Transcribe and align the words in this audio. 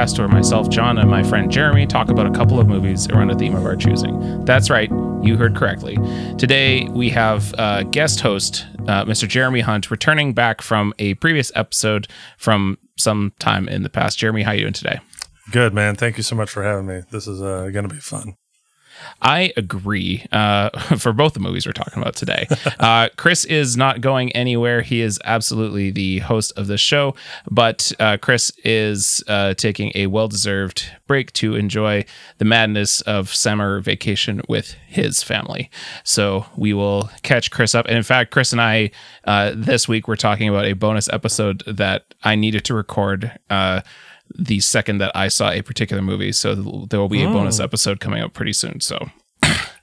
Podcast 0.00 0.18
where 0.18 0.28
myself, 0.28 0.70
John, 0.70 0.96
and 0.96 1.10
my 1.10 1.22
friend 1.22 1.50
Jeremy 1.50 1.86
talk 1.86 2.08
about 2.08 2.24
a 2.24 2.30
couple 2.30 2.58
of 2.58 2.66
movies 2.66 3.06
around 3.08 3.30
a 3.30 3.34
theme 3.34 3.54
of 3.54 3.66
our 3.66 3.76
choosing. 3.76 4.42
That's 4.46 4.70
right, 4.70 4.90
you 5.22 5.36
heard 5.36 5.54
correctly. 5.54 5.98
Today 6.38 6.88
we 6.88 7.10
have 7.10 7.52
uh, 7.58 7.82
guest 7.82 8.20
host 8.20 8.66
uh, 8.88 9.04
Mr. 9.04 9.28
Jeremy 9.28 9.60
Hunt 9.60 9.90
returning 9.90 10.32
back 10.32 10.62
from 10.62 10.94
a 10.98 11.12
previous 11.14 11.52
episode 11.54 12.08
from 12.38 12.78
some 12.96 13.34
time 13.38 13.68
in 13.68 13.82
the 13.82 13.90
past. 13.90 14.18
Jeremy, 14.18 14.42
how 14.42 14.52
you 14.52 14.62
doing 14.62 14.72
today? 14.72 15.00
Good 15.50 15.74
man. 15.74 15.96
Thank 15.96 16.16
you 16.16 16.22
so 16.22 16.34
much 16.34 16.48
for 16.48 16.62
having 16.62 16.86
me. 16.86 17.02
This 17.10 17.26
is 17.26 17.42
uh, 17.42 17.68
going 17.70 17.86
to 17.86 17.94
be 17.94 18.00
fun. 18.00 18.36
I 19.22 19.52
agree 19.56 20.26
uh, 20.32 20.70
for 20.98 21.12
both 21.12 21.34
the 21.34 21.40
movies 21.40 21.66
we're 21.66 21.72
talking 21.72 22.02
about 22.02 22.16
today. 22.16 22.46
Uh, 22.78 23.08
Chris 23.16 23.44
is 23.44 23.76
not 23.76 24.00
going 24.00 24.32
anywhere. 24.32 24.80
He 24.80 25.00
is 25.00 25.18
absolutely 25.24 25.90
the 25.90 26.20
host 26.20 26.52
of 26.56 26.66
the 26.66 26.78
show, 26.78 27.14
but 27.50 27.92
uh, 27.98 28.16
Chris 28.16 28.52
is 28.64 29.22
uh, 29.28 29.54
taking 29.54 29.92
a 29.94 30.06
well 30.06 30.28
deserved 30.28 30.86
break 31.06 31.32
to 31.34 31.56
enjoy 31.56 32.04
the 32.38 32.44
madness 32.44 33.00
of 33.02 33.34
summer 33.34 33.80
vacation 33.80 34.40
with 34.48 34.74
his 34.86 35.22
family. 35.22 35.70
So 36.04 36.46
we 36.56 36.72
will 36.72 37.10
catch 37.22 37.50
Chris 37.50 37.74
up. 37.74 37.86
And 37.86 37.96
in 37.96 38.02
fact, 38.02 38.30
Chris 38.30 38.52
and 38.52 38.60
I 38.60 38.90
uh, 39.24 39.52
this 39.54 39.88
week 39.88 40.08
we're 40.08 40.16
talking 40.16 40.48
about 40.48 40.64
a 40.64 40.72
bonus 40.74 41.08
episode 41.12 41.62
that 41.66 42.14
I 42.22 42.34
needed 42.34 42.64
to 42.66 42.74
record 42.74 43.32
uh, 43.50 43.82
the 44.38 44.60
second 44.60 44.98
that 44.98 45.12
I 45.14 45.28
saw 45.28 45.50
a 45.50 45.62
particular 45.62 46.02
movie. 46.02 46.32
So 46.32 46.54
there 46.54 47.00
will 47.00 47.08
be 47.08 47.22
a 47.22 47.26
mm. 47.26 47.32
bonus 47.32 47.60
episode 47.60 48.00
coming 48.00 48.22
up 48.22 48.32
pretty 48.32 48.52
soon. 48.52 48.80
So, 48.80 49.10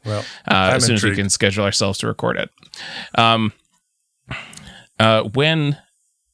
well, 0.06 0.26
uh, 0.48 0.72
as 0.74 0.86
soon 0.86 0.96
intrigued. 0.96 1.14
as 1.14 1.18
we 1.18 1.24
can 1.24 1.30
schedule 1.30 1.66
ourselves 1.66 2.00
to 2.00 2.08
record 2.08 2.38
it. 2.38 2.50
Um, 3.16 3.54
uh, 5.00 5.24
when, 5.24 5.78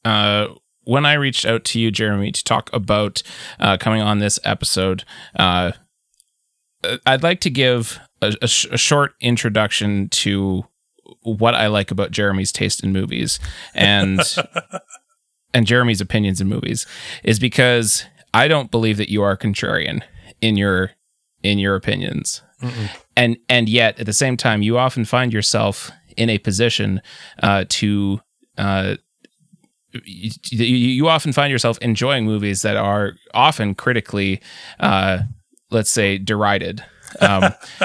uh, 0.04 0.48
when 0.84 1.06
I 1.06 1.14
reached 1.14 1.46
out 1.46 1.64
to 1.64 1.80
you, 1.80 1.90
Jeremy, 1.90 2.32
to 2.32 2.44
talk 2.44 2.70
about 2.72 3.22
uh, 3.58 3.76
coming 3.78 4.02
on 4.02 4.18
this 4.18 4.38
episode, 4.44 5.04
uh, 5.38 5.72
I'd 7.06 7.22
like 7.22 7.40
to 7.40 7.50
give 7.50 7.98
a, 8.20 8.34
a, 8.42 8.48
sh- 8.48 8.66
a 8.70 8.78
short 8.78 9.14
introduction 9.20 10.08
to 10.10 10.64
what 11.22 11.54
I 11.54 11.68
like 11.68 11.90
about 11.90 12.10
Jeremy's 12.10 12.52
taste 12.52 12.82
in 12.82 12.92
movies 12.92 13.38
and 13.74 14.20
and 15.54 15.66
Jeremy's 15.66 16.00
opinions 16.00 16.40
in 16.40 16.48
movies 16.48 16.86
is 17.22 17.38
because 17.38 18.04
I 18.34 18.48
don't 18.48 18.70
believe 18.70 18.98
that 18.98 19.08
you 19.08 19.22
are 19.22 19.36
contrarian 19.36 20.02
in 20.40 20.56
your 20.56 20.90
in 21.42 21.58
your 21.58 21.76
opinions. 21.76 22.42
Mm-mm. 22.60 22.90
And 23.16 23.36
and 23.48 23.68
yet 23.68 23.98
at 23.98 24.06
the 24.06 24.12
same 24.12 24.36
time 24.36 24.62
you 24.62 24.76
often 24.76 25.04
find 25.04 25.32
yourself 25.32 25.90
in 26.16 26.28
a 26.28 26.38
position 26.38 27.00
uh, 27.42 27.64
to 27.68 28.20
uh, 28.58 28.96
you, 30.04 30.32
you, 30.50 31.08
often 31.08 31.32
find 31.32 31.52
yourself 31.52 31.78
enjoying 31.78 32.24
movies 32.24 32.62
that 32.62 32.76
are 32.76 33.12
often 33.32 33.74
critically 33.74 34.40
uh, 34.80 35.20
let's 35.70 35.90
say 35.90 36.18
derided 36.18 36.84
um, 37.20 37.42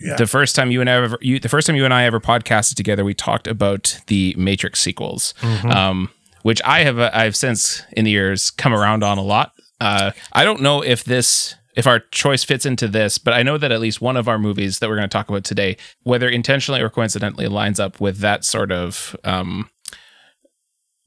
yeah. 0.00 0.16
The 0.16 0.26
first 0.26 0.56
time 0.56 0.70
you 0.70 0.80
and 0.80 0.90
I 0.90 0.94
ever, 0.94 1.18
you, 1.20 1.38
the 1.38 1.48
first 1.48 1.66
time 1.66 1.76
you 1.76 1.84
and 1.84 1.94
I 1.94 2.04
ever 2.04 2.20
podcasted 2.20 2.74
together, 2.74 3.04
we 3.04 3.14
talked 3.14 3.46
about 3.46 4.00
the 4.08 4.34
Matrix 4.36 4.80
sequels. 4.80 5.34
Mm-hmm. 5.40 5.70
Um, 5.70 6.10
which 6.44 6.60
I 6.62 6.80
have 6.80 6.98
uh, 6.98 7.10
I've 7.14 7.34
since 7.34 7.82
in 7.92 8.04
the 8.04 8.10
years 8.10 8.50
come 8.50 8.74
around 8.74 9.02
on 9.02 9.16
a 9.16 9.22
lot. 9.22 9.52
Uh, 9.80 10.12
I 10.32 10.44
don't 10.44 10.60
know 10.60 10.82
if 10.82 11.02
this 11.02 11.56
if 11.74 11.86
our 11.86 12.00
choice 12.10 12.44
fits 12.44 12.66
into 12.66 12.86
this, 12.86 13.16
but 13.16 13.32
I 13.32 13.42
know 13.42 13.56
that 13.56 13.72
at 13.72 13.80
least 13.80 14.02
one 14.02 14.16
of 14.16 14.28
our 14.28 14.38
movies 14.38 14.78
that 14.78 14.88
we're 14.88 14.96
going 14.96 15.08
to 15.08 15.12
talk 15.12 15.30
about 15.30 15.42
today, 15.42 15.78
whether 16.02 16.28
intentionally 16.28 16.82
or 16.82 16.90
coincidentally, 16.90 17.48
lines 17.48 17.80
up 17.80 17.98
with 17.98 18.18
that 18.18 18.44
sort 18.44 18.70
of 18.70 19.16
um, 19.24 19.70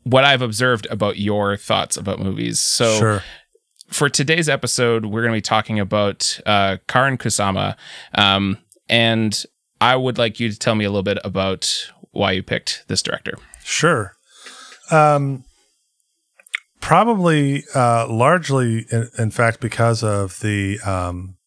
what 0.04 0.24
I've 0.24 0.42
observed 0.42 0.88
about 0.90 1.20
your 1.20 1.56
thoughts 1.56 1.96
about 1.96 2.20
movies. 2.20 2.60
So. 2.60 2.98
Sure. 2.98 3.24
For 3.90 4.10
today's 4.10 4.50
episode, 4.50 5.06
we're 5.06 5.22
going 5.22 5.32
to 5.32 5.38
be 5.38 5.42
talking 5.42 5.80
about 5.80 6.42
uh, 6.46 6.76
Karyn 6.90 7.18
Kusama, 7.18 7.78
um, 8.16 8.58
and 8.90 9.46
I 9.80 9.96
would 9.96 10.18
like 10.18 10.42
you 10.42 10.52
to 10.52 10.60
tell 10.60 10.76
me 10.76 10.84
a 10.84 10.90
little 10.90 11.04
bit 11.04 11.20
about 11.24 11.90
why 12.12 12.34
you 12.34 12.44
picked 12.44 12.84
this 12.90 13.02
director. 13.02 13.36
Sure. 13.64 14.17
Um, 14.92 15.44
probably 16.82 17.64
uh, 17.76 18.08
largely, 18.08 18.86
in, 18.92 19.10
in, 19.18 19.32
fact, 19.32 19.60
because 19.60 20.04
of 20.04 20.40
the 20.40 20.80
um, 20.86 21.38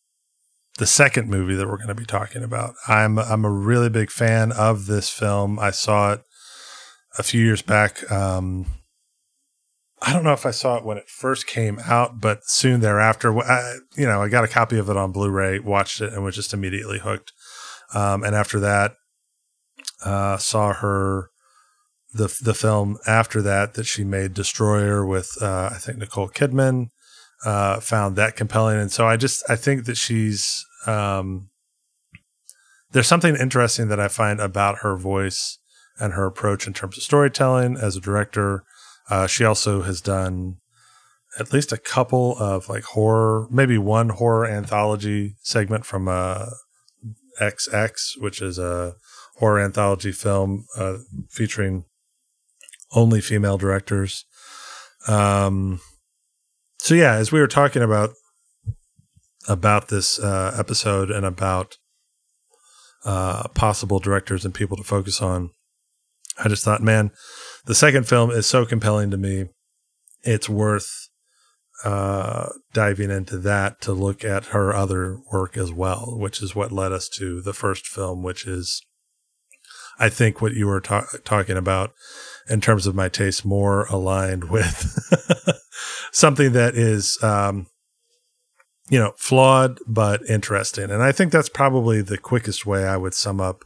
the 0.78 0.86
second 0.86 1.28
movie 1.28 1.54
that 1.54 1.68
we're 1.68 1.76
going 1.76 1.88
to 1.88 1.94
be 1.94 2.04
talking 2.04 2.42
about. 2.42 2.74
I'm 2.88 3.18
I'm 3.18 3.44
a 3.44 3.50
really 3.50 3.90
big 3.90 4.10
fan 4.10 4.52
of 4.52 4.86
this 4.86 5.10
film. 5.10 5.58
I 5.58 5.70
saw 5.70 6.14
it 6.14 6.22
a 7.18 7.22
few 7.22 7.44
years 7.44 7.62
back. 7.62 8.10
Um, 8.10 8.66
I 10.02 10.12
don't 10.12 10.24
know 10.24 10.32
if 10.32 10.46
I 10.46 10.50
saw 10.50 10.78
it 10.78 10.84
when 10.84 10.96
it 10.96 11.08
first 11.08 11.46
came 11.46 11.78
out, 11.84 12.20
but 12.20 12.44
soon 12.44 12.80
thereafter, 12.80 13.38
I, 13.38 13.76
you 13.96 14.06
know, 14.06 14.22
I 14.22 14.28
got 14.28 14.44
a 14.44 14.48
copy 14.48 14.78
of 14.78 14.88
it 14.88 14.96
on 14.96 15.12
Blu-ray, 15.12 15.58
watched 15.58 16.00
it, 16.00 16.12
and 16.14 16.24
was 16.24 16.34
just 16.34 16.54
immediately 16.54 16.98
hooked. 16.98 17.32
Um, 17.92 18.24
and 18.24 18.34
after 18.34 18.58
that, 18.60 18.92
uh, 20.02 20.38
saw 20.38 20.72
her 20.72 21.29
the 22.12 22.34
the 22.42 22.54
film 22.54 22.98
after 23.06 23.40
that 23.42 23.74
that 23.74 23.86
she 23.86 24.04
made 24.04 24.34
Destroyer 24.34 25.06
with 25.06 25.30
uh, 25.40 25.70
I 25.72 25.78
think 25.78 25.98
Nicole 25.98 26.28
Kidman 26.28 26.90
uh, 27.44 27.80
found 27.80 28.16
that 28.16 28.36
compelling, 28.36 28.78
and 28.78 28.90
so 28.90 29.06
I 29.06 29.16
just 29.16 29.42
I 29.48 29.56
think 29.56 29.84
that 29.84 29.96
she's 29.96 30.64
um, 30.86 31.50
there's 32.92 33.06
something 33.06 33.36
interesting 33.36 33.88
that 33.88 34.00
I 34.00 34.08
find 34.08 34.40
about 34.40 34.78
her 34.78 34.96
voice 34.96 35.58
and 35.98 36.14
her 36.14 36.26
approach 36.26 36.66
in 36.66 36.72
terms 36.72 36.96
of 36.96 37.02
storytelling 37.02 37.76
as 37.76 37.96
a 37.96 38.00
director. 38.00 38.64
Uh, 39.08 39.26
she 39.26 39.44
also 39.44 39.82
has 39.82 40.00
done 40.00 40.56
at 41.38 41.52
least 41.52 41.72
a 41.72 41.78
couple 41.78 42.36
of 42.38 42.68
like 42.68 42.84
horror, 42.84 43.46
maybe 43.50 43.78
one 43.78 44.08
horror 44.08 44.46
anthology 44.46 45.36
segment 45.42 45.84
from 45.84 46.08
uh, 46.08 46.46
XX, 47.40 47.92
which 48.18 48.42
is 48.42 48.58
a 48.58 48.94
horror 49.36 49.60
anthology 49.60 50.12
film 50.12 50.66
uh, 50.76 50.98
featuring 51.30 51.84
only 52.92 53.20
female 53.20 53.58
directors. 53.58 54.24
Um, 55.08 55.80
so 56.78 56.94
yeah, 56.94 57.14
as 57.14 57.32
we 57.32 57.40
were 57.40 57.46
talking 57.46 57.82
about 57.82 58.10
about 59.48 59.88
this 59.88 60.18
uh, 60.18 60.54
episode 60.58 61.10
and 61.10 61.24
about 61.24 61.76
uh, 63.04 63.48
possible 63.48 63.98
directors 63.98 64.44
and 64.44 64.54
people 64.54 64.76
to 64.76 64.82
focus 64.82 65.22
on, 65.22 65.50
I 66.38 66.48
just 66.48 66.64
thought, 66.64 66.82
man, 66.82 67.10
the 67.64 67.74
second 67.74 68.06
film 68.06 68.30
is 68.30 68.46
so 68.46 68.64
compelling 68.66 69.10
to 69.10 69.16
me. 69.16 69.46
It's 70.22 70.48
worth 70.48 71.08
uh, 71.84 72.48
diving 72.72 73.10
into 73.10 73.38
that 73.38 73.80
to 73.82 73.92
look 73.92 74.24
at 74.24 74.46
her 74.46 74.74
other 74.74 75.18
work 75.32 75.56
as 75.56 75.72
well, 75.72 76.18
which 76.18 76.42
is 76.42 76.54
what 76.54 76.72
led 76.72 76.92
us 76.92 77.08
to 77.08 77.40
the 77.40 77.54
first 77.54 77.86
film, 77.86 78.22
which 78.22 78.46
is, 78.46 78.82
I 80.00 80.08
think, 80.08 80.40
what 80.40 80.54
you 80.54 80.66
were 80.66 80.80
ta- 80.80 81.06
talking 81.24 81.56
about 81.56 81.92
in 82.48 82.60
terms 82.60 82.86
of 82.86 82.94
my 82.96 83.08
taste, 83.08 83.44
more 83.44 83.84
aligned 83.86 84.44
with 84.50 84.98
something 86.10 86.52
that 86.52 86.74
is, 86.74 87.22
um, 87.22 87.66
you 88.88 88.98
know, 88.98 89.12
flawed 89.16 89.78
but 89.86 90.22
interesting. 90.28 90.90
And 90.90 91.02
I 91.02 91.12
think 91.12 91.30
that's 91.30 91.48
probably 91.48 92.02
the 92.02 92.18
quickest 92.18 92.66
way 92.66 92.84
I 92.84 92.96
would 92.96 93.14
sum 93.14 93.40
up 93.40 93.64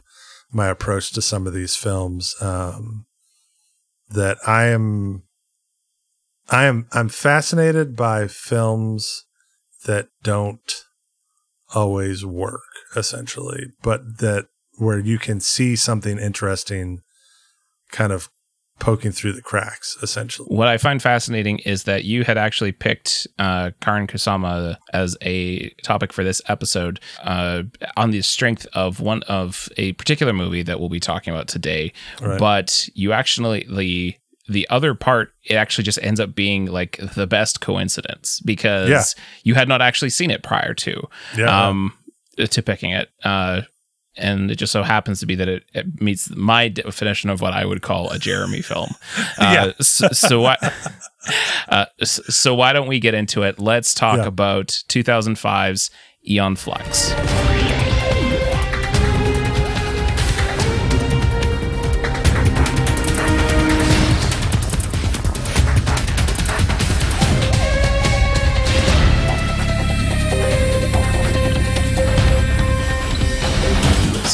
my 0.51 0.67
approach 0.67 1.11
to 1.13 1.21
some 1.21 1.47
of 1.47 1.53
these 1.53 1.75
films. 1.75 2.35
Um, 2.39 3.05
that 4.09 4.37
I 4.45 4.65
am, 4.65 5.23
I 6.49 6.65
am, 6.65 6.87
I'm 6.91 7.09
fascinated 7.09 7.95
by 7.95 8.27
films 8.27 9.25
that 9.85 10.09
don't 10.21 10.83
always 11.73 12.25
work, 12.25 12.61
essentially, 12.95 13.67
but 13.81 14.19
that 14.19 14.47
where 14.77 14.99
you 14.99 15.17
can 15.17 15.39
see 15.39 15.75
something 15.75 16.17
interesting 16.17 17.01
kind 17.91 18.11
of 18.11 18.29
poking 18.79 19.11
through 19.11 19.33
the 19.33 19.41
cracks, 19.41 19.97
essentially. 20.01 20.47
What 20.49 20.67
I 20.67 20.77
find 20.77 21.01
fascinating 21.01 21.59
is 21.59 21.83
that 21.83 22.03
you 22.03 22.23
had 22.23 22.37
actually 22.37 22.71
picked 22.71 23.25
uh, 23.39 23.71
Karyn 23.81 24.07
Kusama 24.09 24.77
as 24.91 25.17
a 25.21 25.69
topic 25.83 26.11
for 26.11 26.23
this 26.23 26.41
episode 26.47 26.99
uh, 27.23 27.63
on 27.95 28.11
the 28.11 28.21
strength 28.21 28.67
of 28.73 28.99
one 28.99 29.23
of 29.23 29.69
a 29.77 29.93
particular 29.93 30.33
movie 30.33 30.63
that 30.63 30.79
we'll 30.79 30.89
be 30.89 30.99
talking 30.99 31.33
about 31.33 31.47
today. 31.47 31.93
Right. 32.21 32.39
But 32.39 32.89
you 32.93 33.13
actually 33.13 33.65
the 33.69 34.15
the 34.47 34.67
other 34.69 34.93
part 34.93 35.33
it 35.43 35.55
actually 35.55 35.83
just 35.83 35.97
ends 36.03 36.19
up 36.19 36.35
being 36.35 36.67
like 36.67 36.99
the 37.15 37.25
best 37.25 37.61
coincidence 37.61 38.39
because 38.45 38.89
yeah. 38.89 39.03
you 39.43 39.55
had 39.55 39.67
not 39.67 39.81
actually 39.81 40.11
seen 40.11 40.29
it 40.29 40.43
prior 40.43 40.75
to 40.75 41.01
yeah, 41.35 41.67
um 41.67 41.91
to 42.37 42.61
picking 42.61 42.91
it 42.91 43.09
uh 43.23 43.61
and 44.17 44.49
it 44.51 44.55
just 44.55 44.71
so 44.71 44.83
happens 44.83 45.19
to 45.19 45.25
be 45.25 45.35
that 45.35 45.47
it, 45.47 45.63
it, 45.73 46.01
meets 46.01 46.29
my 46.35 46.67
definition 46.67 47.29
of 47.29 47.41
what 47.41 47.53
I 47.53 47.65
would 47.65 47.81
call 47.81 48.09
a 48.11 48.19
Jeremy 48.19 48.61
film. 48.61 48.95
Uh, 49.37 49.51
yeah. 49.53 49.71
so, 49.81 50.07
so 50.09 50.41
why? 50.41 50.57
Uh, 51.67 51.85
so 52.03 52.53
why 52.53 52.71
don't 52.71 52.87
we 52.87 52.99
get 52.99 53.15
into 53.15 53.41
it? 53.41 53.57
Let's 53.57 53.95
talk 53.95 54.17
yeah. 54.17 54.27
about 54.27 54.67
2005's 54.67 55.89
Aeon 56.23 56.55
Flux. 56.55 57.64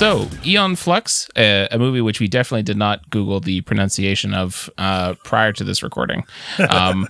So, 0.02 0.28
Aeon 0.44 0.78
Flux, 0.78 1.30
a, 1.38 1.68
a, 1.70 1.78
movie 1.78 2.02
which 2.02 2.20
we 2.20 2.28
definitely 2.28 2.64
did 2.64 2.76
not 2.76 3.08
Google 3.12 3.40
the 3.40 3.62
pronunciation 3.62 4.34
of 4.34 4.68
uh, 4.80 5.14
prior 5.24 5.54
to 5.54 5.64
this 5.64 5.84
recording, 5.84 6.24
um, 6.72 7.08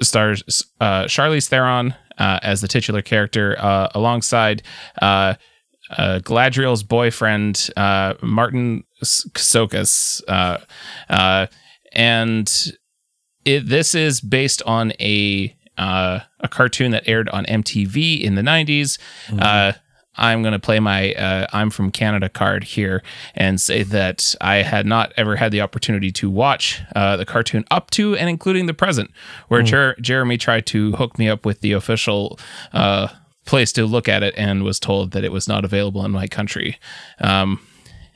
stars 0.00 0.42
uh, 0.80 1.04
Charlize 1.04 1.46
Theron 1.46 1.94
uh, 2.18 2.40
as 2.42 2.62
the 2.62 2.66
titular 2.66 3.00
character, 3.00 3.54
uh, 3.60 3.90
alongside 3.94 4.64
uh, 5.00 5.34
uh, 5.90 6.18
Galadriel's 6.24 6.82
boyfriend, 6.82 7.70
Martin 7.76 8.82
Csokas. 9.04 10.20
and 11.92 12.72
it, 13.44 13.68
this 13.68 13.94
is 13.94 14.20
based 14.20 14.62
on 14.66 14.92
a 14.98 15.56
a 15.78 16.48
cartoon 16.50 16.90
that 16.90 17.06
aired 17.06 17.28
on 17.28 17.44
MTV 17.44 18.20
in 18.20 18.34
the 18.34 18.42
90s. 18.42 18.98
Mm-hmm 19.28 19.78
I'm 20.16 20.42
going 20.42 20.52
to 20.52 20.58
play 20.58 20.80
my 20.80 21.12
uh, 21.12 21.46
I'm 21.52 21.70
from 21.70 21.90
Canada 21.90 22.28
card 22.28 22.64
here 22.64 23.02
and 23.34 23.60
say 23.60 23.82
that 23.84 24.34
I 24.40 24.56
had 24.56 24.86
not 24.86 25.12
ever 25.16 25.36
had 25.36 25.52
the 25.52 25.60
opportunity 25.60 26.10
to 26.12 26.30
watch 26.30 26.82
uh, 26.94 27.16
the 27.16 27.26
cartoon 27.26 27.64
up 27.70 27.90
to 27.92 28.16
and 28.16 28.28
including 28.28 28.66
the 28.66 28.74
present, 28.74 29.10
where 29.48 29.62
mm. 29.62 29.66
Jer- 29.66 29.96
Jeremy 30.00 30.38
tried 30.38 30.66
to 30.66 30.92
hook 30.92 31.18
me 31.18 31.28
up 31.28 31.44
with 31.44 31.60
the 31.60 31.72
official 31.72 32.38
uh, 32.72 33.08
place 33.44 33.72
to 33.72 33.86
look 33.86 34.08
at 34.08 34.22
it 34.22 34.34
and 34.36 34.62
was 34.62 34.80
told 34.80 35.12
that 35.12 35.24
it 35.24 35.32
was 35.32 35.48
not 35.48 35.64
available 35.64 36.04
in 36.04 36.10
my 36.10 36.26
country. 36.26 36.78
Um, 37.20 37.60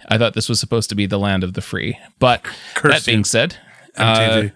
I 0.09 0.19
thought 0.19 0.35
this 0.35 0.49
was 0.49 0.59
supposed 0.59 0.89
to 0.91 0.97
be 0.97 1.07
the 1.07 1.19
land 1.19 1.45
of 1.45 1.55
the 1.55 1.61
free. 1.61 1.99
But 2.19 2.45
that 2.83 3.05
being 3.07 3.25
said, 3.25 3.57
MTV. 3.97 4.53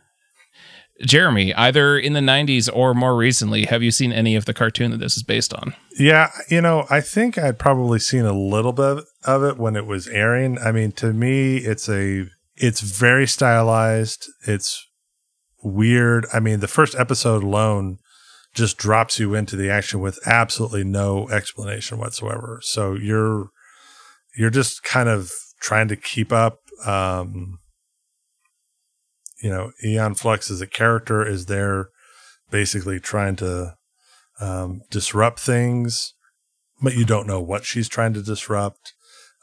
Jeremy, 1.02 1.52
either 1.54 1.98
in 1.98 2.12
the 2.12 2.20
90s 2.20 2.70
or 2.72 2.94
more 2.94 3.16
recently, 3.16 3.64
have 3.64 3.82
you 3.82 3.90
seen 3.90 4.12
any 4.12 4.36
of 4.36 4.44
the 4.44 4.54
cartoon 4.54 4.92
that 4.92 5.00
this 5.00 5.16
is 5.16 5.22
based 5.24 5.52
on? 5.52 5.74
Yeah, 5.98 6.30
you 6.48 6.60
know, 6.60 6.86
I 6.88 7.00
think 7.00 7.36
I'd 7.36 7.58
probably 7.58 7.98
seen 7.98 8.24
a 8.24 8.32
little 8.32 8.72
bit 8.72 9.04
of 9.24 9.42
it 9.42 9.58
when 9.58 9.74
it 9.76 9.86
was 9.86 10.06
airing. 10.08 10.58
I 10.58 10.70
mean, 10.70 10.92
to 10.92 11.12
me, 11.12 11.58
it's 11.58 11.88
a 11.88 12.26
it's 12.56 12.80
very 12.80 13.26
stylized. 13.26 14.28
It's 14.46 14.86
weird. 15.62 16.26
I 16.32 16.38
mean, 16.38 16.60
the 16.60 16.68
first 16.68 16.94
episode 16.94 17.42
alone 17.42 17.98
just 18.54 18.76
drops 18.76 19.18
you 19.18 19.34
into 19.34 19.56
the 19.56 19.68
action 19.68 19.98
with 20.00 20.20
absolutely 20.26 20.84
no 20.84 21.28
explanation 21.28 21.98
whatsoever. 21.98 22.60
So 22.62 22.94
you're 22.94 23.48
you're 24.36 24.50
just 24.50 24.84
kind 24.84 25.08
of 25.08 25.32
trying 25.60 25.88
to 25.88 25.96
keep 25.96 26.32
up 26.32 26.60
um 26.86 27.58
you 29.44 29.50
know, 29.50 29.72
Aeon 29.84 30.14
Flux 30.14 30.50
as 30.50 30.62
a 30.62 30.66
character 30.66 31.22
is 31.22 31.44
there 31.46 31.90
basically 32.50 32.98
trying 32.98 33.36
to 33.36 33.74
um, 34.40 34.80
disrupt 34.90 35.38
things, 35.38 36.14
but 36.80 36.96
you 36.96 37.04
don't 37.04 37.26
know 37.26 37.42
what 37.42 37.66
she's 37.66 37.86
trying 37.86 38.14
to 38.14 38.22
disrupt. 38.22 38.94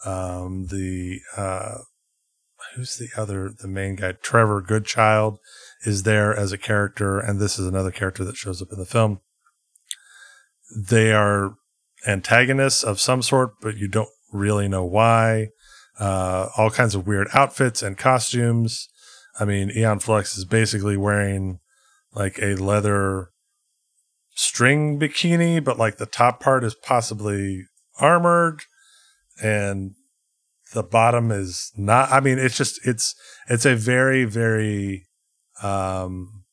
Um, 0.04 0.66
the 0.72 1.20
uh, 1.38 1.78
who's 2.76 2.96
the 2.96 3.10
other 3.16 3.52
the 3.56 3.68
main 3.68 3.96
guy? 3.96 4.14
Trevor 4.14 4.60
Goodchild 4.60 5.38
is 5.86 6.02
there 6.02 6.36
as 6.36 6.52
a 6.52 6.58
character, 6.58 7.20
and 7.20 7.40
this 7.40 7.60
is 7.60 7.68
another 7.68 7.92
character 7.92 8.24
that 8.24 8.36
shows 8.36 8.60
up 8.60 8.70
in 8.72 8.80
the 8.80 8.86
film. 8.88 9.20
They 10.76 11.14
are 11.14 11.54
antagonists 12.08 12.84
of 12.84 13.00
some 13.00 13.22
sort, 13.22 13.52
but 13.62 13.78
you 13.78 13.88
don't 13.88 14.10
really 14.34 14.68
know 14.68 14.84
why. 14.84 15.50
Uh, 16.00 16.50
all 16.58 16.72
kinds 16.72 16.96
of 16.96 17.06
weird 17.06 17.28
outfits 17.36 17.84
and 17.84 18.00
costumes. 18.00 18.88
I 19.42 19.46
mean, 19.46 19.72
Aeon 19.76 19.98
Flux 19.98 20.38
is 20.38 20.46
basically 20.46 20.96
wearing 20.96 21.60
like 22.14 22.38
a 22.40 22.54
leather 22.56 23.30
string 24.36 25.00
bikini, 25.00 25.64
but 25.64 25.80
like 25.80 25.98
the 25.98 26.06
top 26.06 26.40
part 26.40 26.64
is 26.64 26.76
possibly 26.76 27.64
armored 28.00 28.62
and 29.42 29.96
the 30.74 30.84
bottom 30.84 31.32
is 31.32 31.72
not. 31.76 32.12
I 32.12 32.20
mean, 32.20 32.38
it's 32.38 32.56
just, 32.56 32.86
it's, 32.86 33.16
it's 33.50 33.66
a 33.66 33.76
very, 33.76 34.26
very, 34.26 35.08
um, 35.64 36.44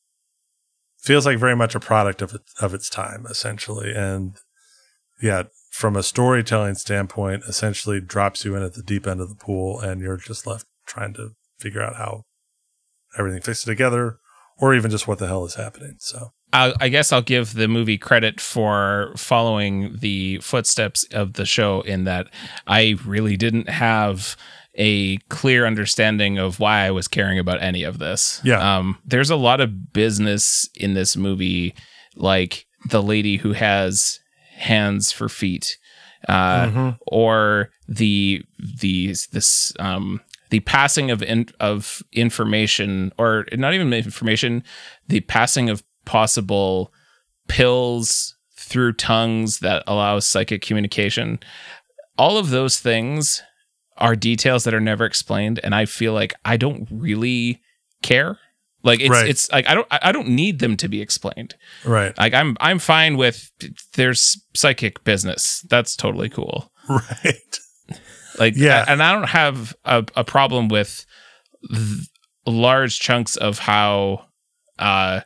feels 0.99 1.27
like 1.27 1.39
very 1.39 1.57
much 1.57 1.75
a 1.75 1.81
product 1.81 2.23
of 2.23 2.37
of 2.61 2.75
its 2.75 2.89
time 2.89 3.27
essentially. 3.29 3.93
And 3.95 4.37
yeah, 5.23 5.45
from 5.71 5.95
a 5.95 6.03
storytelling 6.03 6.75
standpoint, 6.75 7.45
essentially 7.47 8.01
drops 8.01 8.45
you 8.45 8.57
in 8.57 8.63
at 8.63 8.75
the 8.75 8.83
deep 8.83 9.07
end 9.07 9.21
of 9.21 9.29
the 9.29 9.35
pool 9.35 9.79
and 9.79 10.01
you're 10.01 10.17
just 10.17 10.47
left 10.47 10.67
trying 10.87 11.13
to 11.15 11.31
figure 11.59 11.83
out 11.83 11.97
how 11.97 12.25
everything 13.19 13.43
fits 13.43 13.65
together, 13.65 14.19
or 14.59 14.75
even 14.75 14.91
just 14.91 15.09
what 15.09 15.19
the 15.19 15.27
hell 15.27 15.45
is 15.45 15.55
happening. 15.55 15.97
So. 15.99 16.33
I, 16.53 16.73
I 16.81 16.89
guess 16.89 17.13
I'll 17.13 17.23
give 17.23 17.55
the 17.55 17.69
movie 17.69 17.99
credit 17.99 18.41
for 18.41 19.13
following 19.17 19.97
the 19.99 20.39
footsteps 20.39 21.05
of 21.13 21.35
the 21.35 21.45
show 21.45 21.83
in 21.83 22.05
that 22.05 22.29
I 22.67 22.97
really 23.05 23.37
didn't 23.37 23.69
have 23.69 24.37
a 24.75 25.19
clear 25.29 25.67
understanding 25.67 26.39
of 26.39 26.61
why 26.61 26.87
I 26.87 26.91
was 26.91 27.09
caring 27.09 27.39
about 27.39 27.61
any 27.61 27.83
of 27.83 27.99
this. 27.99 28.41
Yeah. 28.45 28.79
Um, 28.79 28.99
there's 29.05 29.31
a 29.31 29.37
lot 29.37 29.61
of 29.61 29.93
business 29.93 30.71
in 30.77 30.95
this 30.95 31.17
movie, 31.17 31.75
like 32.17 32.67
the 32.89 33.03
lady 33.03 33.37
who 33.37 33.53
has 33.53 34.21
hands 34.57 35.13
for 35.13 35.29
feet, 35.29 35.77
uh, 36.29 36.67
mm-hmm. 36.67 36.91
or 37.07 37.71
the 37.89 38.43
the 38.59 39.15
this 39.33 39.73
um 39.79 40.21
the 40.51 40.61
passing 40.61 41.11
of 41.11 41.23
in, 41.23 41.47
of 41.61 42.03
information 42.13 43.13
or 43.19 43.47
not 43.53 43.75
even 43.75 43.93
information 43.93 44.63
the 45.09 45.21
passing 45.21 45.69
of 45.69 45.83
possible 46.05 46.93
pills 47.49 48.37
through 48.57 48.93
tongues 48.93 49.61
that 49.61 49.83
allow 49.87 50.19
psychic 50.19 50.63
communication. 50.63 51.39
All 52.17 52.37
of 52.37 52.51
those 52.51 52.79
things 52.79 53.43
are 53.97 54.15
details 54.15 54.65
that 54.65 54.75
are 54.75 54.81
never 54.81 55.05
explained 55.05 55.59
and 55.65 55.75
i 55.75 55.85
feel 55.85 56.13
like 56.13 56.33
i 56.45 56.57
don't 56.57 56.87
really 56.91 57.61
care. 58.03 58.39
Like 58.85 59.01
it's 59.01 59.11
right. 59.11 59.29
it's 59.29 59.51
like 59.51 59.69
i 59.69 59.75
don't 59.75 59.89
i 59.91 60.13
don't 60.13 60.29
need 60.29 60.61
them 60.61 60.77
to 60.77 60.89
be 60.89 61.03
explained. 61.03 61.57
Right. 61.85 62.17
Like 62.17 62.35
i'm 62.35 62.57
i'm 62.61 62.79
fine 62.79 63.17
with 63.17 63.51
there's 63.95 64.41
psychic 64.55 65.03
business. 65.05 65.65
That's 65.69 65.97
totally 65.97 66.29
cool. 66.29 66.73
Right 66.89 67.59
like, 68.39 68.55
yeah, 68.57 68.85
and 68.89 69.03
I 69.03 69.13
don't 69.13 69.29
have 69.29 69.75
a, 69.85 70.05
a 70.17 70.25
problem 70.25 70.69
with 70.69 71.05
th- 71.73 72.09
large 72.47 72.99
chunks 73.01 73.37
of 73.37 73.59
how 73.59 74.27
uh, 74.79 75.21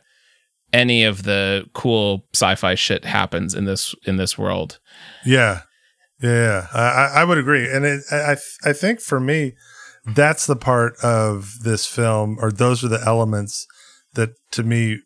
any 0.71 1.03
of 1.03 1.23
the 1.23 1.65
cool 1.73 2.25
sci-fi 2.33 2.75
shit 2.75 3.05
happens 3.05 3.53
in 3.53 3.65
this 3.65 3.95
in 4.05 4.17
this 4.17 4.37
world. 4.37 4.79
Yeah, 5.25 5.61
yeah, 6.21 6.67
I, 6.73 7.21
I 7.21 7.23
would 7.23 7.37
agree, 7.37 7.69
and 7.71 7.85
it, 7.85 8.03
I 8.11 8.37
I 8.63 8.73
think 8.73 8.99
for 8.99 9.19
me, 9.19 9.53
that's 10.05 10.45
the 10.45 10.55
part 10.55 10.95
of 11.03 11.59
this 11.63 11.85
film, 11.85 12.37
or 12.39 12.51
those 12.51 12.83
are 12.83 12.89
the 12.89 13.03
elements 13.05 13.67
that 14.13 14.31
to 14.51 14.63
me, 14.63 14.99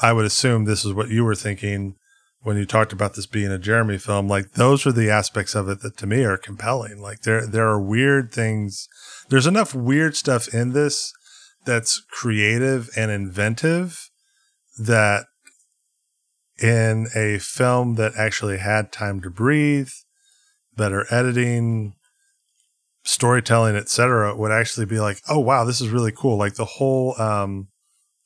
I 0.00 0.12
would 0.12 0.24
assume 0.24 0.64
this 0.64 0.84
is 0.84 0.92
what 0.92 1.08
you 1.08 1.24
were 1.24 1.34
thinking 1.34 1.96
when 2.42 2.56
you 2.56 2.66
talked 2.66 2.92
about 2.92 3.14
this 3.14 3.26
being 3.26 3.52
a 3.52 3.58
Jeremy 3.58 3.98
film, 3.98 4.28
like 4.28 4.52
those 4.52 4.86
are 4.86 4.92
the 4.92 5.10
aspects 5.10 5.54
of 5.54 5.68
it 5.68 5.80
that 5.82 5.96
to 5.98 6.06
me 6.06 6.24
are 6.24 6.36
compelling. 6.36 7.00
Like 7.00 7.22
there 7.22 7.46
there 7.46 7.68
are 7.68 7.80
weird 7.80 8.32
things. 8.32 8.88
There's 9.28 9.46
enough 9.46 9.74
weird 9.74 10.16
stuff 10.16 10.52
in 10.52 10.72
this 10.72 11.12
that's 11.64 12.02
creative 12.10 12.90
and 12.96 13.10
inventive 13.10 14.10
that 14.78 15.26
in 16.60 17.06
a 17.14 17.38
film 17.38 17.94
that 17.94 18.12
actually 18.16 18.58
had 18.58 18.92
time 18.92 19.20
to 19.20 19.30
breathe, 19.30 19.90
better 20.76 21.06
editing, 21.10 21.94
storytelling, 23.04 23.76
etc., 23.76 24.36
would 24.36 24.52
actually 24.52 24.86
be 24.86 24.98
like, 24.98 25.18
oh 25.28 25.38
wow, 25.38 25.64
this 25.64 25.80
is 25.80 25.88
really 25.88 26.12
cool. 26.12 26.36
Like 26.36 26.54
the 26.54 26.64
whole 26.64 27.20
um 27.20 27.68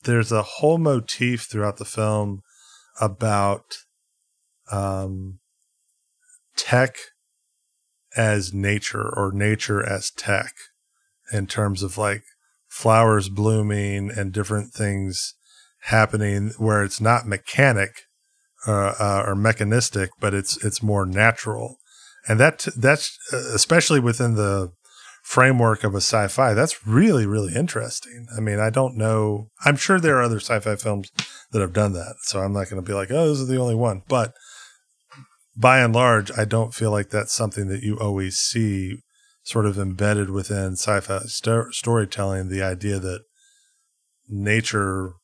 there's 0.04 0.32
a 0.32 0.42
whole 0.42 0.78
motif 0.78 1.42
throughout 1.42 1.76
the 1.76 1.84
film 1.84 2.40
about 2.98 3.76
um, 4.70 5.38
tech 6.56 6.96
as 8.16 8.52
nature 8.52 9.08
or 9.14 9.32
nature 9.32 9.84
as 9.84 10.10
tech 10.10 10.52
in 11.32 11.46
terms 11.46 11.82
of 11.82 11.98
like 11.98 12.22
flowers 12.68 13.28
blooming 13.28 14.10
and 14.10 14.32
different 14.32 14.72
things 14.72 15.34
happening 15.82 16.52
where 16.58 16.82
it's 16.82 17.00
not 17.00 17.26
mechanic 17.26 18.02
uh, 18.66 18.94
uh, 18.98 19.22
or 19.26 19.34
mechanistic, 19.34 20.10
but 20.20 20.34
it's 20.34 20.62
it's 20.64 20.82
more 20.82 21.06
natural, 21.06 21.76
and 22.26 22.40
that 22.40 22.66
that's 22.76 23.16
uh, 23.32 23.54
especially 23.54 24.00
within 24.00 24.34
the 24.34 24.72
framework 25.22 25.84
of 25.84 25.94
a 25.94 25.98
sci-fi. 25.98 26.54
That's 26.54 26.86
really 26.86 27.26
really 27.26 27.54
interesting. 27.54 28.26
I 28.36 28.40
mean, 28.40 28.58
I 28.58 28.70
don't 28.70 28.96
know. 28.96 29.48
I'm 29.64 29.76
sure 29.76 30.00
there 30.00 30.16
are 30.16 30.22
other 30.22 30.40
sci-fi 30.40 30.76
films 30.76 31.10
that 31.52 31.60
have 31.60 31.72
done 31.72 31.92
that, 31.92 32.16
so 32.22 32.40
I'm 32.40 32.52
not 32.52 32.68
going 32.68 32.82
to 32.82 32.86
be 32.86 32.94
like, 32.94 33.10
oh, 33.10 33.28
this 33.28 33.38
is 33.38 33.48
the 33.48 33.60
only 33.60 33.76
one, 33.76 34.02
but 34.08 34.34
by 35.56 35.80
and 35.80 35.94
large, 35.94 36.30
I 36.36 36.44
don't 36.44 36.74
feel 36.74 36.90
like 36.90 37.10
that's 37.10 37.32
something 37.32 37.68
that 37.68 37.82
you 37.82 37.98
always 37.98 38.36
see 38.36 39.02
sort 39.42 39.64
of 39.64 39.78
embedded 39.78 40.30
within 40.30 40.72
sci-fi 40.72 41.20
st- 41.26 41.72
storytelling. 41.72 42.48
The 42.48 42.62
idea 42.62 42.98
that 42.98 43.22
nature 44.28 45.14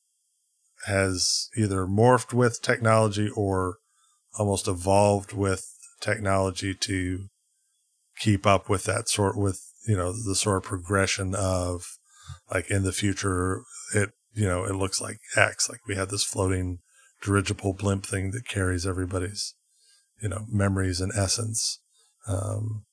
has 0.86 1.48
either 1.56 1.86
morphed 1.86 2.32
with 2.32 2.62
technology 2.62 3.30
or 3.36 3.76
almost 4.38 4.66
evolved 4.66 5.32
with 5.32 5.66
technology 6.00 6.74
to 6.74 7.26
keep 8.18 8.46
up 8.46 8.68
with 8.68 8.84
that 8.84 9.08
sort 9.08 9.36
with 9.36 9.60
you 9.86 9.96
know 9.96 10.12
the 10.12 10.34
sort 10.34 10.56
of 10.58 10.62
progression 10.62 11.34
of 11.34 11.84
like 12.52 12.70
in 12.70 12.82
the 12.82 12.92
future 12.92 13.62
it 13.94 14.10
you 14.32 14.46
know 14.46 14.64
it 14.64 14.74
looks 14.74 15.00
like 15.00 15.18
X 15.36 15.68
like 15.68 15.80
we 15.86 15.94
have 15.94 16.08
this 16.08 16.24
floating 16.24 16.78
dirigible 17.22 17.72
blimp 17.72 18.04
thing 18.04 18.32
that 18.32 18.48
carries 18.48 18.86
everybody's 18.86 19.54
you 20.22 20.28
know 20.28 20.46
memories 20.48 21.00
and 21.00 21.12
essence. 21.16 21.80
Um, 22.26 22.84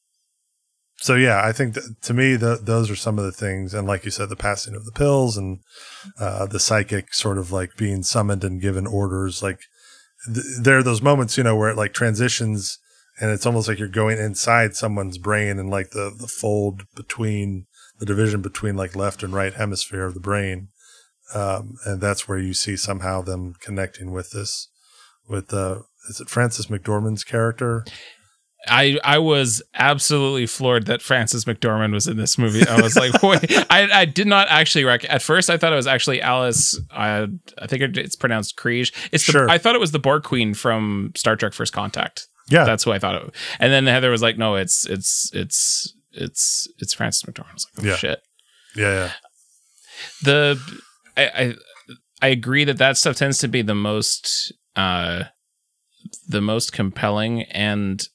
so 1.01 1.15
yeah, 1.15 1.41
I 1.45 1.53
think 1.53 1.77
to 2.01 2.13
me 2.13 2.35
the, 2.35 2.59
those 2.61 2.91
are 2.91 2.95
some 2.95 3.17
of 3.17 3.25
the 3.25 3.31
things, 3.31 3.73
and 3.73 3.87
like 3.87 4.03
you 4.03 4.11
said, 4.11 4.29
the 4.29 4.35
passing 4.35 4.75
of 4.75 4.85
the 4.85 4.91
pills 4.91 5.37
and 5.37 5.59
uh, 6.19 6.45
the 6.45 6.59
psychic 6.59 7.13
sort 7.13 7.37
of 7.37 7.51
like 7.51 7.77
being 7.77 8.03
summoned 8.03 8.43
and 8.43 8.61
given 8.61 8.85
orders. 8.85 9.41
Like 9.41 9.61
th- 10.25 10.45
there 10.61 10.77
are 10.77 10.83
those 10.83 11.01
moments, 11.01 11.37
you 11.37 11.43
know, 11.43 11.55
where 11.55 11.69
it 11.69 11.77
like 11.77 11.93
transitions, 11.93 12.79
and 13.21 13.31
it's 13.31 13.45
almost 13.45 13.69
like 13.69 13.79
you're 13.79 13.87
going 13.87 14.17
inside 14.17 14.75
someone's 14.75 15.17
brain, 15.17 15.57
and 15.57 15.69
like 15.69 15.91
the 15.91 16.13
the 16.19 16.27
fold 16.27 16.83
between 16.95 17.67
the 17.99 18.05
division 18.05 18.41
between 18.41 18.75
like 18.75 18.95
left 18.95 19.23
and 19.23 19.33
right 19.33 19.53
hemisphere 19.53 20.03
of 20.03 20.15
the 20.15 20.19
brain, 20.19 20.67
um, 21.33 21.75
and 21.85 22.01
that's 22.01 22.27
where 22.27 22.39
you 22.39 22.53
see 22.53 22.75
somehow 22.75 23.21
them 23.21 23.53
connecting 23.61 24.11
with 24.11 24.31
this 24.31 24.67
with 25.29 25.53
uh, 25.53 25.79
is 26.09 26.19
it 26.21 26.29
Frances 26.29 26.67
McDormand's 26.67 27.23
character? 27.23 27.83
I 28.67 28.99
I 29.05 29.19
was 29.19 29.63
absolutely 29.73 30.45
floored 30.45 30.85
that 30.87 31.01
Frances 31.01 31.45
McDormand 31.45 31.93
was 31.93 32.07
in 32.07 32.17
this 32.17 32.37
movie. 32.37 32.67
I 32.67 32.81
was 32.81 32.95
like, 32.97 33.19
boy, 33.21 33.37
I 33.69 33.89
I 33.91 34.05
did 34.05 34.27
not 34.27 34.47
actually 34.49 34.83
rec- 34.83 35.09
at 35.09 35.21
first. 35.21 35.49
I 35.49 35.57
thought 35.57 35.71
it 35.71 35.77
was 35.77 35.87
actually 35.87 36.21
Alice. 36.21 36.77
I 36.91 37.27
I 37.57 37.67
think 37.67 37.97
it's 37.97 38.17
pronounced 38.17 38.57
Krige. 38.57 38.91
It's 39.13 39.25
the, 39.25 39.31
Sure. 39.31 39.49
I 39.49 39.57
thought 39.57 39.75
it 39.75 39.79
was 39.81 39.91
the 39.91 39.99
Borg 39.99 40.23
Queen 40.23 40.53
from 40.53 41.13
Star 41.15 41.35
Trek: 41.37 41.53
First 41.53 41.71
Contact. 41.73 42.27
Yeah, 42.49 42.65
That's 42.65 42.83
who 42.83 42.91
I 42.91 42.99
thought 42.99 43.15
it. 43.23 43.35
And 43.59 43.71
then 43.71 43.85
Heather 43.85 44.09
was 44.11 44.21
like, 44.21 44.37
no, 44.37 44.55
it's 44.55 44.85
it's 44.87 45.29
it's 45.33 45.93
it's 46.11 46.67
it's 46.79 46.93
Frances 46.93 47.23
McDormand. 47.23 47.49
I 47.51 47.53
was 47.53 47.67
like, 47.77 47.85
oh 47.85 47.89
Yeah. 47.89 47.95
shit. 47.95 48.19
yeah, 48.75 48.93
yeah, 48.93 49.11
the 50.23 50.81
I, 51.15 51.23
I 51.27 51.53
I 52.21 52.27
agree 52.27 52.65
that 52.65 52.77
that 52.79 52.97
stuff 52.97 53.15
tends 53.15 53.37
to 53.39 53.47
be 53.47 53.61
the 53.61 53.75
most 53.75 54.51
uh 54.75 55.25
the 56.27 56.41
most 56.41 56.71
compelling 56.73 57.43
and 57.43 58.07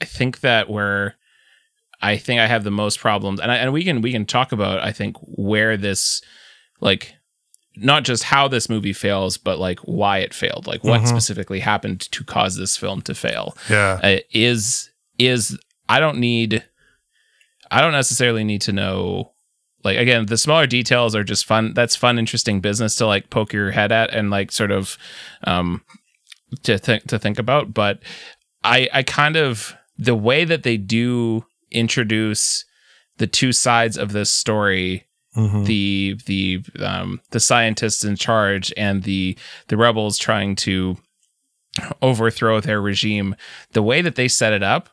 I 0.00 0.04
think 0.04 0.40
that 0.40 0.68
where 0.70 1.16
I 2.02 2.16
think 2.18 2.40
I 2.40 2.46
have 2.46 2.64
the 2.64 2.70
most 2.70 2.98
problems 3.00 3.40
and 3.40 3.50
I, 3.50 3.56
and 3.56 3.72
we 3.72 3.82
can 3.84 4.00
we 4.02 4.12
can 4.12 4.26
talk 4.26 4.52
about 4.52 4.80
I 4.82 4.92
think 4.92 5.16
where 5.20 5.76
this 5.76 6.20
like 6.80 7.14
not 7.76 8.04
just 8.04 8.22
how 8.24 8.48
this 8.48 8.68
movie 8.68 8.92
fails 8.92 9.36
but 9.38 9.58
like 9.58 9.80
why 9.80 10.18
it 10.18 10.32
failed. 10.34 10.66
Like 10.66 10.84
what 10.84 11.00
Mhm. 11.02 11.08
specifically 11.08 11.60
happened 11.60 12.00
to 12.12 12.24
cause 12.24 12.56
this 12.56 12.76
film 12.76 13.00
to 13.02 13.14
fail. 13.14 13.56
Yeah, 13.70 14.00
uh, 14.02 14.18
is 14.30 14.90
is 15.18 15.58
I 15.88 16.00
don't 16.00 16.18
need 16.18 16.64
I 17.70 17.80
don't 17.80 17.92
necessarily 17.92 18.44
need 18.44 18.60
to 18.62 18.72
know 18.72 19.32
like 19.84 19.96
again 19.98 20.26
the 20.26 20.36
smaller 20.38 20.66
details 20.66 21.14
are 21.14 21.24
just 21.24 21.44
fun 21.46 21.72
that's 21.74 21.96
fun 21.96 22.18
interesting 22.18 22.60
business 22.60 22.96
to 22.96 23.06
like 23.06 23.30
poke 23.30 23.52
your 23.52 23.70
head 23.70 23.92
at 23.92 24.12
and 24.12 24.30
like 24.30 24.52
sort 24.52 24.70
of 24.70 24.98
um 25.44 25.82
to 26.62 26.78
think 26.78 27.04
to 27.08 27.18
think 27.18 27.38
about 27.38 27.74
but 27.74 28.00
I 28.64 28.88
I 28.92 29.02
kind 29.02 29.36
of 29.36 29.74
the 29.98 30.14
way 30.14 30.44
that 30.44 30.62
they 30.62 30.76
do 30.76 31.44
introduce 31.70 32.64
the 33.18 33.26
two 33.26 33.52
sides 33.52 33.96
of 33.96 34.12
this 34.12 34.30
story 34.32 35.02
Mhm. 35.36 35.66
the 35.66 36.16
the 36.24 36.64
um 36.82 37.20
the 37.30 37.40
scientists 37.40 38.04
in 38.04 38.16
charge 38.16 38.72
and 38.76 39.02
the 39.02 39.36
the 39.68 39.76
rebels 39.76 40.16
trying 40.16 40.56
to 40.56 40.96
overthrow 42.00 42.58
their 42.60 42.80
regime 42.80 43.36
the 43.72 43.82
way 43.82 44.00
that 44.00 44.14
they 44.14 44.28
set 44.28 44.54
it 44.54 44.62
up 44.62 44.88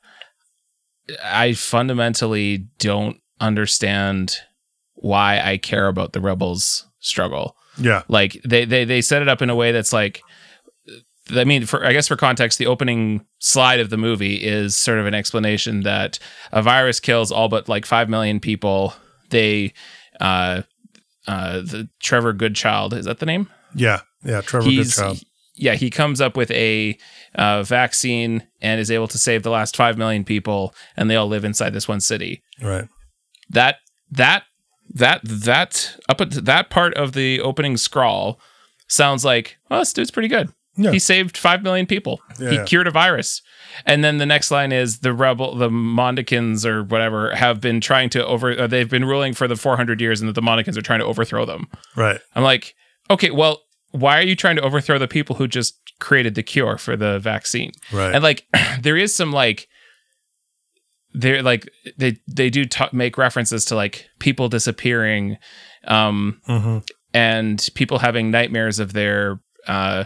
i 1.24 1.54
fundamentally 1.54 2.68
don't 2.80 3.18
understand 3.40 4.36
why 4.96 5.40
i 5.40 5.58
care 5.58 5.88
about 5.88 6.12
the 6.14 6.20
rebels 6.22 6.88
struggle 7.00 7.56
yeah, 7.78 8.04
like 8.08 8.40
they 8.46 8.66
they 8.66 8.86
they 8.86 9.02
set 9.02 9.22
it 9.24 9.28
up 9.30 9.42
in 9.42 9.50
a 9.50 9.56
way 9.56 9.72
that's 9.72 9.92
like 9.94 10.22
I 11.32 11.44
mean, 11.46 11.66
for 11.66 11.86
I 11.86 11.94
guess 11.94 12.08
for 12.08 12.16
context, 12.18 12.58
the 12.60 12.68
opening 12.68 13.26
slide 13.40 13.80
of 13.80 13.90
the 13.90 13.98
movie 13.98 14.36
is 14.36 14.76
sort 14.76 15.00
of 15.00 15.06
an 15.06 15.14
explanation 15.14 15.82
that 15.82 16.20
a 16.52 16.62
virus 16.62 17.00
kills 17.00 17.32
all 17.32 17.48
but 17.50 17.70
like 17.70 17.86
five 17.86 18.10
million 18.10 18.40
people. 18.40 18.94
They, 19.30 19.74
uh, 20.20 20.64
uh, 21.28 21.62
the 21.62 21.90
Trevor 22.02 22.34
Goodchild 22.34 22.94
is 22.94 23.06
that 23.06 23.20
the 23.20 23.26
name? 23.26 23.50
yeah, 23.74 24.02
yeah. 24.24 24.42
Trevor 24.42 24.70
He's 24.70 24.96
Goodchild. 24.96 25.24
yeah, 25.56 25.76
he 25.76 25.90
comes 25.90 26.20
up 26.22 26.36
with 26.38 26.52
a 26.52 26.98
uh, 27.36 27.64
vaccine 27.64 28.46
and 28.62 28.80
is 28.82 28.92
able 28.92 29.08
to 29.08 29.18
save 29.18 29.44
the 29.44 29.50
last 29.50 29.76
five 29.78 29.98
million 29.98 30.24
people, 30.26 30.76
and 30.98 31.10
they 31.10 31.16
all 31.16 31.28
live 31.28 31.46
inside 31.46 31.72
this 31.74 31.88
one 31.88 32.02
city 32.02 32.44
Right. 32.62 32.88
that 33.50 33.78
that 34.12 34.44
that 34.94 35.22
that 35.24 35.96
up 36.10 36.20
at 36.22 36.32
that 36.32 36.70
part 36.70 36.94
of 36.96 37.14
the 37.14 37.40
opening 37.40 37.78
scrawl 37.78 38.40
sounds 38.88 39.24
like 39.26 39.58
oh 39.72 39.80
this 39.80 39.94
dude's 39.94 40.12
pretty 40.12 40.28
good 40.28 40.50
Yeah. 40.76 40.92
he 40.92 40.98
saved 41.00 41.38
5 41.38 41.62
million 41.62 41.86
people 41.86 42.20
he 42.40 42.56
Yeah. 42.56 42.64
cured 42.66 42.88
a 42.88 42.92
virus 42.92 43.42
and 43.86 44.04
then 44.04 44.18
the 44.18 44.26
next 44.26 44.50
line 44.50 44.72
is 44.72 45.00
the 45.00 45.14
rebel 45.14 45.56
the 45.56 45.70
mondikins 45.70 46.66
or 46.66 46.84
whatever 46.84 47.36
have 47.36 47.62
been 47.62 47.80
trying 47.80 48.10
to 48.10 48.26
over 48.26 48.60
uh, 48.60 48.66
they've 48.68 48.90
been 48.90 49.06
ruling 49.06 49.34
for 49.34 49.48
the 49.48 49.56
400 49.56 50.02
years 50.02 50.20
and 50.20 50.28
that 50.30 50.34
the 50.34 50.42
mondikins 50.42 50.76
are 50.78 50.82
trying 50.82 51.00
to 51.00 51.06
overthrow 51.06 51.46
them 51.46 51.68
Right. 51.96 52.20
i'm 52.36 52.44
like 52.44 52.74
okay 53.12 53.30
well 53.30 53.62
why 53.92 54.18
are 54.18 54.24
you 54.24 54.36
trying 54.36 54.56
to 54.56 54.64
overthrow 54.64 54.98
the 54.98 55.08
people 55.08 55.36
who 55.36 55.48
just 55.48 55.80
created 56.00 56.34
the 56.34 56.42
cure 56.44 56.80
for 56.80 56.96
the 56.98 57.20
vaccine 57.20 57.72
Right. 57.92 58.14
and 58.16 58.24
like 58.24 58.46
there 58.82 58.98
is 58.98 59.16
some 59.16 59.32
like 59.32 59.68
they're 61.14 61.44
like 61.44 61.70
they 61.98 62.18
they 62.28 62.50
do 62.50 62.66
ta 62.66 62.90
make 62.92 63.18
references 63.18 63.66
to 63.66 63.76
like 63.76 64.08
people 64.20 64.50
disappearing 64.50 65.38
um 65.88 66.42
hmm 66.46 66.80
and 67.14 67.70
people 67.76 68.00
having 68.00 68.32
nightmares 68.32 68.80
of 68.80 68.94
their 68.94 69.40
uh 69.68 70.06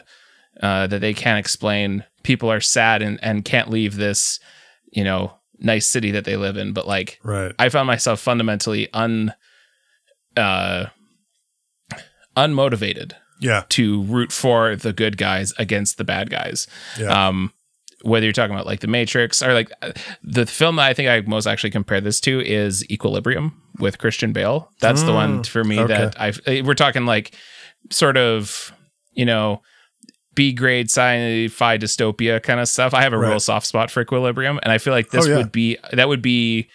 uh 0.62 0.88
that 0.88 1.00
they 1.02 1.14
can't 1.14 1.40
explain 1.40 2.04
people 2.24 2.52
are 2.52 2.62
sad 2.62 3.02
and 3.02 3.20
and 3.24 3.46
can't 3.46 3.70
leave 3.70 3.96
this 3.98 4.40
you 4.92 5.04
know 5.04 5.34
nice 5.60 5.88
city 5.88 6.12
that 6.12 6.24
they 6.26 6.36
live 6.38 6.58
in 6.58 6.74
but 6.74 6.88
like 6.88 7.20
Right. 7.24 7.54
i 7.60 7.70
found 7.70 7.88
myself 7.88 8.20
fundamentally 8.20 8.92
un 8.94 9.34
uh 10.36 10.86
unmotivated 12.36 13.14
Yeah. 13.40 13.64
to 13.70 14.04
root 14.04 14.32
for 14.32 14.76
the 14.76 14.94
good 14.94 15.18
guys 15.18 15.54
against 15.58 15.98
the 15.98 16.04
bad 16.04 16.30
guys 16.30 16.68
Yeah. 17.00 17.28
um 17.28 17.52
whether 18.04 18.26
you're 18.28 18.34
talking 18.34 18.54
about 18.54 18.68
like 18.68 18.82
the 18.82 18.88
matrix 18.88 19.42
or 19.42 19.54
like 19.56 19.72
uh, 19.82 19.92
the 20.24 20.46
film 20.46 20.76
that 20.76 20.84
i 20.86 20.94
think 20.94 21.10
i 21.10 21.20
most 21.22 21.48
actually 21.48 21.72
compare 21.72 22.00
this 22.00 22.20
to 22.22 22.40
is 22.42 22.88
equilibrium 22.92 23.60
with 23.80 23.98
christian 23.98 24.34
bale 24.34 24.72
that's 24.80 25.02
the 25.04 25.14
one 25.14 25.40
Mm, 25.40 25.48
for 25.48 25.64
me 25.64 25.80
okay. 25.80 25.94
that 25.94 26.22
i 26.22 26.62
we're 26.62 26.76
talking 26.76 27.06
like 27.08 27.32
sort 27.90 28.18
of 28.18 28.72
you 29.14 29.26
know 29.26 29.62
b 30.38 30.54
grade 30.54 30.86
sci-fi 30.90 31.78
dystopia 31.78 32.42
kind 32.42 32.60
of 32.60 32.68
stuff 32.70 32.94
i 32.94 33.02
have 33.02 33.12
a 33.14 33.18
real 33.18 33.40
soft 33.40 33.66
spot 33.66 33.92
for 33.92 34.02
equilibrium 34.02 34.60
and 34.64 34.72
i 34.72 34.78
feel 34.78 34.94
like 34.94 35.10
this 35.10 35.26
Oh, 35.26 35.30
yeah. 35.32 35.38
would 35.38 35.52
be 35.52 35.78
that 35.92 36.08
would 36.08 36.22
be 36.22 36.70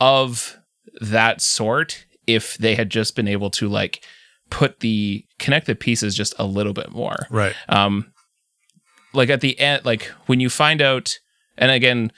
of 0.00 0.56
that 1.00 1.40
sort 1.40 2.04
if 2.26 2.56
they 2.58 2.74
had 2.74 2.90
just 2.90 3.16
been 3.16 3.26
able 3.26 3.50
to 3.50 3.68
like 3.68 4.04
put 4.50 4.80
the 4.80 5.24
connect 5.38 5.66
the 5.66 5.74
pieces 5.74 6.14
just 6.14 6.34
a 6.38 6.44
little 6.44 6.72
bit 6.72 6.90
more 6.92 7.26
right. 7.30 7.54
um 7.68 8.12
like 9.14 9.30
at 9.30 9.40
the 9.40 9.58
end 9.58 9.84
like 9.84 10.04
when 10.26 10.38
you 10.40 10.50
find 10.50 10.80
out 10.82 11.18
and 11.56 11.70
again 11.70 12.12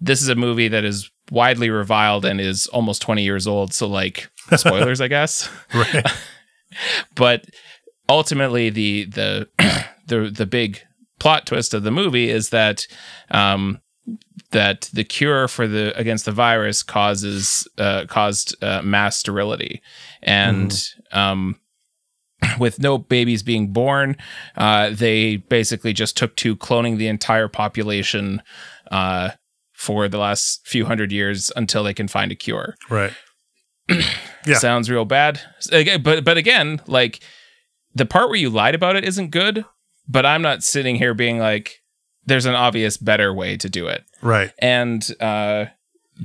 this 0.00 0.22
is 0.22 0.28
a 0.28 0.34
movie 0.34 0.68
that 0.68 0.84
is 0.84 1.10
widely 1.30 1.70
reviled 1.70 2.24
and 2.24 2.40
is 2.40 2.66
almost 2.68 3.02
20 3.02 3.22
years 3.22 3.46
old 3.46 3.72
so 3.74 3.86
like 3.88 4.30
spoilers 4.56 5.00
i 5.00 5.08
guess 5.08 5.48
Right. 5.74 6.06
but 7.14 7.44
ultimately 8.08 8.70
the 8.70 9.04
the 9.06 9.48
the 10.06 10.30
the 10.30 10.46
big 10.46 10.80
plot 11.18 11.46
twist 11.46 11.74
of 11.74 11.82
the 11.82 11.90
movie 11.90 12.28
is 12.30 12.50
that 12.50 12.86
um 13.30 13.80
that 14.52 14.88
the 14.92 15.02
cure 15.04 15.48
for 15.48 15.66
the 15.66 15.96
against 15.98 16.24
the 16.24 16.32
virus 16.32 16.82
causes 16.82 17.66
uh 17.78 18.04
caused 18.08 18.54
uh, 18.62 18.82
mass 18.82 19.16
sterility 19.18 19.80
and 20.22 20.84
um 21.12 21.56
with 22.58 22.78
no 22.78 22.98
babies 22.98 23.42
being 23.42 23.72
born 23.72 24.16
uh 24.56 24.90
they 24.90 25.36
basically 25.36 25.92
just 25.92 26.16
took 26.16 26.36
to 26.36 26.54
cloning 26.54 26.98
the 26.98 27.08
entire 27.08 27.48
population 27.48 28.42
uh 28.90 29.30
for 29.72 30.06
the 30.08 30.18
last 30.18 30.66
few 30.66 30.84
hundred 30.86 31.10
years 31.12 31.50
until 31.56 31.82
they 31.82 31.94
can 31.94 32.08
find 32.08 32.30
a 32.30 32.36
cure 32.36 32.74
Right. 32.90 33.12
Yeah. 34.46 34.58
sounds 34.58 34.88
real 34.88 35.04
bad. 35.04 35.40
Again, 35.72 36.02
But 36.02 36.24
but 36.24 36.36
again, 36.36 36.80
like 36.86 37.18
the 37.94 38.06
part 38.06 38.28
where 38.28 38.38
you 38.38 38.48
lied 38.48 38.76
about 38.76 38.94
it 38.94 39.04
isn't 39.04 39.30
good. 39.30 39.64
But 40.08 40.24
I'm 40.26 40.42
not 40.42 40.62
sitting 40.62 40.96
here 40.96 41.14
being 41.14 41.38
like, 41.38 41.82
there's 42.24 42.46
an 42.46 42.54
obvious 42.54 42.96
better 42.96 43.32
way 43.32 43.56
to 43.56 43.68
do 43.68 43.86
it. 43.86 44.04
Right. 44.22 44.52
And 44.58 45.08
uh, 45.20 45.66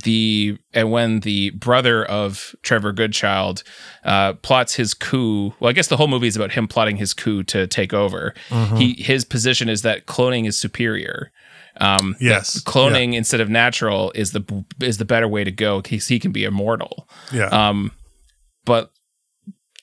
the 0.04 0.58
and 0.74 0.92
when 0.92 1.20
the 1.22 1.50
brother 1.52 2.06
of 2.06 2.56
Trevor 2.64 2.92
Goodchild 2.94 3.64
uh, 4.04 4.34
plots 4.34 4.76
his 4.76 4.94
coup, 4.94 5.54
well, 5.60 5.70
I 5.70 5.74
guess 5.74 5.88
the 5.88 5.98
whole 5.98 6.08
movie 6.08 6.28
is 6.28 6.36
about 6.36 6.52
him 6.54 6.68
plotting 6.68 6.98
his 6.98 7.14
coup 7.14 7.44
to 7.44 7.68
take 7.68 7.94
over. 7.94 8.34
Mhm. 8.50 8.78
He 8.78 9.02
his 9.02 9.26
position 9.26 9.68
is 9.70 9.82
that 9.82 10.06
cloning 10.06 10.48
is 10.48 10.58
superior. 10.60 11.32
Um, 11.78 12.16
Yes. 12.20 12.62
cloning 12.64 13.14
instead 13.16 13.40
of 13.42 13.50
natural 13.50 14.12
is 14.16 14.32
the 14.32 14.66
is 14.80 14.98
the 14.98 15.06
better 15.06 15.28
way 15.28 15.44
to 15.44 15.52
go 15.52 15.82
because 15.82 16.08
he 16.08 16.20
can 16.20 16.32
be 16.32 16.44
immortal. 16.44 17.08
Yeah. 17.34 17.48
Um, 17.48 17.92
but 18.66 18.92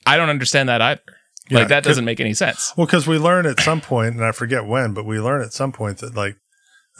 I 0.06 0.16
don't 0.16 0.30
understand 0.30 0.68
that 0.68 0.80
either. 0.80 1.02
Yeah, 1.48 1.60
like 1.60 1.68
that 1.68 1.84
doesn't 1.84 2.04
make 2.04 2.20
any 2.20 2.34
sense. 2.34 2.72
Well, 2.76 2.86
because 2.86 3.06
we 3.06 3.18
learn 3.18 3.46
at 3.46 3.60
some 3.60 3.80
point, 3.80 4.14
and 4.14 4.24
I 4.24 4.32
forget 4.32 4.66
when, 4.66 4.92
but 4.92 5.04
we 5.04 5.18
learn 5.20 5.42
at 5.42 5.52
some 5.52 5.72
point 5.72 5.98
that 5.98 6.14
like 6.14 6.36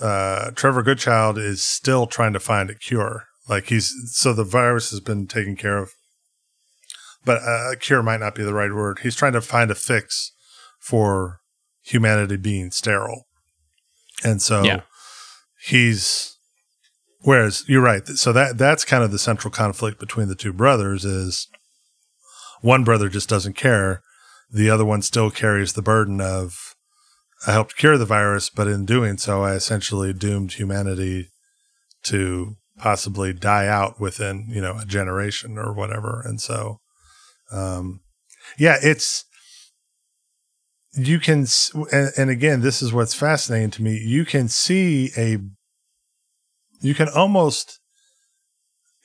uh, 0.01 0.51
Trevor 0.53 0.83
Goodchild 0.83 1.39
is 1.39 1.63
still 1.63 2.07
trying 2.07 2.33
to 2.33 2.41
find 2.41 2.71
a 2.71 2.75
cure. 2.75 3.25
Like 3.49 3.67
he's 3.67 3.93
so 4.13 4.33
the 4.33 4.45
virus 4.45 4.91
has 4.91 5.01
been 5.01 5.27
taken 5.27 5.57
care 5.57 5.79
of, 5.79 5.91
but 7.25 7.43
uh, 7.43 7.73
a 7.73 7.77
cure 7.77 8.03
might 8.03 8.21
not 8.21 8.35
be 8.35 8.43
the 8.43 8.55
right 8.55 8.73
word. 8.73 9.01
He's 9.03 9.17
trying 9.17 9.33
to 9.35 9.41
find 9.41 9.71
a 9.71 9.75
fix 9.75 10.33
for 10.81 11.41
humanity 11.83 12.37
being 12.37 12.71
sterile, 12.71 13.27
and 14.25 14.41
so 14.41 14.63
Yeah. 14.65 14.81
he's. 15.67 16.35
Whereas 17.23 17.65
you're 17.67 17.83
right, 17.83 18.07
so 18.07 18.33
that 18.33 18.59
that's 18.59 18.85
kind 18.85 19.03
of 19.03 19.11
the 19.11 19.19
central 19.19 19.51
conflict 19.51 19.99
between 19.99 20.29
the 20.29 20.37
two 20.37 20.53
brothers 20.53 21.05
is 21.05 21.49
one 22.61 22.85
brother 22.85 23.09
just 23.09 23.29
doesn't 23.29 23.55
care 23.57 24.03
the 24.51 24.71
other 24.71 24.85
one 24.85 25.03
still 25.03 25.31
carries 25.31 25.73
the 25.73 25.83
burden 25.83 26.21
of 26.21 26.75
I 27.47 27.53
helped 27.53 27.77
cure 27.77 27.97
the 27.97 28.05
virus, 28.05 28.51
but 28.51 28.67
in 28.67 28.85
doing 28.85 29.17
so, 29.17 29.43
I 29.43 29.55
essentially 29.55 30.13
doomed 30.13 30.55
humanity 30.55 31.31
to 32.05 32.57
possibly 32.79 33.33
die 33.33 33.67
out 33.67 34.01
within 34.01 34.47
you 34.49 34.61
know 34.61 34.79
a 34.79 34.85
generation 34.85 35.59
or 35.59 35.73
whatever. 35.73 36.23
And 36.25 36.41
so, 36.41 36.81
um, 37.53 38.01
yeah, 38.59 38.77
it's 38.83 39.25
you 40.95 41.21
can, 41.21 41.47
and, 41.93 42.11
and 42.17 42.31
again, 42.31 42.61
this 42.61 42.83
is 42.83 42.93
what's 42.93 43.15
fascinating 43.15 43.71
to 43.73 43.83
me. 43.83 43.99
You 43.99 44.25
can 44.25 44.49
see 44.49 45.11
a, 45.17 45.39
you 46.81 46.95
can 46.95 47.09
almost 47.09 47.79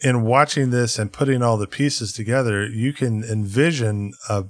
in 0.04 0.24
watching 0.24 0.70
this 0.70 1.00
and 1.00 1.14
putting 1.14 1.42
all 1.42 1.58
the 1.58 1.68
pieces 1.68 2.12
together, 2.12 2.66
you 2.66 2.94
can 2.94 3.24
envision 3.24 4.12
a 4.30 4.46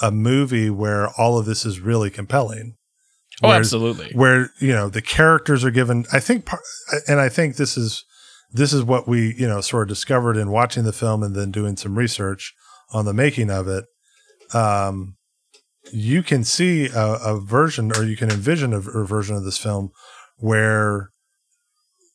a 0.00 0.10
movie 0.10 0.70
where 0.70 1.08
all 1.18 1.38
of 1.38 1.46
this 1.46 1.64
is 1.64 1.80
really 1.80 2.10
compelling. 2.10 2.76
Oh, 3.42 3.48
Whereas- 3.48 3.66
absolutely. 3.66 4.10
Where 4.14 4.50
you 4.60 4.72
know 4.72 4.88
the 4.88 5.02
characters 5.02 5.64
are 5.64 5.70
given. 5.70 6.04
I 6.12 6.20
think, 6.20 6.48
and 7.08 7.20
I 7.20 7.28
think 7.28 7.56
this 7.56 7.76
is 7.76 8.04
this 8.52 8.72
is 8.72 8.84
what 8.84 9.08
we 9.08 9.34
you 9.36 9.48
know 9.48 9.60
sort 9.60 9.82
of 9.84 9.88
discovered 9.88 10.36
in 10.36 10.50
watching 10.50 10.84
the 10.84 10.92
film 10.92 11.22
and 11.22 11.34
then 11.34 11.50
doing 11.50 11.76
some 11.76 11.96
research 11.96 12.54
on 12.92 13.04
the 13.04 13.14
making 13.14 13.50
of 13.50 13.68
it. 13.68 13.84
Um, 14.54 15.16
you 15.92 16.22
can 16.22 16.44
see 16.44 16.86
a, 16.86 17.14
a 17.24 17.40
version, 17.40 17.90
or 17.96 18.04
you 18.04 18.16
can 18.16 18.30
envision 18.30 18.72
a, 18.72 18.78
a 18.78 19.04
version 19.04 19.34
of 19.36 19.44
this 19.44 19.58
film 19.58 19.90
where 20.36 21.10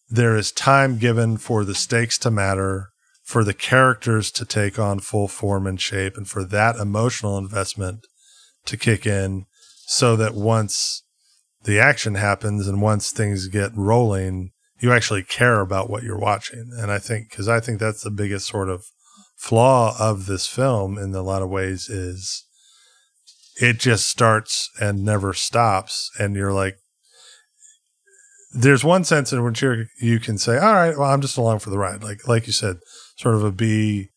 there 0.10 0.38
is 0.38 0.52
time 0.52 0.98
given 0.98 1.38
for 1.38 1.66
the 1.66 1.76
stakes 1.76 2.18
to 2.20 2.32
matter, 2.32 2.90
for 3.28 3.44
the 3.44 3.54
characters 3.54 4.32
to 4.32 4.46
take 4.46 4.80
on 4.80 5.00
full 5.00 5.28
form 5.28 5.68
and 5.68 5.82
shape, 5.82 6.16
and 6.16 6.30
for 6.30 6.46
that 6.46 6.78
emotional 6.78 7.38
investment 7.38 8.08
to 8.66 8.78
kick 8.78 9.06
in, 9.06 9.46
so 9.86 10.16
that 10.16 10.34
once 10.34 11.04
the 11.66 11.78
action 11.78 12.16
happens 12.16 12.70
and 12.70 12.82
once 12.82 13.12
things 13.12 13.50
get 13.50 13.76
rolling, 13.76 14.52
you 14.80 14.94
actually 14.94 15.24
care 15.24 15.60
about 15.60 15.90
what 15.90 16.04
you're 16.04 16.18
watching. 16.18 16.70
And 16.78 16.90
I 16.90 17.00
think, 17.00 17.30
because 17.30 17.50
I 17.50 17.60
think 17.60 17.82
that's 17.82 18.02
the 18.02 18.12
biggest 18.12 18.48
sort 18.48 18.70
of 18.70 18.86
flaw 19.36 19.94
of 20.00 20.26
this 20.26 20.48
film 20.48 20.98
in 20.98 21.14
a 21.14 21.22
lot 21.22 21.42
of 21.42 21.50
ways 21.50 21.90
is 21.90 22.46
it 23.60 23.78
just 23.78 24.08
starts 24.08 24.70
and 24.80 25.04
never 25.04 25.34
stops. 25.34 26.10
And 26.18 26.34
you're 26.34 26.54
like, 26.54 26.78
there's 28.54 28.86
one 28.86 29.04
sense 29.04 29.34
in 29.34 29.44
which 29.44 29.62
you 29.62 30.20
can 30.22 30.38
say, 30.38 30.58
all 30.58 30.74
right, 30.74 30.98
well, 30.98 31.12
I'm 31.12 31.22
just 31.22 31.38
along 31.38 31.60
for 31.60 31.72
the 31.72 31.78
ride. 31.78 32.04
Like, 32.04 32.26
like 32.26 32.48
you 32.48 32.54
said, 32.54 32.78
sort 33.18 33.36
of 33.36 33.44
a 33.44 33.52
B, 33.52 34.10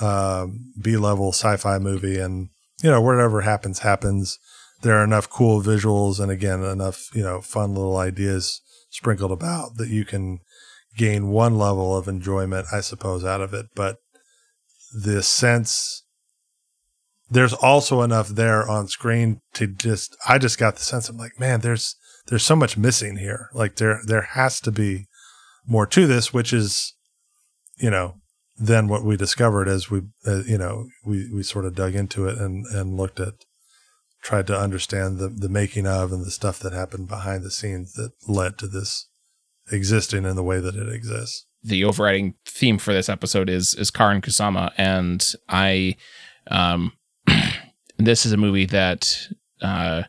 um, 0.00 0.72
B 0.80 0.96
level 0.96 1.32
sci-fi 1.32 1.78
movie. 1.78 2.18
And, 2.18 2.50
you 2.82 2.90
know, 2.90 3.00
whatever 3.00 3.40
happens, 3.40 3.80
happens. 3.80 4.38
There 4.82 4.98
are 4.98 5.04
enough 5.04 5.28
cool 5.28 5.62
visuals 5.62 6.20
and 6.20 6.30
again, 6.30 6.62
enough, 6.62 7.08
you 7.14 7.22
know, 7.22 7.40
fun 7.40 7.74
little 7.74 7.96
ideas 7.96 8.60
sprinkled 8.90 9.32
about 9.32 9.76
that 9.76 9.88
you 9.88 10.04
can 10.04 10.40
gain 10.96 11.28
one 11.28 11.56
level 11.56 11.96
of 11.96 12.06
enjoyment, 12.08 12.66
I 12.72 12.80
suppose, 12.80 13.24
out 13.24 13.40
of 13.40 13.54
it. 13.54 13.66
But 13.74 13.96
the 14.92 15.22
sense 15.22 16.04
there's 17.30 17.52
also 17.52 18.02
enough 18.02 18.28
there 18.28 18.68
on 18.68 18.88
screen 18.88 19.40
to 19.54 19.66
just 19.66 20.16
I 20.26 20.38
just 20.38 20.58
got 20.58 20.76
the 20.76 20.82
sense 20.82 21.08
I'm 21.08 21.18
like, 21.18 21.38
man, 21.38 21.60
there's 21.60 21.96
there's 22.26 22.44
so 22.44 22.56
much 22.56 22.76
missing 22.76 23.16
here. 23.16 23.48
Like 23.52 23.76
there 23.76 24.00
there 24.04 24.22
has 24.22 24.60
to 24.62 24.70
be 24.70 25.06
more 25.66 25.86
to 25.86 26.06
this, 26.06 26.32
which 26.32 26.52
is, 26.52 26.94
you 27.76 27.90
know, 27.90 28.14
than 28.58 28.88
what 28.88 29.04
we 29.04 29.16
discovered 29.16 29.68
as 29.68 29.90
we, 29.90 30.02
uh, 30.26 30.42
you 30.46 30.58
know, 30.58 30.86
we 31.04 31.30
we 31.32 31.42
sort 31.42 31.64
of 31.64 31.74
dug 31.74 31.94
into 31.94 32.26
it 32.26 32.38
and 32.38 32.66
and 32.66 32.96
looked 32.96 33.20
at, 33.20 33.34
tried 34.22 34.46
to 34.48 34.58
understand 34.58 35.18
the 35.18 35.28
the 35.28 35.48
making 35.48 35.86
of 35.86 36.12
and 36.12 36.24
the 36.24 36.30
stuff 36.30 36.58
that 36.60 36.72
happened 36.72 37.08
behind 37.08 37.44
the 37.44 37.50
scenes 37.50 37.92
that 37.94 38.12
led 38.26 38.58
to 38.58 38.66
this 38.66 39.08
existing 39.70 40.24
in 40.24 40.34
the 40.36 40.42
way 40.42 40.58
that 40.60 40.74
it 40.76 40.88
exists. 40.88 41.46
the 41.62 41.84
overriding 41.84 42.34
theme 42.46 42.78
for 42.78 42.92
this 42.92 43.08
episode 43.08 43.48
is 43.50 43.74
is 43.74 43.90
Karyn 43.90 44.22
Kusama, 44.22 44.70
and 44.76 45.34
I, 45.48 45.96
um, 46.50 46.92
this 47.98 48.24
is 48.26 48.32
a 48.32 48.36
movie 48.36 48.66
that 48.66 49.28
uh, 49.62 50.02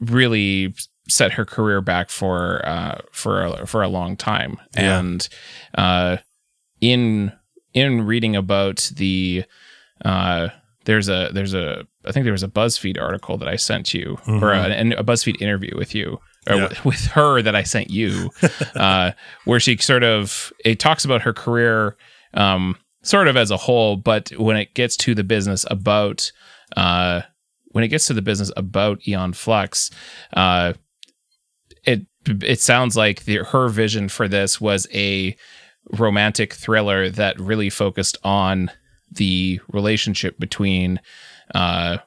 really 0.00 0.74
set 1.08 1.32
her 1.32 1.44
career 1.44 1.80
back 1.80 2.10
for 2.10 2.64
uh, 2.66 3.00
for 3.12 3.42
a, 3.44 3.66
for 3.66 3.82
a 3.82 3.88
long 3.88 4.16
time, 4.16 4.58
Yeah. 4.76 4.98
and 5.00 5.28
uh, 5.76 6.16
in 6.80 7.32
in 7.74 8.02
reading 8.06 8.34
about 8.36 8.90
the 8.96 9.44
uh, 10.04 10.48
there's 10.86 11.08
a 11.08 11.30
there's 11.32 11.54
a 11.54 11.86
I 12.04 12.12
think 12.12 12.24
there 12.24 12.32
was 12.32 12.42
a 12.42 12.48
BuzzFeed 12.48 13.00
article 13.00 13.36
that 13.38 13.48
I 13.48 13.56
sent 13.56 13.92
you 13.94 14.18
or 14.26 14.52
a, 14.52 14.64
Mhm. 14.68 14.98
a 14.98 15.04
BuzzFeed 15.04 15.40
interview 15.40 15.76
with 15.76 15.94
you 15.94 16.20
or 16.48 16.56
Yeah. 16.56 16.68
with, 16.68 16.84
with 16.84 17.04
her 17.06 17.40
that 17.42 17.54
I 17.56 17.62
sent 17.62 17.90
you 17.90 18.30
uh, 18.76 19.12
where 19.44 19.60
she 19.60 19.76
sort 19.78 20.04
of 20.04 20.52
it 20.64 20.78
talks 20.78 21.04
about 21.04 21.22
her 21.22 21.32
career 21.32 21.96
um, 22.34 22.76
sort 23.02 23.28
of 23.28 23.36
as 23.36 23.50
a 23.50 23.56
whole, 23.56 23.96
but 23.96 24.30
when 24.38 24.56
it 24.56 24.74
gets 24.74 24.96
to 24.98 25.14
the 25.14 25.24
business 25.24 25.64
about 25.70 26.30
uh, 26.76 27.22
when 27.68 27.82
it 27.84 27.88
gets 27.88 28.06
to 28.06 28.14
the 28.14 28.22
business 28.22 28.50
about 28.56 29.00
Aeon 29.08 29.32
Flux, 29.32 29.90
uh, 30.34 30.72
it 31.84 32.06
it 32.26 32.60
sounds 32.60 32.96
like 32.96 33.24
the, 33.24 33.36
her 33.44 33.68
vision 33.68 34.08
for 34.08 34.26
this 34.28 34.60
was 34.60 34.86
a 34.94 35.36
romantic 35.92 36.52
thriller 36.54 37.08
that 37.10 37.38
really 37.38 37.70
focused 37.70 38.16
on 38.24 38.70
the 39.12 39.60
relationship 39.72 40.38
between 40.38 41.00
uh, 41.54 41.98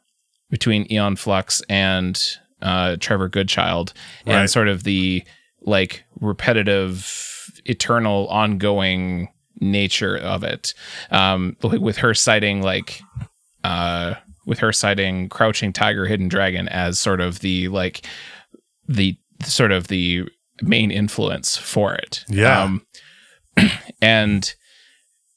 between 0.50 0.88
Aeon 0.92 1.16
Flux 1.16 1.62
and 1.70 2.22
uh, 2.62 2.96
Trevor 3.00 3.30
Goodchild 3.30 3.94
Right. 4.26 4.36
and 4.36 4.50
sort 4.50 4.68
of 4.68 4.84
the 4.84 5.24
like 5.62 6.04
repetitive, 6.20 7.52
eternal, 7.66 8.28
ongoing 8.30 9.30
nature 9.60 10.18
of 10.18 10.44
it. 10.44 10.74
Um, 11.12 11.56
with 11.62 11.98
her 11.98 12.14
citing 12.14 12.62
like, 12.62 13.02
uh, 13.64 14.16
with 14.46 14.60
her 14.60 14.72
citing 14.72 15.28
Crouching 15.30 15.74
Tiger, 15.74 16.06
Hidden 16.06 16.30
Dragon 16.30 16.68
as 16.70 17.00
sort 17.00 17.20
of 17.22 17.40
the 17.40 17.68
like 17.68 18.06
the 18.88 19.18
sort 19.44 19.72
of 19.72 19.88
the 19.90 20.24
main 20.62 20.90
influence 20.90 21.58
for 21.58 21.94
it. 21.94 22.24
Yeah. 22.30 22.64
Um, 22.64 22.86
and 24.02 24.54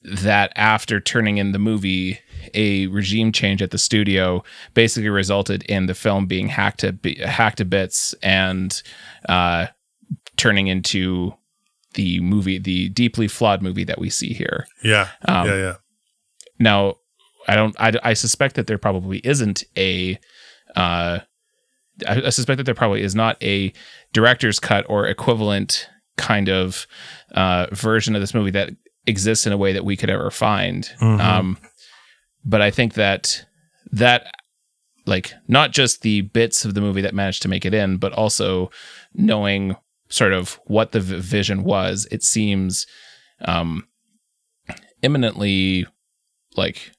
that 0.03 0.53
after 0.57 1.01
turning 1.01 1.39
in 1.39 1.53
the 1.53 1.59
movie, 1.59 2.19
a 2.55 2.87
regime 2.89 3.33
change 3.33 3.61
at 3.63 3.71
the 3.71 3.79
studio 3.79 4.43
basically 4.75 5.11
resulted 5.11 5.63
in 5.65 5.87
the 5.87 5.95
film 5.95 6.27
being 6.27 6.49
hacked 6.49 6.81
to 6.81 6.93
bi- 6.93 7.17
hacked 7.25 7.59
to 7.59 7.65
bits 7.65 8.15
and 8.23 8.83
uh, 9.29 9.67
turning 10.37 10.69
into 10.69 11.35
the 11.95 12.21
movie, 12.21 12.59
the 12.59 12.89
deeply 12.91 13.29
flawed 13.29 13.63
movie 13.63 13.85
that 13.85 13.99
we 13.99 14.09
see 14.09 14.33
here. 14.33 14.67
Yeah. 14.83 15.09
Um, 15.27 15.47
yeah. 15.49 15.57
Yeah. 15.57 15.75
Now, 16.59 16.95
I 17.49 17.57
don't. 17.57 17.75
I, 17.81 17.93
I 18.03 18.15
suspect 18.15 18.57
that 18.57 18.67
there 18.67 18.79
probably 18.79 19.19
isn't 19.19 19.65
a. 19.77 20.19
Uh, 20.77 21.21
I, 22.07 22.23
I 22.27 22.29
suspect 22.31 22.59
that 22.59 22.65
there 22.65 22.75
probably 22.75 23.03
is 23.03 23.15
not 23.15 23.43
a 23.43 23.73
director's 24.13 24.61
cut 24.61 24.87
or 24.89 25.07
equivalent 25.07 25.89
kind 26.21 26.49
of 26.49 26.87
uh, 27.35 27.67
version 27.73 28.15
of 28.15 28.21
this 28.21 28.35
movie 28.35 28.51
that 28.53 28.71
exists 29.07 29.47
in 29.47 29.53
a 29.53 29.57
way 29.57 29.73
that 29.73 29.85
we 29.85 29.97
could 29.97 30.11
ever 30.11 30.31
find. 30.31 30.91
Mhm. 31.01 31.21
Um, 31.21 31.59
but 32.45 32.61
I 32.61 32.71
think 32.71 32.95
that 32.95 33.45
that 33.93 34.27
like 35.07 35.33
not 35.49 35.73
just 35.73 36.03
the 36.03 36.21
bits 36.21 36.65
of 36.65 36.75
the 36.75 36.81
movie 36.81 37.01
that 37.01 37.15
managed 37.15 37.43
to 37.43 37.49
make 37.49 37.65
it 37.65 37.75
in, 37.75 37.97
but 37.97 38.13
also 38.13 38.71
knowing 39.15 39.75
sort 40.09 40.33
of 40.33 40.61
what 40.67 40.93
the 40.93 41.01
vision 41.01 41.65
was, 41.65 42.07
it 42.11 42.23
seems 42.23 42.87
um, 43.45 43.87
eminently 45.03 45.87
like 46.57 46.93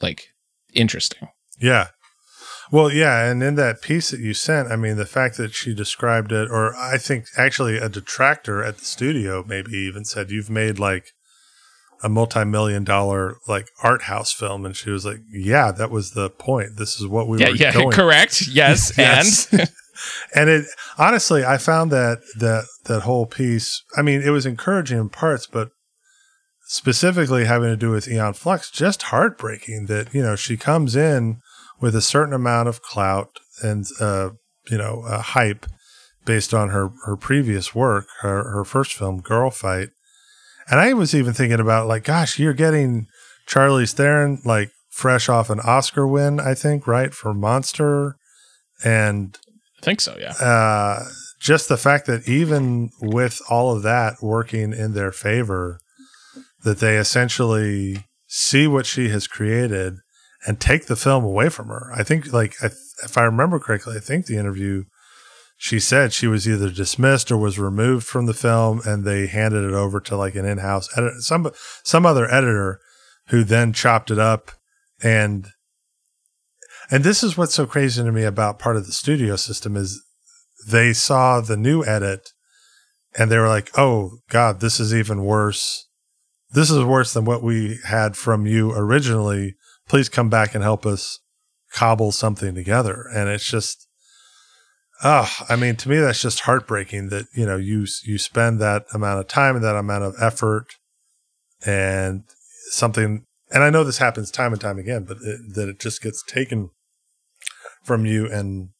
like 0.00 0.28
interesting. 0.72 1.28
Yeah. 1.60 1.88
Well, 2.72 2.90
yeah, 2.90 3.30
and 3.30 3.42
in 3.42 3.56
that 3.56 3.82
piece 3.82 4.12
that 4.12 4.20
you 4.20 4.32
sent, 4.32 4.72
I 4.72 4.76
mean, 4.76 4.96
the 4.96 5.04
fact 5.04 5.36
that 5.36 5.52
she 5.52 5.74
described 5.74 6.32
it, 6.32 6.50
or 6.50 6.74
I 6.74 6.96
think 6.96 7.26
actually 7.36 7.76
a 7.76 7.90
detractor 7.90 8.64
at 8.64 8.78
the 8.78 8.84
studio 8.86 9.44
maybe 9.46 9.72
even 9.72 10.06
said, 10.06 10.30
"You've 10.30 10.48
made 10.48 10.78
like 10.78 11.12
a 12.02 12.08
multi-million 12.08 12.82
dollar 12.82 13.36
like 13.46 13.68
art 13.82 14.04
house 14.04 14.32
film," 14.32 14.64
and 14.64 14.74
she 14.74 14.88
was 14.88 15.04
like, 15.04 15.18
"Yeah, 15.30 15.70
that 15.70 15.90
was 15.90 16.12
the 16.12 16.30
point. 16.30 16.78
This 16.78 16.98
is 16.98 17.06
what 17.06 17.28
we 17.28 17.40
yeah, 17.40 17.50
were 17.50 17.56
yeah, 17.56 17.72
going." 17.74 17.90
correct. 17.90 18.46
Yes, 18.48 18.90
Yes. 18.98 19.52
and 19.52 19.70
and 20.34 20.48
it 20.48 20.64
honestly, 20.96 21.44
I 21.44 21.58
found 21.58 21.90
that 21.90 22.20
that 22.38 22.64
that 22.84 23.02
whole 23.02 23.26
piece. 23.26 23.82
I 23.98 24.00
mean, 24.00 24.22
it 24.22 24.30
was 24.30 24.46
encouraging 24.46 24.96
in 24.98 25.10
parts, 25.10 25.46
but 25.46 25.72
specifically 26.62 27.44
having 27.44 27.68
to 27.68 27.76
do 27.76 27.90
with 27.90 28.08
Aeon 28.08 28.32
Flux, 28.32 28.70
just 28.70 29.02
heartbreaking. 29.02 29.88
That 29.88 30.14
you 30.14 30.22
know 30.22 30.36
she 30.36 30.56
comes 30.56 30.96
in 30.96 31.42
with 31.80 31.94
a 31.94 32.02
certain 32.02 32.34
amount 32.34 32.68
of 32.68 32.82
clout 32.82 33.38
and 33.62 33.86
uh, 34.00 34.30
you 34.70 34.78
know 34.78 35.02
uh, 35.06 35.20
hype 35.20 35.66
based 36.24 36.54
on 36.54 36.70
her 36.70 36.90
her 37.04 37.16
previous 37.16 37.74
work, 37.74 38.06
her 38.20 38.44
her 38.52 38.64
first 38.64 38.92
film, 38.92 39.20
Girlfight. 39.22 39.88
And 40.70 40.78
I 40.78 40.92
was 40.92 41.14
even 41.14 41.32
thinking 41.32 41.60
about 41.60 41.88
like, 41.88 42.04
gosh, 42.04 42.38
you're 42.38 42.52
getting 42.52 43.06
Charlize 43.48 43.92
Theron 43.92 44.40
like 44.44 44.70
fresh 44.90 45.28
off 45.28 45.50
an 45.50 45.60
Oscar 45.60 46.06
win, 46.06 46.38
I 46.38 46.54
think, 46.54 46.86
right 46.86 47.12
for 47.12 47.34
Monster, 47.34 48.16
and 48.84 49.36
I 49.80 49.84
think 49.84 50.00
so. 50.00 50.16
Yeah, 50.18 50.32
uh, 50.32 51.04
just 51.40 51.68
the 51.68 51.76
fact 51.76 52.06
that 52.06 52.28
even 52.28 52.90
with 53.00 53.40
all 53.50 53.74
of 53.74 53.82
that 53.82 54.22
working 54.22 54.72
in 54.72 54.92
their 54.94 55.12
favor, 55.12 55.80
that 56.62 56.78
they 56.78 56.96
essentially 56.96 58.04
see 58.28 58.66
what 58.66 58.86
she 58.86 59.08
has 59.08 59.26
created 59.26 59.96
and 60.46 60.60
take 60.60 60.86
the 60.86 60.96
film 60.96 61.24
away 61.24 61.48
from 61.48 61.68
her. 61.68 61.92
I 61.94 62.02
think, 62.02 62.32
like, 62.32 62.54
I, 62.62 62.66
if 63.04 63.16
I 63.16 63.22
remember 63.22 63.58
correctly, 63.58 63.96
I 63.96 64.00
think 64.00 64.26
the 64.26 64.38
interview 64.38 64.84
she 65.56 65.78
said 65.78 66.12
she 66.12 66.26
was 66.26 66.48
either 66.48 66.70
dismissed 66.70 67.30
or 67.30 67.36
was 67.36 67.56
removed 67.56 68.04
from 68.04 68.26
the 68.26 68.34
film, 68.34 68.80
and 68.84 69.04
they 69.04 69.28
handed 69.28 69.62
it 69.62 69.74
over 69.74 70.00
to 70.00 70.16
like 70.16 70.34
an 70.34 70.44
in-house 70.44 70.88
editor, 70.98 71.20
some 71.20 71.52
some 71.84 72.04
other 72.04 72.28
editor, 72.28 72.80
who 73.28 73.44
then 73.44 73.72
chopped 73.72 74.10
it 74.10 74.18
up 74.18 74.50
and 75.02 75.48
and 76.90 77.04
this 77.04 77.22
is 77.22 77.36
what's 77.38 77.54
so 77.54 77.64
crazy 77.64 78.02
to 78.02 78.12
me 78.12 78.24
about 78.24 78.58
part 78.58 78.76
of 78.76 78.86
the 78.86 78.92
studio 78.92 79.36
system 79.36 79.76
is 79.76 80.02
they 80.66 80.92
saw 80.92 81.40
the 81.40 81.56
new 81.56 81.84
edit 81.84 82.30
and 83.16 83.30
they 83.30 83.38
were 83.38 83.48
like, 83.48 83.70
"Oh 83.78 84.18
God, 84.28 84.60
this 84.60 84.80
is 84.80 84.94
even 84.94 85.24
worse. 85.24 85.86
This 86.50 86.70
is 86.70 86.84
worse 86.84 87.12
than 87.12 87.24
what 87.24 87.42
we 87.42 87.78
had 87.84 88.16
from 88.16 88.46
you 88.46 88.72
originally. 88.72 89.54
Please 89.92 90.08
come 90.08 90.30
back 90.30 90.54
and 90.54 90.64
help 90.64 90.86
us 90.86 91.20
cobble 91.70 92.12
something 92.12 92.54
together." 92.54 93.04
And 93.14 93.28
it's 93.28 93.44
just, 93.44 93.86
oh, 95.04 95.30
I 95.50 95.54
mean, 95.56 95.76
to 95.76 95.88
me, 95.90 95.98
that's 95.98 96.22
just 96.22 96.40
heartbreaking 96.40 97.10
that 97.10 97.26
you 97.34 97.44
know 97.44 97.58
you 97.58 97.86
you 98.02 98.16
spend 98.16 98.58
that 98.60 98.86
amount 98.94 99.20
of 99.20 99.28
time 99.28 99.54
and 99.54 99.62
that 99.62 99.76
amount 99.76 100.04
of 100.04 100.14
effort 100.18 100.76
and 101.66 102.24
something. 102.70 103.26
And 103.50 103.62
I 103.62 103.68
know 103.68 103.84
this 103.84 103.98
happens 103.98 104.30
time 104.30 104.52
and 104.52 104.60
time 104.62 104.78
again, 104.78 105.04
but 105.04 105.18
it, 105.22 105.54
that 105.56 105.68
it 105.68 105.78
just 105.78 106.00
gets 106.00 106.22
taken 106.22 106.70
from 107.84 108.06
you 108.06 108.32
and 108.32 108.70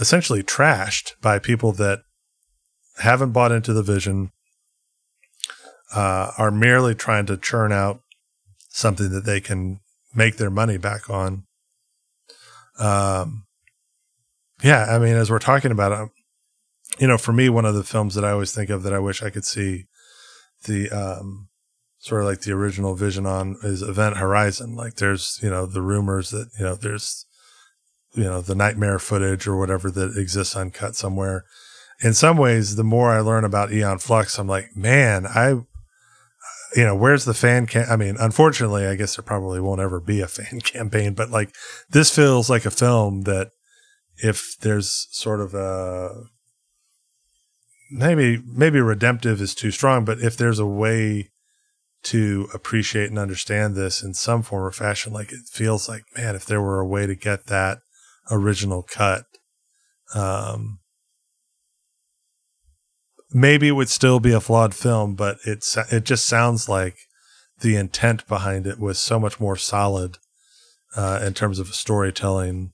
essentially 0.00 0.42
trashed 0.42 1.12
by 1.22 1.38
people 1.38 1.70
that 1.74 2.00
haven't 2.98 3.30
bought 3.30 3.52
into 3.52 3.72
the 3.72 3.84
vision, 3.84 4.32
uh, 5.94 6.32
are 6.36 6.50
merely 6.50 6.96
trying 6.96 7.26
to 7.26 7.36
churn 7.36 7.70
out 7.70 8.00
something 8.70 9.10
that 9.10 9.24
they 9.24 9.40
can 9.40 9.78
make 10.14 10.36
their 10.36 10.50
money 10.50 10.78
back 10.78 11.10
on. 11.10 11.44
Um, 12.78 13.46
yeah, 14.62 14.86
I 14.94 14.98
mean, 14.98 15.14
as 15.14 15.30
we're 15.30 15.38
talking 15.38 15.70
about 15.70 15.92
it, 15.92 16.08
you 16.98 17.06
know, 17.06 17.18
for 17.18 17.32
me, 17.32 17.48
one 17.48 17.64
of 17.64 17.74
the 17.74 17.84
films 17.84 18.14
that 18.14 18.24
I 18.24 18.30
always 18.30 18.52
think 18.52 18.70
of 18.70 18.82
that 18.84 18.92
I 18.92 18.98
wish 18.98 19.22
I 19.22 19.30
could 19.30 19.44
see 19.44 19.84
the 20.64 20.90
um, 20.90 21.48
sort 21.98 22.22
of 22.22 22.28
like 22.28 22.42
the 22.42 22.52
original 22.52 22.94
vision 22.94 23.26
on 23.26 23.56
is 23.62 23.82
Event 23.82 24.16
Horizon. 24.16 24.76
Like, 24.76 24.96
there's 24.96 25.38
you 25.42 25.50
know 25.50 25.66
the 25.66 25.82
rumors 25.82 26.30
that 26.30 26.50
you 26.58 26.64
know 26.64 26.74
there's 26.74 27.26
you 28.14 28.24
know 28.24 28.40
the 28.40 28.54
nightmare 28.54 28.98
footage 28.98 29.46
or 29.46 29.56
whatever 29.56 29.90
that 29.90 30.16
exists 30.16 30.56
uncut 30.56 30.96
somewhere 30.96 31.44
in 32.02 32.14
some 32.14 32.36
ways 32.36 32.76
the 32.76 32.84
more 32.84 33.10
i 33.10 33.20
learn 33.20 33.44
about 33.44 33.72
Aeon 33.72 33.98
Flux 33.98 34.38
i'm 34.38 34.46
like 34.46 34.76
man 34.76 35.26
i 35.26 35.54
you 36.74 36.84
know 36.84 36.94
where's 36.94 37.24
the 37.24 37.34
fan 37.34 37.66
cam 37.66 37.86
i 37.90 37.96
mean 37.96 38.16
unfortunately 38.18 38.86
i 38.86 38.94
guess 38.94 39.16
there 39.16 39.22
probably 39.22 39.60
won't 39.60 39.80
ever 39.80 40.00
be 40.00 40.20
a 40.20 40.28
fan 40.28 40.60
campaign 40.60 41.14
but 41.14 41.30
like 41.30 41.54
this 41.90 42.14
feels 42.14 42.48
like 42.48 42.64
a 42.64 42.70
film 42.70 43.22
that 43.22 43.50
if 44.16 44.56
there's 44.60 45.08
sort 45.10 45.40
of 45.40 45.54
a 45.54 46.10
maybe 47.90 48.42
maybe 48.46 48.80
redemptive 48.80 49.40
is 49.40 49.54
too 49.54 49.70
strong 49.70 50.04
but 50.04 50.18
if 50.20 50.36
there's 50.36 50.58
a 50.58 50.66
way 50.66 51.30
to 52.02 52.48
appreciate 52.52 53.08
and 53.08 53.18
understand 53.18 53.74
this 53.74 54.02
in 54.02 54.12
some 54.12 54.42
form 54.42 54.64
or 54.64 54.70
fashion 54.70 55.12
like 55.12 55.32
it 55.32 55.40
feels 55.50 55.88
like 55.88 56.02
man 56.16 56.36
if 56.36 56.44
there 56.44 56.60
were 56.60 56.80
a 56.80 56.86
way 56.86 57.06
to 57.06 57.14
get 57.14 57.46
that 57.46 57.78
original 58.30 58.82
cut. 58.82 59.24
Um, 60.14 60.78
maybe 63.34 63.68
it 63.68 63.72
would 63.72 63.90
still 63.90 64.20
be 64.20 64.32
a 64.32 64.40
flawed 64.40 64.74
film, 64.74 65.16
but 65.16 65.38
it's 65.44 65.76
it 65.92 66.04
just 66.04 66.26
sounds 66.26 66.68
like 66.68 66.96
the 67.60 67.76
intent 67.76 68.26
behind 68.28 68.66
it 68.66 68.78
was 68.78 68.98
so 68.98 69.18
much 69.18 69.40
more 69.40 69.56
solid 69.56 70.18
uh, 70.96 71.20
in 71.22 71.34
terms 71.34 71.58
of 71.58 71.68
a 71.68 71.74
storytelling 71.74 72.72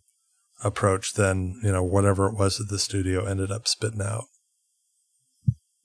approach 0.63 1.15
than 1.15 1.59
you 1.65 1.73
know 1.73 1.83
whatever 1.83 2.27
it 2.27 2.35
was 2.35 2.59
that 2.59 2.69
the 2.69 2.79
studio 2.79 3.25
ended 3.25 3.51
up 3.51 3.67
spitting 3.67 4.03
out. 4.03 4.25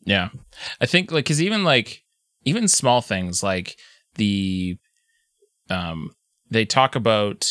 Yeah, 0.01 0.29
I 0.81 0.85
think 0.85 1.11
like 1.11 1.25
because 1.25 1.41
even 1.41 1.63
like 1.63 2.03
even 2.43 2.67
small 2.67 3.01
things 3.01 3.41
like 3.41 3.77
the 4.15 4.77
um 5.69 6.11
they 6.49 6.65
talk 6.65 6.95
about 6.95 7.49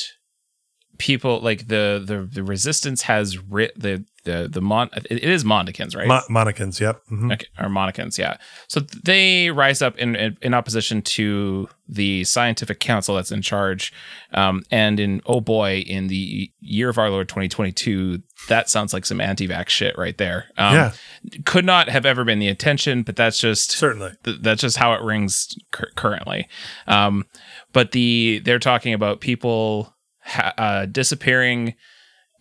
people 0.99 1.41
like 1.41 1.69
the 1.69 2.03
the 2.05 2.29
the 2.31 2.45
resistance 2.45 3.03
has 3.03 3.39
writ 3.39 3.73
the 3.77 4.05
the 4.25 4.49
the 4.51 4.61
mon 4.61 4.89
it 4.95 5.23
is 5.23 5.45
Mondicans 5.45 5.95
right 5.97 6.09
Mo- 6.09 6.23
Monicans, 6.31 6.81
yep. 6.81 7.03
Mhm. 7.11 7.33
okay, 7.33 7.47
or 7.59 7.69
Monicans 7.69 8.19
yeah 8.19 8.37
so 8.69 8.81
they 8.81 9.51
rise 9.51 9.83
up 9.83 9.97
in, 9.99 10.17
in 10.17 10.37
in 10.43 10.55
opposition 10.55 11.03
to 11.03 11.69
the 11.89 12.25
scientific 12.25 12.81
council 12.81 13.15
that's 13.17 13.31
in 13.31 13.43
charge 13.43 13.93
um 14.33 14.63
and 14.71 14.99
in 14.99 15.21
oh 15.27 15.41
boy 15.41 15.79
in 15.87 16.07
the 16.09 16.51
year 16.61 16.89
of 16.89 16.97
our 16.99 17.11
Lord 17.11 17.29
2022 17.29 18.23
that 18.49 18.69
sounds 18.69 18.93
like 18.93 19.05
some 19.07 19.21
anti-vax 19.21 19.69
shit 19.69 19.97
right 19.99 20.17
there 20.19 20.47
um, 20.59 20.75
yeah, 20.75 20.93
could 21.45 21.65
not 21.65 21.89
have 21.89 22.05
ever 22.07 22.25
been 22.25 22.39
the 22.39 22.49
intention 22.49 23.03
but 23.03 23.17
that's 23.17 23.39
just 23.39 23.71
certainly. 23.73 24.13
th- 24.25 24.39
that's 24.41 24.61
just 24.63 24.77
how 24.79 24.93
it 24.95 25.03
rings 25.03 25.55
cur- 25.71 25.91
currently. 25.97 26.49
Um, 26.87 27.25
but 27.73 27.93
the 27.93 28.41
they're 28.45 28.59
talking 28.59 28.95
about 28.95 29.21
people 29.21 29.95
ha- 30.23 30.55
uh, 30.59 30.87
disappearing 30.87 31.75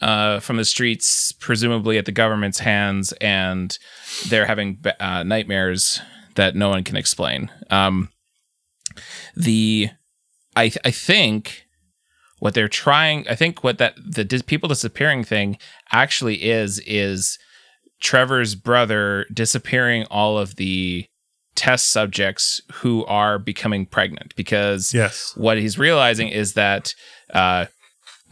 uh, 0.04 0.40
from 0.40 0.58
the 0.58 0.66
streets, 0.66 1.32
presumably 1.32 1.98
at 1.98 2.06
the 2.06 2.12
government's 2.12 2.60
hands, 2.60 3.14
and 3.22 3.78
they're 4.28 4.46
having 4.46 4.84
uh, 5.00 5.24
nightmares 5.24 6.02
that 6.36 6.56
no 6.56 6.70
one 6.70 6.84
can 6.84 6.96
explain. 6.98 7.50
Um, 7.70 8.10
the 9.36 9.90
I 10.56 10.72
I 10.86 10.92
think 10.92 11.66
what 12.40 12.54
they're 12.54 12.68
trying 12.68 13.28
I 13.30 13.36
think 13.36 13.64
what 13.64 13.78
that 13.78 13.96
the 14.06 14.24
dis- 14.24 14.42
people 14.42 14.70
disappearing 14.70 15.24
thing 15.24 15.58
actually 15.92 16.44
is 16.44 16.80
is 16.86 17.40
Trevor's 18.02 18.56
brother 18.56 19.26
disappearing 19.34 20.06
all 20.12 20.38
of 20.38 20.58
the 20.58 21.06
test 21.56 21.88
subjects 21.88 22.62
who 22.74 23.06
are 23.06 23.40
becoming 23.40 23.86
pregnant 23.86 24.36
because 24.36 24.94
Yes. 24.94 25.34
what 25.38 25.58
he's 25.58 25.78
realizing 25.80 26.28
is 26.28 26.54
that 26.54 26.94
uh, 27.34 27.66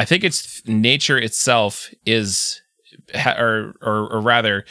I 0.02 0.06
think 0.06 0.24
it's 0.24 0.62
nature 0.68 1.18
itself 1.18 1.90
is, 2.06 2.62
or, 3.38 3.74
or 3.82 3.98
or 4.14 4.22
rather, 4.22 4.66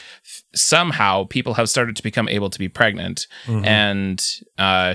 somehow 0.54 1.24
people 1.24 1.54
have 1.54 1.68
started 1.68 1.96
to 1.96 2.02
become 2.02 2.28
able 2.28 2.50
to 2.50 2.58
be 2.58 2.68
pregnant, 2.68 3.26
Mhm. 3.46 3.66
and 3.66 4.18
uh, 4.58 4.94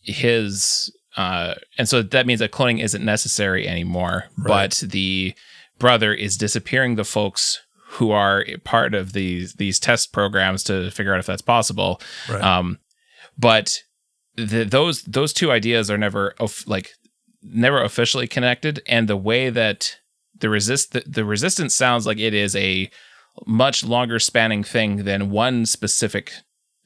his 0.00 0.92
uh, 1.16 1.54
and 1.78 1.88
so 1.88 2.02
that 2.02 2.26
means 2.26 2.40
that 2.40 2.52
cloning 2.52 2.82
isn't 2.82 3.04
necessary 3.04 3.68
anymore. 3.68 4.24
Right. 4.38 4.48
But 4.48 4.90
the 4.90 5.34
brother 5.78 6.14
is 6.14 6.36
disappearing 6.36 6.94
the 6.96 7.04
folks 7.04 7.60
who 7.96 8.10
are 8.10 8.44
part 8.64 8.94
of 8.94 9.12
these 9.12 9.54
these 9.54 9.78
test 9.78 10.12
programs 10.12 10.64
to 10.64 10.90
figure 10.90 11.12
out 11.12 11.20
if 11.20 11.26
that's 11.26 11.42
possible. 11.42 12.00
right. 12.28 12.42
Um, 12.42 12.78
but 13.38 13.82
the, 14.36 14.64
those 14.64 15.02
those 15.02 15.32
two 15.34 15.50
ideas 15.52 15.90
are 15.90 15.98
never 15.98 16.34
of, 16.40 16.64
like 16.66 16.94
never 17.42 17.82
officially 17.82 18.26
connected, 18.26 18.82
and 18.86 19.08
the 19.08 19.16
way 19.16 19.50
that 19.50 19.96
the 20.38 20.48
resist 20.48 20.92
the, 20.92 21.02
the 21.06 21.24
resistance 21.24 21.74
sounds 21.74 22.06
like 22.06 22.18
it 22.18 22.34
is 22.34 22.54
a 22.56 22.90
much 23.46 23.84
longer 23.84 24.18
spanning 24.18 24.62
thing 24.64 25.04
than 25.04 25.30
one 25.30 25.64
specific 25.66 26.32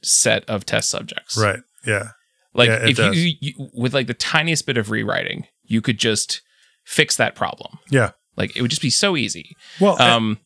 set 0.03 0.45
of 0.49 0.65
test 0.65 0.89
subjects. 0.91 1.37
right. 1.37 1.61
Yeah. 1.87 2.11
Like 2.55 2.69
Yeah, 2.69 2.83
if 2.83 2.89
you, 2.89 2.95
does. 2.95 3.17
you 3.17 3.71
with 3.75 3.95
like 3.95 4.07
the 4.07 4.15
tiniest 4.15 4.67
bit 4.67 4.77
of 4.79 4.91
rewriting, 4.91 5.47
you 5.65 5.81
could 5.83 5.99
just 5.99 6.43
fix 6.85 7.17
that 7.17 7.35
problem. 7.35 7.79
Yeah. 7.91 8.13
Like 8.37 8.57
it 8.57 8.63
would 8.63 8.71
just 8.71 8.83
be 8.83 8.91
so 8.91 9.17
easy. 9.17 9.57
Well, 9.81 10.01
Um, 10.01 10.39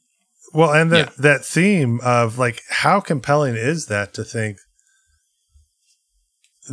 Well, 0.52 0.72
and 0.72 0.90
that 0.92 1.06
Yeah. 1.08 1.12
that 1.18 1.44
theme 1.44 2.00
of 2.02 2.38
like 2.38 2.62
how 2.70 3.00
compelling 3.00 3.56
is 3.56 3.86
that 3.86 4.14
to 4.14 4.24
think 4.24 4.58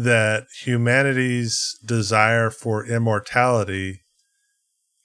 that 0.03 0.45
humanity's 0.63 1.77
desire 1.85 2.49
for 2.49 2.85
immortality 2.85 4.01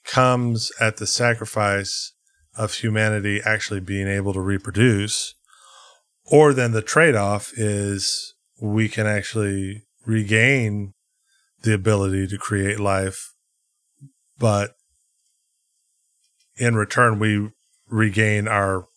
comes 0.05 0.71
at 0.79 0.97
the 0.97 1.07
sacrifice 1.07 2.13
of 2.55 2.75
humanity 2.75 3.41
actually 3.45 3.79
being 3.79 4.07
able 4.07 4.33
to 4.33 4.41
reproduce 4.41 5.35
or 6.25 6.53
then 6.53 6.71
the 6.71 6.81
trade-off 6.81 7.51
is 7.55 8.33
we 8.61 8.87
can 8.87 9.07
actually 9.07 9.83
regain 10.05 10.93
the 11.63 11.73
ability 11.73 12.27
to 12.27 12.37
create 12.37 12.79
life 12.79 13.33
but 14.37 14.71
in 16.57 16.75
return 16.75 17.17
we 17.17 17.49
regain 17.89 18.47
our 18.47 18.87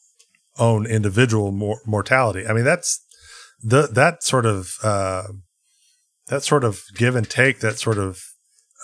own 0.59 0.87
individual 0.87 1.53
mor- 1.53 1.81
mortality. 1.87 2.47
I 2.47 2.53
mean, 2.53 2.65
that's 2.65 3.05
the 3.63 3.89
that 3.93 4.23
sort 4.23 4.47
of 4.47 4.75
uh, 4.83 5.25
that 6.29 6.43
sort 6.43 6.65
of 6.65 6.83
give 6.95 7.17
and 7.17 7.29
take. 7.29 7.61
That 7.61 7.79
sort 7.79 7.99
of 7.99 8.21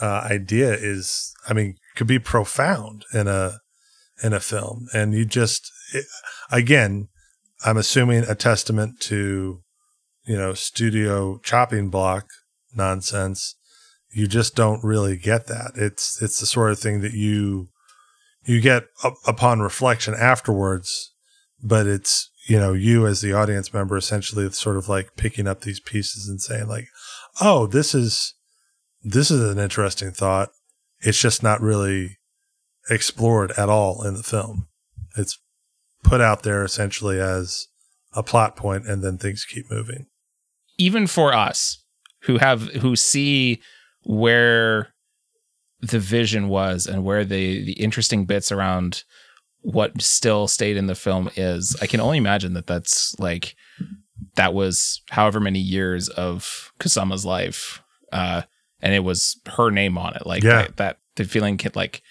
uh, 0.01 0.27
idea 0.31 0.73
is, 0.73 1.33
I 1.49 1.53
mean, 1.53 1.77
could 1.97 2.07
be 2.07 2.19
profound 2.19 3.05
in 3.13 3.29
a 3.29 3.59
in 4.23 4.33
a 4.33 4.41
film. 4.41 4.87
And 4.93 5.15
you 5.15 5.25
just 5.25 5.71
it, 5.93 6.07
again, 6.51 7.09
I'm 7.65 7.77
assuming 7.77 8.25
a 8.25 8.35
testament 8.35 9.01
to 9.01 9.63
you 10.25 10.37
know 10.37 10.55
studio 10.55 11.39
chopping 11.43 11.91
block 11.91 12.27
nonsense. 12.75 13.57
You 14.11 14.27
just 14.27 14.55
don't 14.55 14.85
really 14.85 15.17
get 15.17 15.47
that. 15.47 15.73
It's 15.75 16.21
it's 16.23 16.39
the 16.39 16.47
sort 16.47 16.73
of 16.73 16.79
thing 16.79 17.01
that 17.01 17.15
you 17.15 17.69
you 18.45 18.61
get 18.61 18.85
up, 19.05 19.15
upon 19.27 19.61
reflection 19.61 20.15
afterwards, 20.15 21.13
but 21.63 21.87
it's 21.87 22.31
you 22.49 22.59
know 22.59 22.73
you 22.73 23.07
as 23.07 23.21
the 23.21 23.33
audience 23.33 23.73
member 23.73 23.97
essentially 23.97 24.51
sort 24.51 24.77
of 24.77 24.89
like 24.89 25.17
picking 25.17 25.47
up 25.47 25.63
these 25.63 25.81
pieces 25.81 26.29
and 26.29 26.41
saying 26.41 26.69
like, 26.69 26.87
oh, 27.41 27.67
this 27.67 27.95
is 27.95 28.35
this 29.03 29.31
is 29.31 29.41
an 29.51 29.59
interesting 29.59 30.11
thought. 30.13 30.51
It's 31.01 31.21
just 31.21 31.43
not 31.43 31.61
really 31.61 32.19
explored 32.91 33.53
at 33.53 33.69
all 33.69 34.03
in 34.07 34.15
the 34.15 34.23
film. 34.23 34.69
It's 35.17 35.39
put 36.05 36.21
out 36.21 36.43
there 36.43 36.65
essentially 36.65 37.19
as 37.21 37.67
a 38.15 38.23
plot 38.23 38.57
point, 38.57 38.87
and 38.87 39.03
then 39.03 39.19
things 39.19 39.45
keep 39.45 39.71
moving. 39.71 40.07
even 40.79 41.07
for 41.07 41.33
us 41.33 41.79
who 42.23 42.39
have 42.39 42.63
who 42.83 42.95
see 42.97 43.61
where 44.05 44.89
the 45.81 45.99
vision 45.99 46.49
was 46.49 46.87
and 46.87 47.05
where 47.05 47.25
the 47.25 47.65
the 47.65 47.73
interesting 47.73 48.25
bits 48.25 48.53
around 48.53 49.05
what 49.61 50.01
still 50.01 50.49
stayed 50.49 50.77
in 50.77 50.87
the 50.87 50.95
film 50.95 51.29
is 51.37 51.77
i 51.83 51.87
can 51.87 52.01
only 52.01 52.19
imagine 52.19 52.53
that 52.55 52.67
that's 52.67 53.15
like 53.19 53.55
that 54.37 54.55
was 54.55 55.03
however 55.11 55.41
many 55.41 55.59
years 55.59 56.09
of 56.09 56.73
kusama's 56.81 57.25
life 57.25 57.83
uh 58.13 58.43
and 58.81 58.95
it 58.95 59.01
was 59.05 59.41
her 59.47 59.71
name 59.71 59.97
on 59.99 60.15
it 60.17 60.27
like 60.27 60.43
Yeah. 60.43 60.63
that, 60.63 60.77
that 60.77 60.99
the 61.17 61.25
feeling 61.25 61.59
can 61.59 61.73
like 61.75 62.03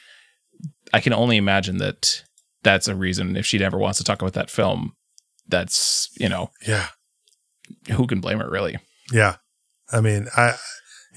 i 0.94 1.00
can 1.00 1.14
only 1.14 1.38
imagine 1.38 1.78
that 1.78 2.24
that's 2.64 2.88
a 2.88 2.96
reason 2.96 3.36
if 3.36 3.46
she 3.46 3.58
never 3.58 3.78
wants 3.78 3.98
to 3.98 4.04
talk 4.04 4.22
about 4.22 4.34
that 4.34 4.50
film 4.50 4.94
that's 5.48 6.10
you 6.20 6.30
know 6.30 6.52
Yeah, 6.68 6.88
who 7.96 8.06
can 8.08 8.22
blame 8.22 8.40
her 8.40 8.50
really 8.50 8.78
yeah. 9.12 9.38
I 9.92 10.00
mean, 10.00 10.28
I 10.38 10.56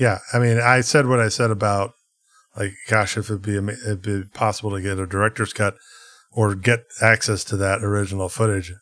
yeah. 0.00 0.18
I 0.32 0.40
mean, 0.40 0.58
I 0.58 0.80
said 0.80 1.06
what 1.06 1.20
I 1.20 1.28
said 1.28 1.52
about 1.52 1.92
like, 2.56 2.72
gosh, 2.88 3.16
if 3.16 3.26
it'd 3.26 3.42
be 3.42 3.56
it'd 3.56 4.02
be 4.02 4.24
possible 4.34 4.70
to 4.72 4.80
get 4.82 4.98
a 4.98 5.06
director's 5.06 5.52
cut 5.52 5.76
or 6.32 6.56
get 6.56 6.80
access 7.00 7.44
to 7.44 7.56
that 7.58 7.84
original 7.84 8.28
footage, 8.28 8.72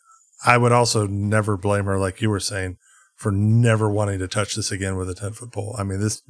I 0.45 0.57
would 0.57 0.71
also 0.71 1.07
never 1.07 1.57
blame 1.57 1.85
her, 1.85 1.97
like 1.97 2.21
you 2.21 2.29
were 2.29 2.39
saying, 2.39 2.77
for 3.15 3.31
never 3.31 3.89
wanting 3.89 4.19
to 4.19 4.27
touch 4.27 4.55
this 4.55 4.71
again 4.71 4.97
with 4.97 5.09
a 5.09 5.15
ten 5.15 5.33
foot 5.33 5.51
pole. 5.51 5.75
I 5.77 5.83
mean 5.83 5.99
this 5.99 6.21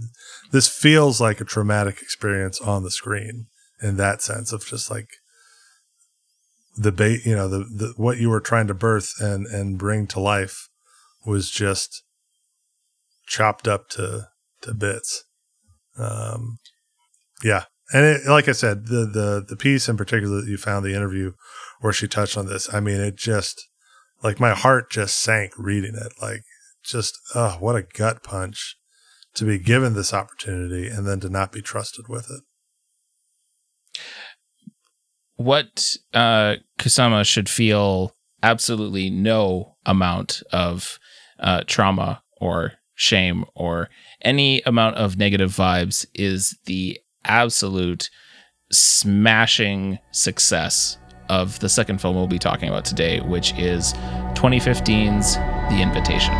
this 0.51 0.67
feels 0.67 1.19
like 1.19 1.41
a 1.41 1.45
traumatic 1.45 2.01
experience 2.01 2.61
on 2.61 2.83
the 2.83 2.91
screen 2.91 3.47
in 3.81 3.97
that 3.97 4.21
sense 4.21 4.53
of 4.53 4.65
just 4.65 4.91
like 4.91 5.09
the 6.75 6.91
bait, 6.91 7.25
you 7.25 7.35
know, 7.35 7.47
the, 7.47 7.59
the 7.59 7.93
what 7.97 8.17
you 8.17 8.29
were 8.29 8.39
trying 8.39 8.67
to 8.67 8.73
birth 8.73 9.13
and 9.19 9.45
and 9.47 9.77
bring 9.77 10.07
to 10.07 10.19
life 10.19 10.69
was 11.25 11.49
just 11.49 12.03
chopped 13.27 13.67
up 13.67 13.89
to 13.89 14.27
to 14.61 14.73
bits. 14.73 15.23
Um, 15.97 16.57
yeah, 17.43 17.65
and 17.93 18.05
it, 18.05 18.27
like 18.27 18.47
I 18.47 18.53
said, 18.53 18.87
the 18.87 19.05
the 19.05 19.45
the 19.47 19.55
piece 19.55 19.87
in 19.87 19.97
particular 19.97 20.41
that 20.41 20.47
you 20.47 20.57
found 20.57 20.85
the 20.85 20.95
interview 20.95 21.33
where 21.81 21.93
she 21.93 22.07
touched 22.07 22.37
on 22.37 22.47
this, 22.47 22.73
I 22.73 22.79
mean, 22.79 22.99
it 22.99 23.15
just 23.15 23.67
like 24.23 24.39
my 24.39 24.53
heart 24.53 24.89
just 24.89 25.19
sank 25.19 25.53
reading 25.57 25.95
it. 25.95 26.13
Like, 26.21 26.41
just 26.83 27.17
oh, 27.35 27.57
what 27.59 27.75
a 27.75 27.83
gut 27.83 28.23
punch 28.23 28.77
to 29.35 29.45
be 29.45 29.57
given 29.59 29.93
this 29.93 30.13
opportunity 30.13 30.87
and 30.87 31.07
then 31.07 31.19
to 31.19 31.29
not 31.29 31.51
be 31.51 31.61
trusted 31.61 32.07
with 32.07 32.29
it. 32.29 32.41
what 35.35 35.95
uh, 36.13 36.55
Kusama 36.79 37.25
should 37.25 37.49
feel 37.49 38.15
absolutely 38.41 39.09
no 39.09 39.75
amount 39.85 40.43
of 40.51 40.99
uh, 41.39 41.63
trauma 41.67 42.21
or 42.39 42.73
shame 42.95 43.45
or 43.55 43.89
any 44.21 44.61
amount 44.61 44.95
of 44.97 45.17
negative 45.17 45.51
vibes 45.51 46.05
is 46.13 46.57
the 46.65 46.99
absolute 47.25 48.09
smashing 48.71 49.99
success 50.11 50.97
of 51.29 51.59
the 51.59 51.69
second 51.69 51.99
film 51.99 52.15
we'll 52.15 52.27
be 52.27 52.39
talking 52.39 52.69
about 52.69 52.85
today, 52.85 53.19
which 53.19 53.53
is 53.57 53.93
2015's 54.35 55.35
The 55.35 55.81
Invitation. 55.81 56.33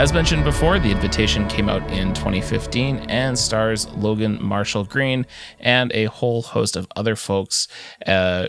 As 0.00 0.14
mentioned 0.14 0.44
before, 0.44 0.78
The 0.78 0.90
Invitation 0.90 1.46
came 1.46 1.68
out 1.68 1.82
in 1.90 2.14
2015 2.14 3.00
and 3.10 3.38
stars 3.38 3.86
Logan 3.90 4.42
Marshall 4.42 4.84
Green 4.84 5.26
and 5.58 5.92
a 5.92 6.06
whole 6.06 6.40
host 6.40 6.74
of 6.74 6.88
other 6.96 7.14
folks 7.14 7.68
uh, 8.06 8.48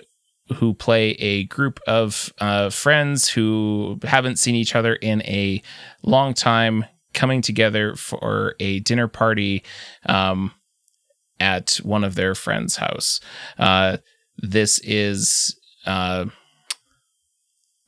who 0.55 0.73
play 0.73 1.09
a 1.19 1.43
group 1.43 1.81
of 1.85 2.31
uh, 2.39 2.69
friends 2.69 3.27
who 3.27 3.99
haven't 4.03 4.39
seen 4.39 4.55
each 4.55 4.77
other 4.77 4.93
in 4.93 5.23
a 5.23 5.61
long 6.03 6.33
time, 6.33 6.85
coming 7.13 7.41
together 7.41 7.97
for 7.97 8.55
a 8.61 8.79
dinner 8.79 9.09
party 9.09 9.61
um, 10.05 10.53
at 11.41 11.81
one 11.83 12.05
of 12.05 12.15
their 12.15 12.33
friends' 12.33 12.77
house. 12.77 13.19
Uh, 13.59 13.97
this 14.37 14.79
is. 14.85 15.59
Uh, 15.85 16.27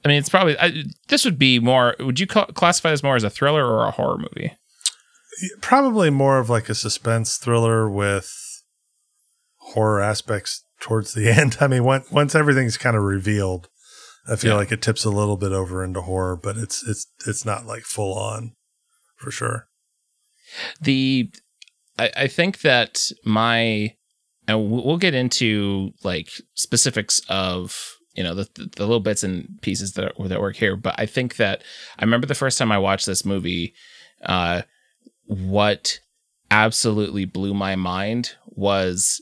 I 0.03 0.09
mean, 0.09 0.17
it's 0.17 0.29
probably 0.29 0.57
I, 0.59 0.83
this 1.07 1.23
would 1.25 1.39
be 1.39 1.59
more. 1.59 1.95
Would 1.99 2.19
you 2.19 2.27
call, 2.27 2.45
classify 2.47 2.91
this 2.91 3.03
more 3.03 3.15
as 3.15 3.23
a 3.23 3.29
thriller 3.29 3.65
or 3.65 3.85
a 3.87 3.91
horror 3.91 4.17
movie? 4.17 4.53
Probably 5.61 6.09
more 6.09 6.37
of 6.39 6.49
like 6.49 6.69
a 6.69 6.75
suspense 6.75 7.37
thriller 7.37 7.89
with 7.89 8.31
horror 9.57 10.01
aspects 10.01 10.63
towards 10.79 11.13
the 11.13 11.29
end. 11.39 11.57
I 11.59 11.67
mean, 11.67 11.83
once 11.83 12.11
once 12.11 12.35
everything's 12.35 12.77
kind 12.77 12.95
of 12.95 13.03
revealed, 13.03 13.69
I 14.29 14.35
feel 14.35 14.51
Yeah. 14.51 14.57
like 14.57 14.71
it 14.71 14.81
tips 14.81 15.05
a 15.05 15.09
little 15.09 15.37
bit 15.37 15.51
over 15.51 15.83
into 15.83 16.01
horror, 16.01 16.35
but 16.35 16.57
it's 16.57 16.83
it's 16.87 17.07
it's 17.25 17.45
not 17.45 17.65
like 17.65 17.83
full 17.83 18.17
on 18.17 18.53
for 19.17 19.31
sure. 19.31 19.67
The 20.81 21.31
I, 21.97 22.11
I 22.15 22.27
think 22.27 22.61
that 22.61 23.09
my 23.25 23.95
and 24.47 24.69
we'll 24.69 24.85
we'll 24.85 24.97
get 24.97 25.13
into 25.15 25.91
like 26.03 26.29
specifics 26.53 27.21
of 27.29 27.75
you 28.13 28.23
know 28.23 28.35
the, 28.35 28.47
the, 28.55 28.83
little 28.83 28.99
bits 28.99 29.23
and 29.23 29.59
pieces 29.61 29.93
that 29.93 30.13
that 30.19 30.41
work 30.41 30.55
here, 30.55 30.75
but 30.75 30.95
I 30.97 31.05
think 31.05 31.37
that 31.37 31.63
I 31.97 32.03
remember 32.03 32.27
the 32.27 32.35
first 32.35 32.57
time 32.57 32.71
I 32.71 32.77
watched 32.77 33.05
this 33.05 33.25
movie, 33.25 33.73
uh, 34.23 34.63
what 35.25 35.99
absolutely 36.51 37.25
blew 37.25 37.53
my 37.53 37.75
mind 37.75 38.35
was 38.45 39.21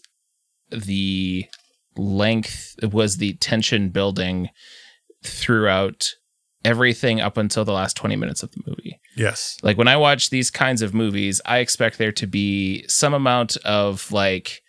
the 0.70 1.46
length 1.96 2.76
was 2.92 3.18
the 3.18 3.34
tension 3.34 3.90
building 3.90 4.50
throughout 5.24 6.10
everything 6.64 7.20
up 7.20 7.38
until 7.38 7.66
the 7.66 7.74
last 7.74 7.98
20 7.98 8.16
minutes 8.16 8.44
of 8.44 8.52
the 8.52 8.62
movie. 8.68 9.00
Yes. 9.16 9.58
Like 9.64 9.78
when 9.78 9.88
I 9.88 9.98
watch 9.98 10.30
these 10.30 10.52
kinds 10.52 10.82
of 10.82 10.94
movies, 10.94 11.42
I 11.46 11.58
expect 11.58 11.98
there 11.98 12.12
to 12.14 12.28
be 12.28 12.86
some 12.88 13.14
amount 13.14 13.58
of 13.58 14.12
like, 14.12 14.62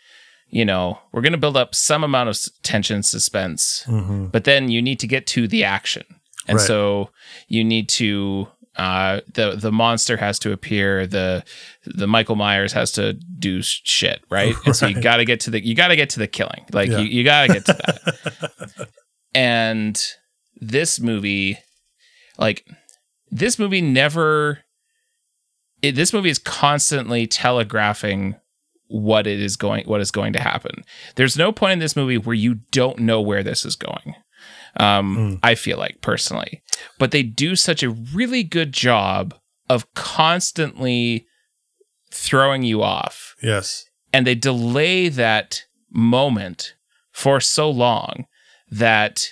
you 0.53 0.65
know, 0.65 0.99
we're 1.13 1.23
going 1.23 1.33
to 1.33 1.39
build 1.39 1.57
up 1.57 1.75
some 1.75 2.05
amount 2.05 2.29
of 2.29 2.39
tension, 2.63 3.03
suspense, 3.03 3.85
Mm-hmm. 3.89 4.27
but 4.27 4.45
then 4.45 4.71
you 4.71 4.81
need 4.83 5.01
to 5.01 5.07
get 5.09 5.27
to 5.29 5.49
the 5.49 5.65
action. 5.65 6.05
And 6.47 6.59
Right. 6.59 6.67
so 6.67 7.11
you 7.49 7.65
need 7.65 7.89
to 8.01 8.47
Uh, 8.77 9.21
the 9.35 9.55
the 9.57 9.71
monster 9.71 10.17
has 10.17 10.39
to 10.39 10.51
appear. 10.51 11.07
The 11.07 11.45
the 11.85 12.07
Michael 12.07 12.37
Myers 12.37 12.73
has 12.73 12.91
to 12.93 13.13
do 13.39 13.61
shit, 13.63 14.23
right? 14.31 14.55
And 14.65 14.75
so 14.75 14.87
you 14.87 14.99
got 15.01 15.19
to 15.19 15.27
get 15.27 15.41
to 15.41 15.51
the 15.51 15.61
you 15.63 15.75
got 15.75 15.89
to 15.89 15.97
get 15.97 16.09
to 16.11 16.19
the 16.19 16.27
killing. 16.27 16.65
Like 16.73 16.89
Yeah. 16.91 17.01
you, 17.01 17.07
you 17.19 17.23
got 17.25 17.47
to 17.47 17.53
get 17.53 17.65
to 17.67 17.73
that. 17.75 18.89
and 19.35 20.03
this 20.61 21.01
movie, 21.01 21.59
like 22.39 22.65
this 23.31 23.59
movie, 23.59 23.81
never. 23.83 24.61
It, 25.83 25.93
this 25.97 26.13
movie 26.13 26.31
is 26.31 26.39
constantly 26.39 27.27
telegraphing 27.27 28.37
what 28.93 29.27
it 29.27 29.41
is 29.41 29.57
going 29.57 29.85
what 29.87 30.01
is 30.01 30.11
going 30.11 30.33
to 30.35 30.41
happen. 30.41 30.85
There's 31.17 31.37
no 31.37 31.51
point 31.53 31.75
in 31.75 31.79
this 31.79 31.97
movie 31.97 32.19
where 32.19 32.35
you 32.37 32.57
don't 32.71 32.99
know 33.01 33.21
where 33.21 33.43
this 33.43 33.65
is 33.65 33.75
going. 33.77 34.15
Um, 34.79 35.17
Mm. 35.17 35.39
I 35.43 35.55
feel 35.55 35.79
like 35.79 36.01
personally, 36.01 36.63
but 36.99 37.11
they 37.11 37.23
do 37.23 37.57
such 37.57 37.83
a 37.83 37.91
really 37.91 38.43
good 38.43 38.73
job 38.73 39.35
of 39.69 39.93
constantly 39.95 41.27
throwing 42.11 42.63
you 42.63 42.83
off, 42.83 43.35
Yes. 43.43 43.85
and 44.13 44.27
they 44.27 44.35
delay 44.35 45.09
that 45.09 45.63
moment 45.91 46.75
for 47.13 47.41
so 47.41 47.71
long 47.71 48.27
that 48.71 49.29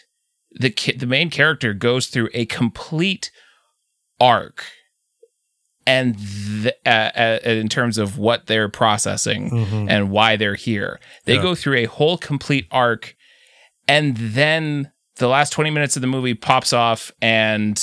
the 0.52 0.70
ki- 0.70 0.92
the 0.96 1.06
main 1.06 1.30
character 1.30 1.72
goes 1.74 2.06
through 2.08 2.28
a 2.34 2.44
complete 2.46 3.30
arc 4.20 4.64
and 5.90 6.16
th- 6.62 6.74
uh, 6.86 7.10
uh, 7.24 7.38
in 7.44 7.68
terms 7.68 7.98
of 7.98 8.16
what 8.18 8.46
they're 8.46 8.68
processing 8.68 9.50
Mhm. 9.50 9.90
and 9.90 10.10
why 10.10 10.36
they're 10.36 10.54
here. 10.54 11.00
They 11.24 11.34
Yeah. 11.36 11.42
go 11.42 11.54
through 11.54 11.78
a 11.78 11.84
whole 11.86 12.16
complete 12.18 12.66
arc, 12.70 13.16
and 13.88 14.16
then 14.16 14.92
the 15.16 15.26
last 15.28 15.50
20 15.52 15.70
minutes 15.70 15.96
of 15.96 16.02
the 16.02 16.06
movie 16.08 16.34
pops 16.34 16.72
off 16.72 17.10
and 17.20 17.82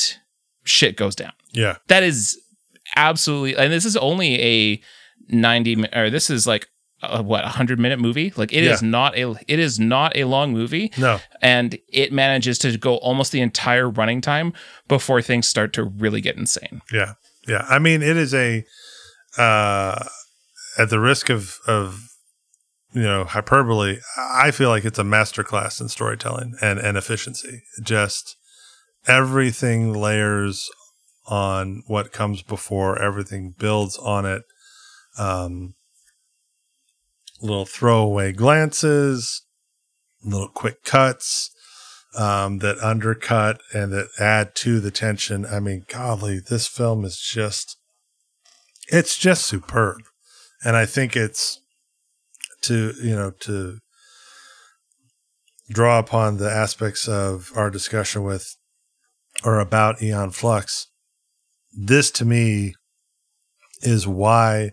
shit 0.63 0.95
goes 0.95 1.15
down. 1.15 1.33
Yeah. 1.53 1.75
That 1.87 2.03
is 2.03 2.39
absolutely, 2.95 3.55
and 3.57 3.71
this 3.73 3.85
is 3.85 3.97
only 3.97 4.41
a 4.41 4.81
90 5.29 5.85
or 5.93 6.09
this 6.09 6.29
is 6.29 6.47
like 6.47 6.67
a, 7.03 7.21
what 7.21 7.41
a 7.43 7.47
100 7.47 7.77
minute 7.79 7.99
movie. 7.99 8.31
Like 8.35 8.53
it 8.53 8.63
is 8.63 8.81
Yeah. 8.81 8.89
not 8.89 9.17
a 9.17 9.35
it 9.47 9.59
is 9.59 9.79
not 9.79 10.15
a 10.17 10.23
long 10.23 10.51
movie, 10.53 10.91
No. 10.97 11.19
and 11.41 11.77
it 11.91 12.11
manages 12.11 12.57
to 12.59 12.75
go 12.77 12.95
almost 12.97 13.31
the 13.31 13.41
entire 13.41 13.89
running 13.89 14.21
time 14.21 14.53
before 14.87 15.21
things 15.21 15.47
start 15.47 15.73
to 15.73 15.83
really 15.83 16.21
get 16.21 16.37
insane. 16.37 16.81
Yeah. 16.91 17.13
Yeah. 17.47 17.65
I 17.67 17.79
mean, 17.79 18.01
it 18.01 18.17
is 18.17 18.33
a, 18.33 18.63
uh, 19.37 20.05
at 20.77 20.89
the 20.89 20.99
risk 20.99 21.29
of, 21.29 21.57
of, 21.65 22.03
you 22.93 23.03
know, 23.03 23.23
hyperbole, 23.23 23.99
I 24.17 24.51
feel 24.51 24.69
like 24.69 24.85
it's 24.85 24.99
a 24.99 25.03
masterclass 25.03 25.79
in 25.81 25.89
storytelling 25.89 26.55
and, 26.61 26.79
and 26.79 26.97
efficiency. 26.97 27.63
Just 27.81 28.35
everything 29.07 29.93
layers 29.93 30.69
on 31.27 31.83
what 31.87 32.11
comes 32.11 32.41
before, 32.41 33.01
everything 33.01 33.53
builds 33.57 33.97
on 33.97 34.25
it. 34.25 34.43
Um, 35.17 35.75
little 37.41 37.65
throwaway 37.65 38.31
glances, 38.31 39.43
little 40.23 40.49
quick 40.49 40.83
cuts 40.83 41.51
um, 42.17 42.57
that 42.59 42.77
undercut 42.79 43.61
and 43.73 43.91
that 43.93 44.09
add 44.19 44.55
to 44.55 44.79
the 44.79 44.91
tension. 44.91 45.45
I 45.45 45.59
mean, 45.59 45.83
golly, 45.87 46.39
this 46.39 46.67
film 46.67 47.05
is 47.05 47.17
just, 47.17 47.77
it's 48.87 49.17
just 49.17 49.45
superb. 49.45 49.97
And 50.63 50.75
I 50.75 50.85
think 50.85 51.15
it's 51.15 51.61
to, 52.63 52.93
you 53.01 53.15
know, 53.15 53.31
to 53.41 53.77
draw 55.69 55.99
upon 55.99 56.37
the 56.37 56.49
aspects 56.49 57.07
of 57.07 57.51
our 57.55 57.69
discussion 57.69 58.23
with 58.23 58.55
or 59.43 59.59
about 59.59 60.01
Aeon 60.01 60.31
Flux. 60.31 60.87
This 61.71 62.09
to 62.11 62.25
me 62.25 62.73
is 63.81 64.07
why 64.07 64.71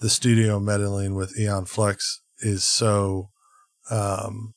the 0.00 0.10
studio 0.10 0.60
meddling 0.60 1.14
with 1.14 1.38
Aeon 1.38 1.64
Flux 1.64 2.20
is 2.40 2.64
so 2.64 3.30
um, 3.90 4.52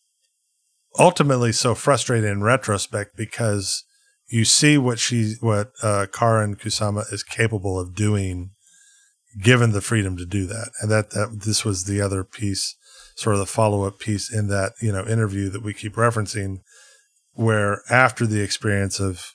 ultimately 1.00 1.52
so 1.52 1.76
frustrating 1.76 2.30
in 2.30 2.44
retrospect 2.44 3.16
because 3.16 3.84
you 4.28 4.46
see 4.46 4.78
what 4.78 5.00
she 5.00 5.36
what 5.42 5.72
uh, 5.84 6.08
Karyn 6.12 6.60
Kusama 6.60 7.12
is 7.14 7.24
capable 7.24 7.80
of 7.80 7.96
doing 7.96 8.52
given 9.42 9.72
the 9.72 9.82
freedom 9.82 10.18
to 10.18 10.26
do 10.26 10.46
that. 10.48 10.72
And 10.82 10.90
that 10.92 11.12
that 11.12 11.42
this 11.46 11.66
was 11.66 11.84
the 11.84 12.02
other 12.02 12.24
piece 12.24 12.76
sort 13.16 13.36
of 13.36 13.40
the 13.40 13.46
follow-up 13.46 14.00
piece 14.00 14.32
in 14.32 14.48
that 14.48 14.74
you 14.82 14.92
know 14.92 15.06
interview 15.06 15.50
that 15.50 15.64
we 15.64 15.74
keep 15.74 15.96
referencing 15.96 16.60
where 17.34 17.82
after 17.90 18.26
the 18.26 18.42
experience 18.42 19.00
of 19.00 19.34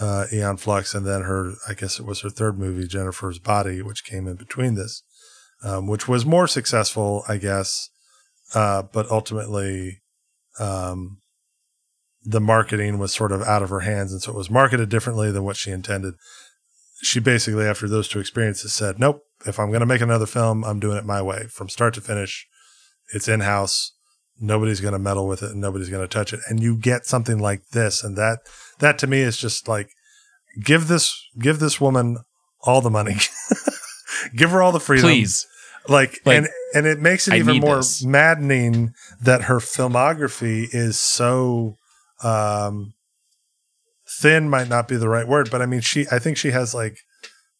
uh, 0.00 0.26
Aeon 0.32 0.56
Flux 0.56 0.94
and 0.94 1.06
then 1.06 1.22
her 1.22 1.54
I 1.68 1.74
guess 1.74 1.98
it 1.98 2.06
was 2.06 2.20
her 2.20 2.30
third 2.30 2.58
movie 2.58 2.86
Jennifer's 2.86 3.38
Body 3.38 3.80
which 3.80 4.04
came 4.04 4.26
in 4.26 4.36
between 4.36 4.74
this 4.74 5.02
um, 5.62 5.86
which 5.86 6.06
was 6.06 6.26
more 6.26 6.46
successful 6.46 7.24
I 7.28 7.38
guess 7.38 7.90
uh, 8.54 8.82
but 8.82 9.10
ultimately 9.10 10.02
um, 10.58 11.18
the 12.24 12.40
marketing 12.40 12.98
was 12.98 13.12
sort 13.12 13.32
of 13.32 13.42
out 13.42 13.62
of 13.62 13.70
her 13.70 13.80
hands, 13.80 14.12
and 14.12 14.22
so 14.22 14.32
it 14.32 14.38
was 14.38 14.50
marketed 14.50 14.88
differently 14.88 15.30
than 15.30 15.44
what 15.44 15.56
she 15.56 15.70
intended. 15.70 16.14
She 17.02 17.20
basically, 17.20 17.66
after 17.66 17.88
those 17.88 18.08
two 18.08 18.20
experiences, 18.20 18.72
said, 18.72 18.98
"Nope. 18.98 19.22
If 19.46 19.58
I'm 19.58 19.68
going 19.68 19.80
to 19.80 19.86
make 19.86 20.00
another 20.00 20.26
film, 20.26 20.64
I'm 20.64 20.80
doing 20.80 20.96
it 20.96 21.04
my 21.04 21.20
way, 21.20 21.46
from 21.50 21.68
start 21.68 21.92
to 21.94 22.00
finish. 22.00 22.46
It's 23.12 23.28
in 23.28 23.40
house. 23.40 23.92
Nobody's 24.40 24.80
going 24.80 24.94
to 24.94 24.98
meddle 24.98 25.28
with 25.28 25.42
it, 25.42 25.50
and 25.50 25.60
nobody's 25.60 25.90
going 25.90 26.02
to 26.02 26.12
touch 26.12 26.32
it. 26.32 26.40
And 26.48 26.62
you 26.62 26.78
get 26.78 27.04
something 27.04 27.38
like 27.38 27.68
this, 27.72 28.02
and 28.02 28.16
that 28.16 28.38
that 28.78 28.98
to 28.98 29.06
me 29.06 29.20
is 29.20 29.36
just 29.36 29.68
like 29.68 29.90
give 30.62 30.88
this 30.88 31.14
give 31.38 31.58
this 31.58 31.80
woman 31.80 32.18
all 32.62 32.80
the 32.80 32.90
money, 32.90 33.16
give 34.36 34.50
her 34.50 34.62
all 34.62 34.72
the 34.72 34.80
freedom, 34.80 35.10
Please. 35.10 35.46
Like, 35.88 36.20
Like, 36.24 36.36
and 36.36 36.48
and 36.74 36.86
it 36.86 37.00
makes 37.00 37.28
it 37.28 37.34
I 37.34 37.38
even 37.38 37.58
more 37.60 37.76
this. 37.76 38.04
maddening 38.04 38.94
that 39.20 39.42
her 39.42 39.56
filmography 39.58 40.66
is 40.72 40.98
so 40.98 41.76
um 42.22 42.94
thin 44.20 44.48
might 44.48 44.68
not 44.68 44.86
be 44.88 44.96
the 44.96 45.08
right 45.08 45.26
word 45.26 45.50
but 45.50 45.60
i 45.60 45.66
mean 45.66 45.80
she 45.80 46.06
i 46.12 46.18
think 46.18 46.36
she 46.36 46.52
has 46.52 46.72
like 46.74 46.98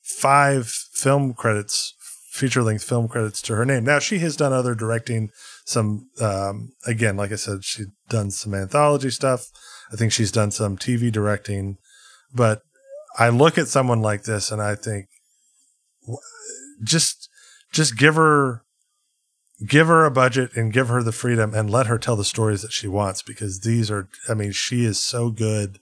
five 0.03 0.67
film 0.69 1.35
credits 1.35 1.95
feature 2.31 2.63
length 2.63 2.83
film 2.83 3.07
credits 3.07 3.41
to 3.41 3.55
her 3.55 3.65
name. 3.65 3.85
Now 3.85 4.01
she 4.01 4.19
has 4.19 4.35
done 4.37 4.53
other 4.53 4.75
directing 4.75 5.31
some 5.65 6.09
um 6.21 6.73
again 6.85 7.17
like 7.17 7.31
i 7.31 7.37
said 7.37 7.65
she's 7.65 7.87
done 8.09 8.31
some 8.33 8.55
anthology 8.55 9.11
stuff. 9.11 9.47
I 9.93 9.97
think 9.97 10.13
she's 10.13 10.33
done 10.33 10.51
some 10.51 10.77
tv 10.77 11.13
directing. 11.13 11.79
But 12.35 12.63
i 13.19 13.29
look 13.29 13.57
at 13.57 13.69
someone 13.69 14.01
like 14.03 14.25
this 14.25 14.51
and 14.51 14.61
i 14.61 14.75
think 14.75 15.07
just 16.83 17.29
just 17.75 17.99
give 17.99 18.15
her 18.15 18.63
give 19.67 19.89
her 19.89 20.05
a 20.05 20.11
budget 20.11 20.57
and 20.57 20.73
give 20.73 20.89
her 20.89 21.03
the 21.03 21.13
freedom 21.13 21.55
and 21.55 21.71
let 21.71 21.87
her 21.87 21.99
tell 21.99 22.17
the 22.17 22.25
stories 22.25 22.63
that 22.63 22.73
she 22.73 22.89
wants 22.89 23.23
because 23.23 23.61
these 23.61 23.91
are 23.91 24.09
i 24.29 24.35
mean 24.35 24.53
she 24.53 24.85
is 24.85 24.99
so 24.99 25.31
good. 25.31 25.79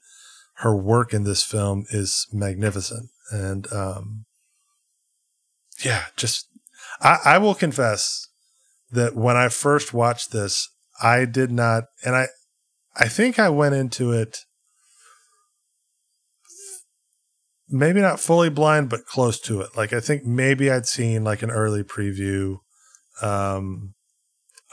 Her 0.56 0.76
work 0.76 1.12
in 1.12 1.24
this 1.24 1.42
film 1.42 1.86
is 1.90 2.26
magnificent. 2.32 3.10
And 3.30 3.70
um 3.72 4.24
yeah 5.84 6.04
just 6.16 6.48
i 7.00 7.18
i 7.24 7.38
will 7.38 7.54
confess 7.54 8.28
that 8.90 9.14
when 9.14 9.36
i 9.36 9.48
first 9.48 9.94
watched 9.94 10.32
this 10.32 10.68
i 11.02 11.24
did 11.24 11.50
not 11.50 11.84
and 12.04 12.14
i 12.14 12.26
i 12.96 13.08
think 13.08 13.38
i 13.38 13.48
went 13.48 13.74
into 13.74 14.12
it 14.12 14.38
maybe 17.72 18.00
not 18.00 18.20
fully 18.20 18.50
blind 18.50 18.90
but 18.90 19.06
close 19.06 19.40
to 19.40 19.60
it. 19.62 19.70
Like 19.76 19.92
i 19.92 20.00
think 20.00 20.24
maybe 20.24 20.70
i'd 20.70 20.86
seen 20.86 21.24
like 21.24 21.42
an 21.42 21.50
early 21.50 21.82
preview. 21.82 22.58
Um 23.22 23.94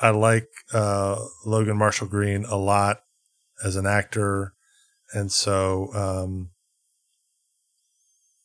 i 0.02 0.10
like 0.10 0.48
uh 0.74 1.18
logan 1.46 1.78
marshall 1.78 2.08
green 2.08 2.46
a 2.46 2.58
lot 2.58 2.98
as 3.64 3.76
an 3.76 3.88
actor. 3.88 4.54
And 5.14 5.32
so 5.32 5.90
um 5.94 6.50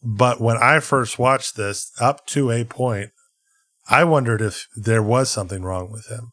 but 0.02 0.40
when 0.40 0.56
i 0.56 0.80
first 0.80 1.18
watched 1.18 1.56
this 1.56 1.90
up 2.00 2.26
to 2.26 2.50
a 2.50 2.64
point 2.64 3.10
i 3.88 4.04
wondered 4.04 4.40
if 4.40 4.66
there 4.76 5.02
was 5.02 5.30
something 5.30 5.62
wrong 5.62 5.90
with 5.90 6.06
him. 6.06 6.32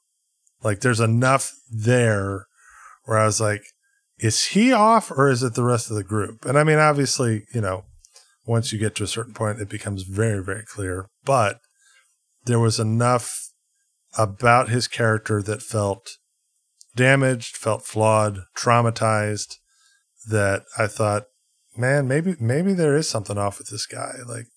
Like 0.63 0.81
there's 0.81 0.99
enough 0.99 1.51
there 1.71 2.45
where 3.05 3.17
i 3.17 3.25
was 3.25 3.41
like 3.41 3.63
is 4.19 4.45
he 4.49 4.71
off 4.71 5.09
or 5.09 5.31
is 5.31 5.41
it 5.41 5.55
the 5.55 5.63
rest 5.63 5.89
of 5.89 5.95
the 5.95 6.03
group? 6.03 6.45
And 6.45 6.57
i 6.57 6.63
mean 6.63 6.77
obviously 6.77 7.45
you 7.53 7.61
know 7.61 7.85
once 8.45 8.73
you 8.73 8.79
get 8.79 8.95
to 8.95 9.03
a 9.03 9.07
certain 9.07 9.33
point, 9.33 9.59
it 9.59 9.69
becomes 9.69 10.03
very, 10.03 10.43
very 10.43 10.63
clear. 10.63 11.07
But 11.23 11.59
there 12.45 12.59
was 12.59 12.79
enough 12.79 13.49
about 14.17 14.69
his 14.69 14.87
character 14.87 15.41
that 15.43 15.61
felt 15.61 16.17
damaged, 16.95 17.55
felt 17.55 17.85
flawed, 17.85 18.39
traumatized, 18.57 19.57
that 20.27 20.63
I 20.77 20.87
thought, 20.87 21.23
man, 21.77 22.07
maybe 22.07 22.35
maybe 22.39 22.73
there 22.73 22.95
is 22.95 23.07
something 23.07 23.37
off 23.37 23.57
with 23.57 23.69
this 23.69 23.85
guy. 23.85 24.13
Like, 24.27 24.47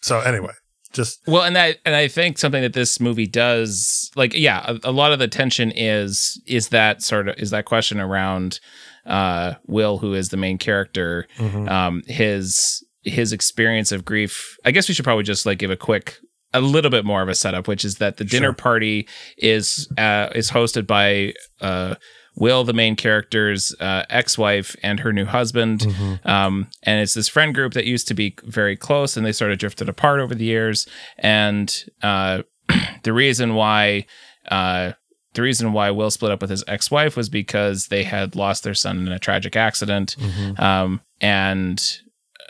so 0.00 0.20
anyway, 0.20 0.52
just 0.92 1.20
Well, 1.26 1.42
and 1.42 1.56
that 1.56 1.78
and 1.84 1.94
I 1.94 2.08
think 2.08 2.38
something 2.38 2.62
that 2.62 2.72
this 2.72 3.00
movie 3.00 3.26
does, 3.26 4.10
like, 4.14 4.32
yeah, 4.34 4.64
a, 4.66 4.90
a 4.90 4.92
lot 4.92 5.12
of 5.12 5.18
the 5.18 5.28
tension 5.28 5.72
is 5.74 6.40
is 6.46 6.68
that 6.68 7.02
sort 7.02 7.28
of 7.28 7.38
is 7.38 7.50
that 7.50 7.64
question 7.64 8.00
around 8.00 8.60
uh 9.06 9.54
Will, 9.66 9.98
who 9.98 10.14
is 10.14 10.28
the 10.30 10.36
main 10.36 10.58
character, 10.58 11.26
mhm. 11.38 11.68
um, 11.70 12.02
his 12.06 12.84
his 13.02 13.32
experience 13.32 13.92
of 13.92 14.04
grief. 14.04 14.56
I 14.64 14.70
guess 14.70 14.88
we 14.88 14.94
should 14.94 15.04
probably 15.04 15.24
just 15.24 15.44
like 15.46 15.58
give 15.58 15.70
a 15.70 15.76
quick 15.76 16.16
a 16.54 16.60
little 16.60 16.90
bit 16.90 17.04
more 17.04 17.20
of 17.20 17.28
a 17.28 17.34
setup, 17.34 17.66
which 17.66 17.84
is 17.84 17.96
that 17.96 18.16
the 18.16 18.24
dinner 18.24 18.48
Sure. 18.48 18.54
party 18.54 19.08
is 19.36 19.88
uh, 19.98 20.28
is 20.34 20.50
hosted 20.50 20.86
by 20.86 21.34
uh, 21.60 21.96
Will, 22.36 22.64
the 22.64 22.72
main 22.72 22.96
character's 22.96 23.74
uh, 23.80 24.04
ex-wife, 24.10 24.74
and 24.82 25.00
her 25.00 25.12
new 25.12 25.24
husband. 25.24 25.80
Mhm. 25.80 26.26
Um, 26.26 26.68
and 26.82 27.00
it's 27.00 27.14
this 27.14 27.28
friend 27.28 27.54
group 27.54 27.74
that 27.74 27.84
used 27.84 28.08
to 28.08 28.14
be 28.14 28.36
very 28.44 28.76
close, 28.76 29.16
and 29.16 29.24
they 29.26 29.32
sort 29.32 29.52
of 29.52 29.58
drifted 29.58 29.88
apart 29.88 30.20
over 30.20 30.34
the 30.34 30.44
years. 30.44 30.86
And 31.18 31.84
uh, 32.02 32.42
the 33.02 33.12
reason 33.12 33.54
why 33.54 34.06
uh, 34.50 34.92
the 35.34 35.42
reason 35.42 35.72
why 35.72 35.90
Will 35.90 36.10
split 36.10 36.32
up 36.32 36.40
with 36.40 36.50
his 36.50 36.64
ex-wife 36.66 37.16
was 37.16 37.28
because 37.28 37.88
they 37.88 38.04
had 38.04 38.34
lost 38.36 38.62
their 38.64 38.74
son 38.74 39.06
in 39.06 39.12
a 39.12 39.18
tragic 39.18 39.56
accident, 39.56 40.16
Mhm. 40.18 40.58
um, 40.60 41.00
and 41.20 42.00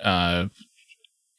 uh, 0.03 0.47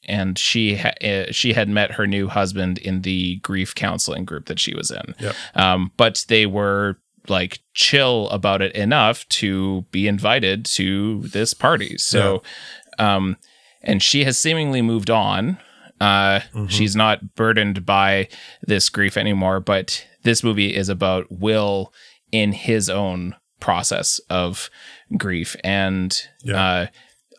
and 0.08 0.38
she 0.38 0.76
ha- 0.76 0.94
uh, 1.02 1.26
she 1.32 1.52
had 1.52 1.68
met 1.68 1.92
her 1.92 2.06
new 2.06 2.28
husband 2.28 2.78
in 2.78 3.02
the 3.02 3.36
grief 3.36 3.74
counseling 3.74 4.24
group 4.24 4.46
that 4.46 4.60
she 4.60 4.74
was 4.74 4.90
in. 4.90 5.14
Yep. 5.20 5.34
Um, 5.54 5.90
but 5.96 6.24
they 6.28 6.46
were 6.46 6.98
like 7.28 7.58
chill 7.74 8.28
about 8.30 8.62
it 8.62 8.72
enough 8.76 9.28
to 9.28 9.84
be 9.90 10.06
invited 10.06 10.64
to 10.64 11.22
this 11.22 11.54
party. 11.54 11.98
So, 11.98 12.42
um, 13.00 13.36
and 13.82 14.00
she 14.00 14.22
has 14.24 14.38
seemingly 14.38 14.80
moved 14.80 15.10
on. 15.10 15.58
Uh, 16.00 16.40
Mhm. 16.54 16.70
she's 16.70 16.94
not 16.94 17.34
burdened 17.34 17.84
by 17.84 18.28
this 18.64 18.88
grief 18.88 19.16
anymore. 19.16 19.58
But 19.58 20.06
this 20.26 20.42
movie 20.44 20.74
is 20.74 20.88
about 20.90 21.26
Will 21.30 21.92
in 22.32 22.52
his 22.52 22.90
own 22.90 23.34
process 23.60 24.20
of 24.28 24.68
grief 25.16 25.56
and 25.64 26.20
Yeah. 26.44 26.60
uh, 26.62 26.86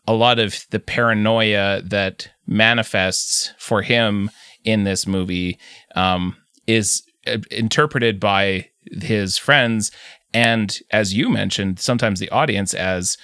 a 0.07 0.13
lot 0.13 0.39
of 0.39 0.65
the 0.71 0.79
paranoia 0.79 1.81
that 1.83 2.29
manifests 2.47 3.53
for 3.59 3.81
him 3.81 4.31
in 4.63 4.83
this 4.85 5.05
movie 5.05 5.59
um, 5.95 6.35
is 6.65 7.03
uh, 7.27 7.37
interpreted 7.51 8.19
by 8.19 8.69
his 9.01 9.37
friends 9.37 9.91
and 10.33 10.79
as 10.91 11.13
you 11.13 11.29
mentioned 11.29 11.79
sometimes 11.79 12.19
the 12.19 12.29
audience 12.29 12.73
as 12.73 13.17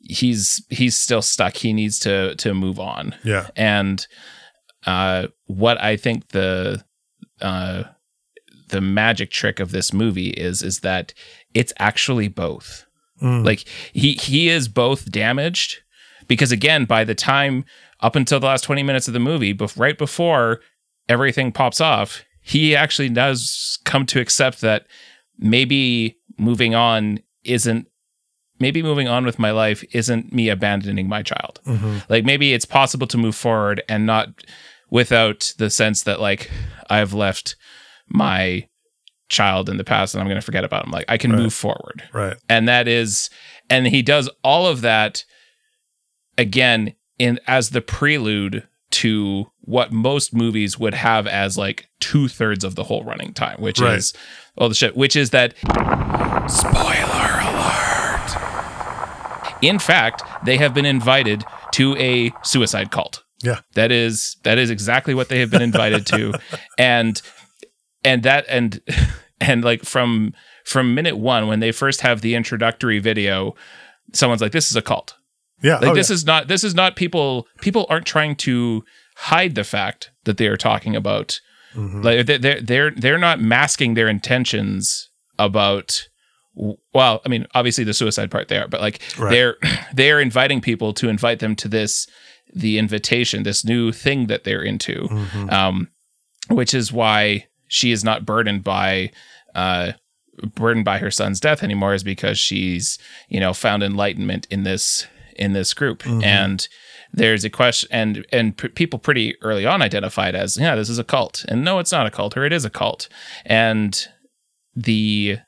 he's 0.00 0.62
he's 0.68 0.96
still 0.96 1.22
stuck 1.22 1.56
he 1.56 1.72
needs 1.72 1.98
to 1.98 2.34
to 2.36 2.52
move 2.54 2.78
on 2.78 3.14
Yeah. 3.24 3.48
and 3.56 4.06
uh, 4.86 5.26
what 5.46 5.80
I 5.82 5.96
think 5.96 6.28
the 6.28 6.84
uh, 7.40 7.84
the 8.68 8.80
magic 8.80 9.30
trick 9.30 9.60
of 9.60 9.70
this 9.70 9.92
movie 9.92 10.30
is 10.30 10.62
is 10.62 10.80
that 10.80 11.12
it's 11.54 11.72
actually 11.78 12.28
both. 12.28 12.84
Mm. 13.22 13.44
Like 13.44 13.64
he 13.92 14.14
he 14.14 14.48
is 14.48 14.68
both 14.68 15.10
damaged 15.10 15.78
because 16.28 16.52
again, 16.52 16.84
by 16.84 17.04
the 17.04 17.14
time 17.14 17.64
up 18.00 18.16
until 18.16 18.40
the 18.40 18.46
last 18.46 18.62
twenty 18.64 18.82
minutes 18.82 19.08
of 19.08 19.14
the 19.14 19.20
movie, 19.20 19.54
bef- 19.54 19.78
right 19.78 19.96
before 19.96 20.60
everything 21.08 21.52
pops 21.52 21.80
off, 21.80 22.24
he 22.42 22.74
actually 22.76 23.08
does 23.08 23.78
come 23.84 24.04
to 24.06 24.20
accept 24.20 24.60
that 24.60 24.86
maybe 25.38 26.16
moving 26.38 26.74
on 26.74 27.20
isn't 27.44 27.86
maybe 28.58 28.82
moving 28.82 29.06
on 29.06 29.24
with 29.24 29.38
my 29.38 29.50
life 29.50 29.84
isn't 29.92 30.32
me 30.32 30.48
abandoning 30.48 31.08
my 31.08 31.22
child 31.22 31.60
Mhm. 31.66 32.08
like 32.08 32.24
maybe 32.24 32.54
it's 32.54 32.64
possible 32.64 33.06
to 33.06 33.18
move 33.18 33.34
forward 33.36 33.82
and 33.88 34.06
not 34.06 34.28
without 34.90 35.52
the 35.58 35.68
sense 35.70 36.02
that 36.02 36.20
like 36.20 36.50
i've 36.88 37.12
left 37.12 37.54
my 38.08 38.66
child 39.28 39.68
in 39.68 39.76
the 39.76 39.84
past 39.84 40.14
and 40.14 40.20
i'm 40.22 40.28
going 40.28 40.40
to 40.40 40.44
forget 40.44 40.62
about 40.64 40.84
him 40.84 40.92
like 40.92 41.04
i 41.08 41.16
can 41.16 41.32
Right. 41.32 41.40
move 41.40 41.54
forward 41.54 42.04
Right. 42.12 42.36
and 42.48 42.68
that 42.68 42.86
is 42.86 43.28
and 43.68 43.86
he 43.88 44.02
does 44.02 44.30
all 44.44 44.66
of 44.68 44.82
that 44.82 45.24
again 46.38 46.94
in 47.18 47.40
as 47.46 47.70
the 47.70 47.80
prelude 47.80 48.66
to 48.92 49.50
what 49.62 49.90
most 49.92 50.32
movies 50.32 50.78
would 50.78 50.94
have 50.94 51.26
as 51.26 51.58
like 51.58 51.88
two-thirds 51.98 52.62
of 52.62 52.76
the 52.76 52.84
whole 52.84 53.02
running 53.02 53.32
time 53.32 53.60
which 53.60 53.80
Right. 53.80 53.98
is 53.98 54.14
all 54.56 54.68
the 54.68 54.74
shit 54.76 54.96
which 54.96 55.16
is 55.16 55.30
that 55.30 55.54
spoiler 56.48 57.40
alert 57.40 58.36
in 59.62 59.78
fact 59.78 60.22
they 60.44 60.56
have 60.56 60.74
been 60.74 60.86
invited 60.86 61.44
to 61.72 61.96
a 61.96 62.30
suicide 62.44 62.90
cult 62.92 63.24
Yeah. 63.42 63.60
that 63.74 63.90
is 63.90 64.36
that 64.44 64.58
is 64.58 64.70
exactly 64.70 65.14
what 65.14 65.28
they 65.28 65.40
have 65.40 65.50
been 65.50 65.62
invited 65.62 66.06
to 66.06 66.34
and 66.78 67.20
and 68.06 68.22
that 68.22 68.44
and 68.48 68.80
and 69.40 69.62
like 69.64 69.82
from 69.84 70.32
from 70.64 70.94
minute 70.94 71.16
one 71.18 71.46
when 71.46 71.60
they 71.60 71.72
first 71.72 72.00
have 72.00 72.20
the 72.22 72.34
introductory 72.34 72.98
video 72.98 73.54
someone's 74.14 74.40
like 74.40 74.52
this 74.52 74.70
is 74.70 74.76
a 74.76 74.82
cult 74.82 75.14
Yeah. 75.62 75.78
like 75.78 75.90
oh, 75.90 75.94
this 75.94 76.10
yeah. 76.10 76.14
is 76.14 76.24
not 76.26 76.48
this 76.48 76.64
is 76.64 76.74
not 76.74 76.96
people 76.96 77.46
people 77.60 77.86
aren't 77.90 78.06
trying 78.06 78.34
to 78.36 78.84
hide 79.16 79.54
the 79.54 79.64
fact 79.64 80.10
that 80.24 80.36
they 80.38 80.46
are 80.46 80.56
talking 80.56 80.94
about 80.96 81.40
Mhm. 81.74 82.02
like 82.04 82.26
they- 82.26 82.38
they're 82.38 82.60
they're 82.60 82.90
they're 83.02 83.18
not 83.28 83.40
masking 83.40 83.94
their 83.94 84.08
intentions 84.08 85.10
about 85.38 86.08
well 86.94 87.20
i 87.24 87.28
mean 87.28 87.46
obviously 87.54 87.84
the 87.84 87.92
suicide 87.92 88.30
part 88.30 88.48
there 88.48 88.66
but 88.68 88.80
like 88.80 89.02
Right. 89.18 89.30
they're 89.30 89.56
they're 89.92 90.20
inviting 90.20 90.60
people 90.62 90.92
to 90.94 91.08
invite 91.08 91.38
them 91.40 91.54
to 91.56 91.68
this 91.68 92.06
the 92.54 92.78
invitation 92.78 93.42
this 93.42 93.64
new 93.64 93.92
thing 93.92 94.28
that 94.28 94.44
they're 94.44 94.62
into 94.62 95.08
Mhm. 95.10 95.52
um 95.52 95.88
which 96.48 96.72
is 96.72 96.92
why 96.92 97.46
she 97.68 97.92
is 97.92 98.04
not 98.04 98.24
burdened 98.26 98.62
by 98.64 99.10
uh 99.54 99.92
burdened 100.54 100.84
by 100.84 100.98
her 100.98 101.10
son's 101.10 101.40
death 101.40 101.62
anymore 101.62 101.94
is 101.94 102.02
because 102.04 102.38
she's 102.38 102.98
you 103.28 103.40
know 103.40 103.52
found 103.54 103.82
enlightenment 103.82 104.46
in 104.50 104.62
this 104.64 105.06
in 105.36 105.52
this 105.52 105.72
group. 105.74 106.02
Mhm. 106.02 106.24
and 106.24 106.68
there's 107.12 107.44
a 107.44 107.50
question 107.50 107.88
and 107.92 108.26
and 108.32 108.56
p- 108.56 108.68
people 108.68 108.98
pretty 108.98 109.34
early 109.42 109.64
on 109.64 109.80
identified 109.80 110.34
as 110.34 110.58
yeah 110.58 110.74
this 110.74 110.88
is 110.90 110.98
a 110.98 111.04
cult. 111.04 111.44
And 111.48 111.64
no 111.64 111.78
it's 111.78 111.92
not 111.92 112.06
a 112.06 112.10
cult 112.10 112.36
or 112.36 112.44
it 112.44 112.52
is 112.52 112.64
a 112.64 112.70
cult. 112.70 113.08
And 113.46 114.06
the 114.74 115.38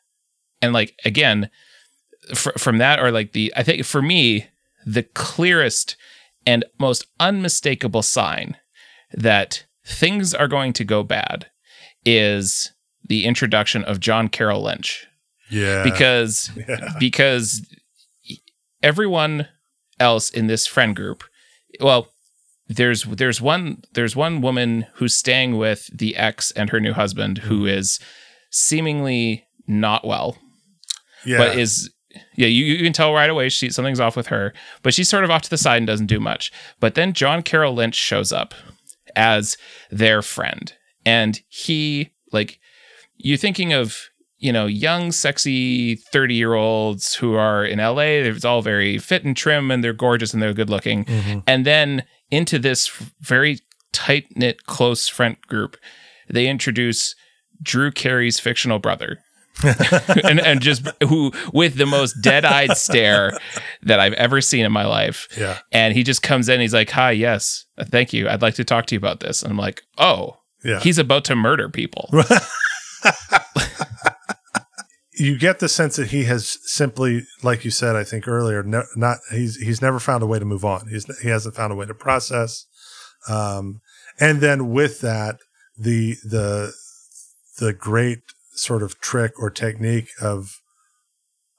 and 0.63 0.73
like 0.73 0.95
again 1.05 1.51
fr- 2.35 2.57
from 2.59 2.79
that 2.79 2.99
or 3.01 3.11
like 3.11 3.33
the 3.33 3.53
i 3.57 3.63
think 3.63 3.85
for 3.85 4.01
me 4.01 4.47
the 4.87 5.03
clearest 5.03 5.97
and 6.47 6.65
most 6.79 7.05
unmistakable 7.21 8.03
sign 8.03 8.57
that 9.13 9.67
things 9.85 10.33
are 10.35 10.49
going 10.49 10.73
to 10.73 10.85
go 10.85 11.03
bad 11.03 11.47
is 12.17 12.73
the 13.07 13.25
introduction 13.25 13.85
of 13.85 14.01
John 14.01 14.29
Carroll 14.29 14.63
Lynch 14.63 15.07
yeah. 15.51 15.83
because 15.83 16.51
yeah. 16.69 16.95
because 16.99 17.67
everyone 18.83 19.49
else 20.01 20.31
in 20.31 20.47
this 20.47 20.67
friend 20.67 20.95
group 20.95 21.25
well 21.81 22.09
there's 22.69 23.05
there's 23.05 23.41
one 23.41 23.83
there's 23.95 24.15
one 24.15 24.41
woman 24.41 24.87
who's 24.95 25.15
staying 25.15 25.57
with 25.57 25.91
the 25.97 26.17
ex 26.17 26.51
and 26.53 26.71
her 26.71 26.81
new 26.81 26.93
husband 26.93 27.39
who 27.39 27.61
hmm. 27.61 27.69
is 27.69 27.99
seemingly 28.51 29.45
not 29.67 30.07
well 30.07 30.39
yeah. 31.25 31.39
but 31.39 31.59
is 31.59 31.91
yeah 32.37 32.47
you, 32.47 32.65
you 32.65 32.83
can 32.85 32.93
tell 32.93 33.13
right 33.13 33.31
away 33.31 33.49
she 33.49 33.71
something's 33.71 34.01
off 34.01 34.17
with 34.17 34.29
her 34.29 34.55
but 34.83 34.95
she's 34.95 35.09
sort 35.09 35.25
of 35.25 35.31
off 35.31 35.43
to 35.43 35.51
the 35.51 35.59
side 35.59 35.79
and 35.79 35.87
doesn't 35.87 36.07
do 36.07 36.21
much 36.21 36.53
but 36.81 36.95
then 36.95 37.13
john 37.13 37.43
carroll 37.43 37.75
lynch 37.75 37.97
shows 37.97 38.33
up 38.33 38.55
as 39.17 39.57
their 39.91 40.23
friend 40.23 40.75
and 41.09 41.41
he 41.49 42.11
like 42.33 42.59
you're 43.17 43.37
thinking 43.47 43.73
of 43.73 43.87
you 44.39 44.53
know 44.53 44.67
young 44.67 45.11
sexy 45.13 45.97
30 46.13 46.35
year 46.35 46.55
olds 46.55 47.15
who 47.21 47.35
are 47.35 47.65
in 47.65 47.79
la 47.79 47.99
it's 48.31 48.45
all 48.45 48.63
very 48.63 48.99
fit 48.99 49.25
and 49.25 49.37
trim 49.37 49.71
and 49.73 49.83
they're 49.83 49.93
gorgeous 50.07 50.33
and 50.33 50.41
they're 50.43 50.55
good 50.63 50.71
looking 50.71 51.05
Mhm. 51.05 51.43
and 51.47 51.65
then 51.65 52.03
into 52.31 52.59
this 52.59 52.81
very 53.21 53.59
tight 53.93 54.27
knit 54.37 54.57
close 54.67 55.09
friend 55.09 55.37
group 55.49 55.77
they 56.35 56.47
introduce 56.47 57.15
drew 57.63 57.91
carey's 57.91 58.39
fictional 58.39 58.79
brother 58.79 59.19
and 60.25 60.39
and 60.41 60.61
just 60.61 60.87
who 61.09 61.33
with 61.53 61.75
the 61.83 61.87
most 61.87 62.13
dead-eyed 62.23 62.77
stare 62.77 63.37
that 63.83 63.99
I've 63.99 64.13
ever 64.13 64.41
seen 64.41 64.65
in 64.65 64.71
my 64.71 64.87
life. 64.87 65.27
yeah. 65.37 65.59
And 65.73 65.95
he 65.97 66.05
just 66.05 66.23
comes 66.23 66.49
in, 66.49 66.61
he's 66.61 66.73
like, 66.81 66.91
"Hi, 66.91 67.11
yes, 67.11 67.65
thank 67.91 68.13
you. 68.13 68.29
I'd 68.29 68.41
like 68.41 68.55
to 68.55 68.65
talk 68.65 68.87
to 68.87 68.95
you 68.95 68.99
about 69.05 69.19
this." 69.19 69.43
And 69.43 69.51
I'm 69.51 69.59
like, 69.59 69.83
"Oh, 69.99 70.37
Yeah. 70.69 70.81
he's 70.81 70.99
about 70.99 71.25
to 71.27 71.37
murder 71.37 71.69
people." 71.69 72.11
you 75.19 75.37
get 75.37 75.59
the 75.59 75.69
sense 75.69 75.97
that 75.97 76.11
he 76.11 76.25
has 76.25 76.59
simply, 76.63 77.23
like 77.43 77.65
you 77.65 77.71
said, 77.71 77.97
I 77.97 78.05
think 78.05 78.29
earlier, 78.29 78.63
no, 78.63 78.85
not 78.95 79.19
he's 79.31 79.57
he's 79.57 79.83
never 79.83 79.99
found 79.99 80.23
a 80.23 80.27
way 80.27 80.39
to 80.39 80.45
move 80.45 80.65
on. 80.65 80.89
He's 80.89 81.07
he 81.21 81.29
hasn't 81.29 81.57
found 81.57 81.73
a 81.73 81.77
way 81.77 81.87
to 81.87 81.95
process, 81.95 82.67
um, 83.29 83.81
and 84.21 84.41
then 84.41 84.71
with 84.71 85.01
that, 85.01 85.37
the 85.77 86.17
the 86.25 86.73
the 87.59 87.73
great 87.73 88.21
sort 88.53 88.83
of 88.83 89.01
trick 89.01 89.33
or 89.41 89.51
technique 89.51 90.11
of 90.21 90.61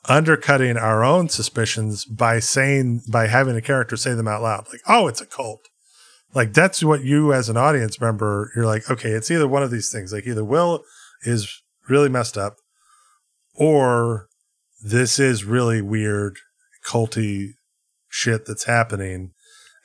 undercutting 0.07 0.78
our 0.78 1.03
own 1.03 1.28
suspicions 1.30 2.05
by 2.05 2.39
saying 2.39 3.01
by 3.12 3.28
having 3.28 3.55
a 3.55 3.62
character 3.62 3.97
say 3.97 4.14
them 4.14 4.28
out 4.28 4.41
loud, 4.41 4.68
like, 4.72 4.82
"Oh, 4.88 5.07
it's 5.07 5.22
a 5.22 5.26
cult." 5.26 5.68
Like 6.34 6.54
that's 6.54 6.84
what 6.84 7.04
you 7.04 7.34
as 7.34 7.50
an 7.50 7.58
audience 7.58 8.00
member, 8.00 8.52
you're 8.56 8.66
like, 8.66 8.90
okay, 8.90 9.12
it's 9.12 9.32
either 9.32 9.48
one 9.48 9.64
of 9.64 9.72
these 9.72 9.92
things. 9.92 10.14
Like 10.14 10.28
either 10.28 10.44
Will 10.46 10.84
is 11.24 11.62
really 11.88 12.10
messed 12.10 12.38
up 12.38 12.56
or 13.56 14.28
this 14.84 15.20
is 15.20 15.44
really 15.44 15.82
weird 15.82 16.38
culty 16.86 17.54
shit 18.10 18.46
that's 18.46 18.66
happening 18.66 19.32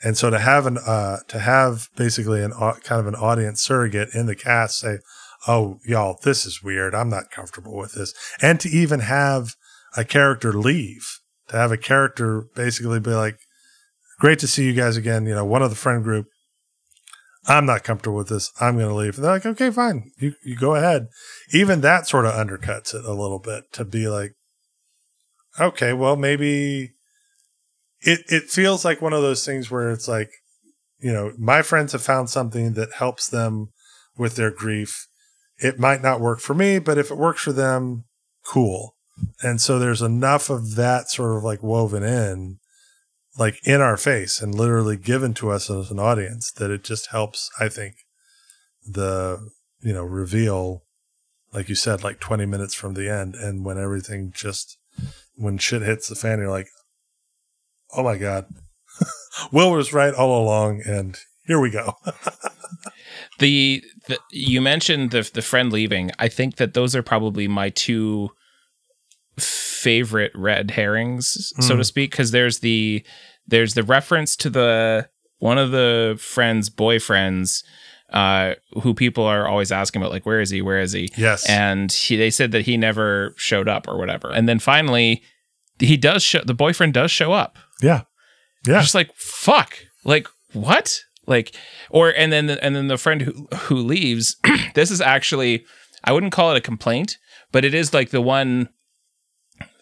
And 0.03 0.17
so 0.17 0.29
to 0.29 0.39
have 0.39 0.67
an 0.67 0.77
uh, 0.77 1.19
to 1.29 1.39
have 1.39 1.89
basically 1.95 2.43
an 2.43 2.53
au- 2.53 2.77
kind 2.83 2.99
of 2.99 3.07
an 3.07 3.15
audience 3.15 3.61
surrogate 3.61 4.09
in 4.13 4.27
the 4.27 4.35
cast 4.35 4.79
say, 4.79 4.99
"Oh, 5.47 5.79
y'all, 5.85 6.19
this 6.23 6.45
is 6.45 6.61
weird. 6.63 6.93
I'm 6.93 7.09
not 7.09 7.31
comfortable 7.31 7.75
with 7.75 7.93
this," 7.93 8.13
and 8.41 8.59
to 8.59 8.69
even 8.69 8.99
have 9.01 9.55
a 9.97 10.03
character 10.05 10.53
leave, 10.53 11.21
to 11.47 11.57
have 11.57 11.71
a 11.71 11.77
character 11.77 12.45
basically 12.55 12.99
be 12.99 13.11
like, 13.11 13.39
"Great 14.19 14.39
to 14.39 14.47
see 14.47 14.65
you 14.65 14.73
guys 14.73 14.97
again." 14.97 15.25
You 15.25 15.33
know, 15.35 15.45
one 15.45 15.63
of 15.63 15.69
the 15.71 15.75
friend 15.77 16.03
group. 16.03 16.27
I'm 17.47 17.65
not 17.65 17.83
comfortable 17.83 18.17
with 18.17 18.29
this. 18.29 18.51
I'm 18.59 18.77
going 18.77 18.89
to 18.89 18.95
leave. 18.95 19.15
They're 19.15 19.31
like, 19.31 19.45
okay, 19.45 19.69
fine. 19.69 20.11
You 20.17 20.33
you 20.43 20.55
go 20.55 20.75
ahead. 20.75 21.07
Even 21.51 21.81
that 21.81 22.07
sort 22.07 22.25
of 22.25 22.33
undercuts 22.33 22.95
it 22.95 23.05
a 23.05 23.13
little 23.13 23.39
bit 23.39 23.71
to 23.73 23.85
be 23.85 24.07
like, 24.07 24.33
okay, 25.59 25.93
well, 25.93 26.15
maybe 26.15 26.91
it 28.01 28.21
it 28.27 28.43
feels 28.49 28.83
like 28.83 29.01
one 29.01 29.13
of 29.13 29.21
those 29.21 29.45
things 29.45 29.69
where 29.69 29.91
it's 29.91 30.07
like, 30.07 30.29
you 30.99 31.13
know, 31.13 31.33
my 31.37 31.61
friends 31.61 31.91
have 31.91 32.01
found 32.01 32.29
something 32.29 32.73
that 32.73 32.93
helps 32.93 33.27
them 33.27 33.69
with 34.17 34.35
their 34.35 34.51
grief. 34.51 35.07
It 35.57 35.79
might 35.79 36.01
not 36.01 36.19
work 36.19 36.39
for 36.39 36.53
me, 36.53 36.79
but 36.79 36.97
if 36.97 37.11
it 37.11 37.17
works 37.17 37.43
for 37.43 37.53
them, 37.53 38.05
cool. 38.45 38.95
And 39.41 39.61
so 39.61 39.79
there's 39.79 40.01
enough 40.01 40.49
of 40.49 40.75
that 40.75 41.09
sort 41.09 41.37
of 41.37 41.43
like 41.43 41.63
woven 41.63 42.03
in, 42.03 42.57
like 43.37 43.59
in 43.65 43.81
our 43.81 43.97
face 43.97 44.41
and 44.41 44.55
literally 44.55 44.97
given 44.97 45.33
to 45.35 45.51
us 45.51 45.69
as 45.69 45.91
an 45.91 45.99
audience 45.99 46.51
that 46.53 46.71
it 46.71 46.83
just 46.83 47.11
helps, 47.11 47.49
I 47.59 47.69
think, 47.69 47.95
the, 48.87 49.49
you 49.81 49.93
know, 49.93 50.03
reveal, 50.03 50.83
like 51.53 51.69
you 51.69 51.75
said, 51.75 52.03
like 52.03 52.19
20 52.19 52.45
minutes 52.45 52.73
from 52.73 52.93
the 52.93 53.09
end. 53.09 53.35
And 53.35 53.65
when 53.65 53.77
everything 53.77 54.31
just, 54.33 54.77
when 55.35 55.57
shit 55.57 55.81
hits 55.81 56.07
the 56.07 56.15
fan, 56.15 56.39
you're 56.39 56.49
like, 56.49 56.69
oh 57.95 58.03
my 58.03 58.17
God, 58.17 58.45
Will 59.51 59.71
was 59.71 59.93
right 59.93 60.13
all 60.13 60.43
along. 60.43 60.81
And 60.85 61.17
here 61.45 61.59
we 61.59 61.69
go. 61.69 61.93
the, 63.39 63.83
the 64.07 64.17
you 64.31 64.61
mentioned 64.61 65.11
the 65.11 65.29
the 65.33 65.41
friend 65.41 65.71
leaving. 65.71 66.11
I 66.19 66.27
think 66.27 66.55
that 66.55 66.73
those 66.73 66.95
are 66.95 67.03
probably 67.03 67.47
my 67.47 67.69
two 67.69 68.29
favorite 69.37 70.31
red 70.35 70.71
herrings, 70.71 71.51
so 71.59 71.75
to 71.75 71.81
Mm. 71.81 71.85
speak, 71.85 72.11
because 72.11 72.31
there's 72.31 72.59
the 72.59 73.03
there's 73.47 73.73
the 73.75 73.83
reference 73.83 74.35
to 74.37 74.49
the 74.49 75.07
one 75.39 75.57
of 75.57 75.71
the 75.71 76.17
friends' 76.19 76.69
boyfriends, 76.69 77.63
uh, 78.11 78.53
who 78.81 78.93
people 78.93 79.23
are 79.23 79.47
always 79.47 79.71
asking 79.71 80.01
about, 80.01 80.11
like, 80.11 80.25
where 80.25 80.39
is 80.39 80.49
he? 80.49 80.61
Where 80.61 80.79
is 80.79 80.93
he? 80.93 81.11
yes. 81.17 81.47
And 81.49 81.91
he, 81.91 82.15
they 82.15 82.31
said 82.31 82.51
that 82.53 82.65
he 82.65 82.77
never 82.77 83.33
showed 83.37 83.67
up 83.67 83.87
or 83.87 83.97
whatever. 83.97 84.31
And 84.31 84.47
then 84.49 84.57
finally, 84.59 85.21
he 85.79 85.97
does 85.97 86.23
show. 86.23 86.41
The 86.43 86.53
boyfriend 86.53 86.93
does 86.93 87.11
show 87.11 87.33
up. 87.33 87.57
yeah. 87.81 88.01
Yeah. 88.65 88.81
Just 88.81 88.95
like 88.95 89.11
fuck. 89.15 89.77
Like 90.05 90.27
what? 90.53 90.99
Like 91.27 91.55
or 91.91 92.09
and 92.15 92.31
then 92.33 92.49
and 92.49 92.75
then 92.75 92.87
the 92.87 92.97
friend 92.97 93.21
who 93.21 93.47
who 93.53 93.75
leaves. 93.75 94.37
this 94.73 94.89
is 94.89 95.01
actually 95.01 95.65
I 96.03 96.11
wouldn't 96.13 96.31
call 96.31 96.51
it 96.51 96.57
a 96.57 96.61
complaint, 96.61 97.17
but 97.51 97.63
it 97.63 97.75
is 97.75 97.93
like 97.93 98.09
the 98.09 98.21
one 98.21 98.69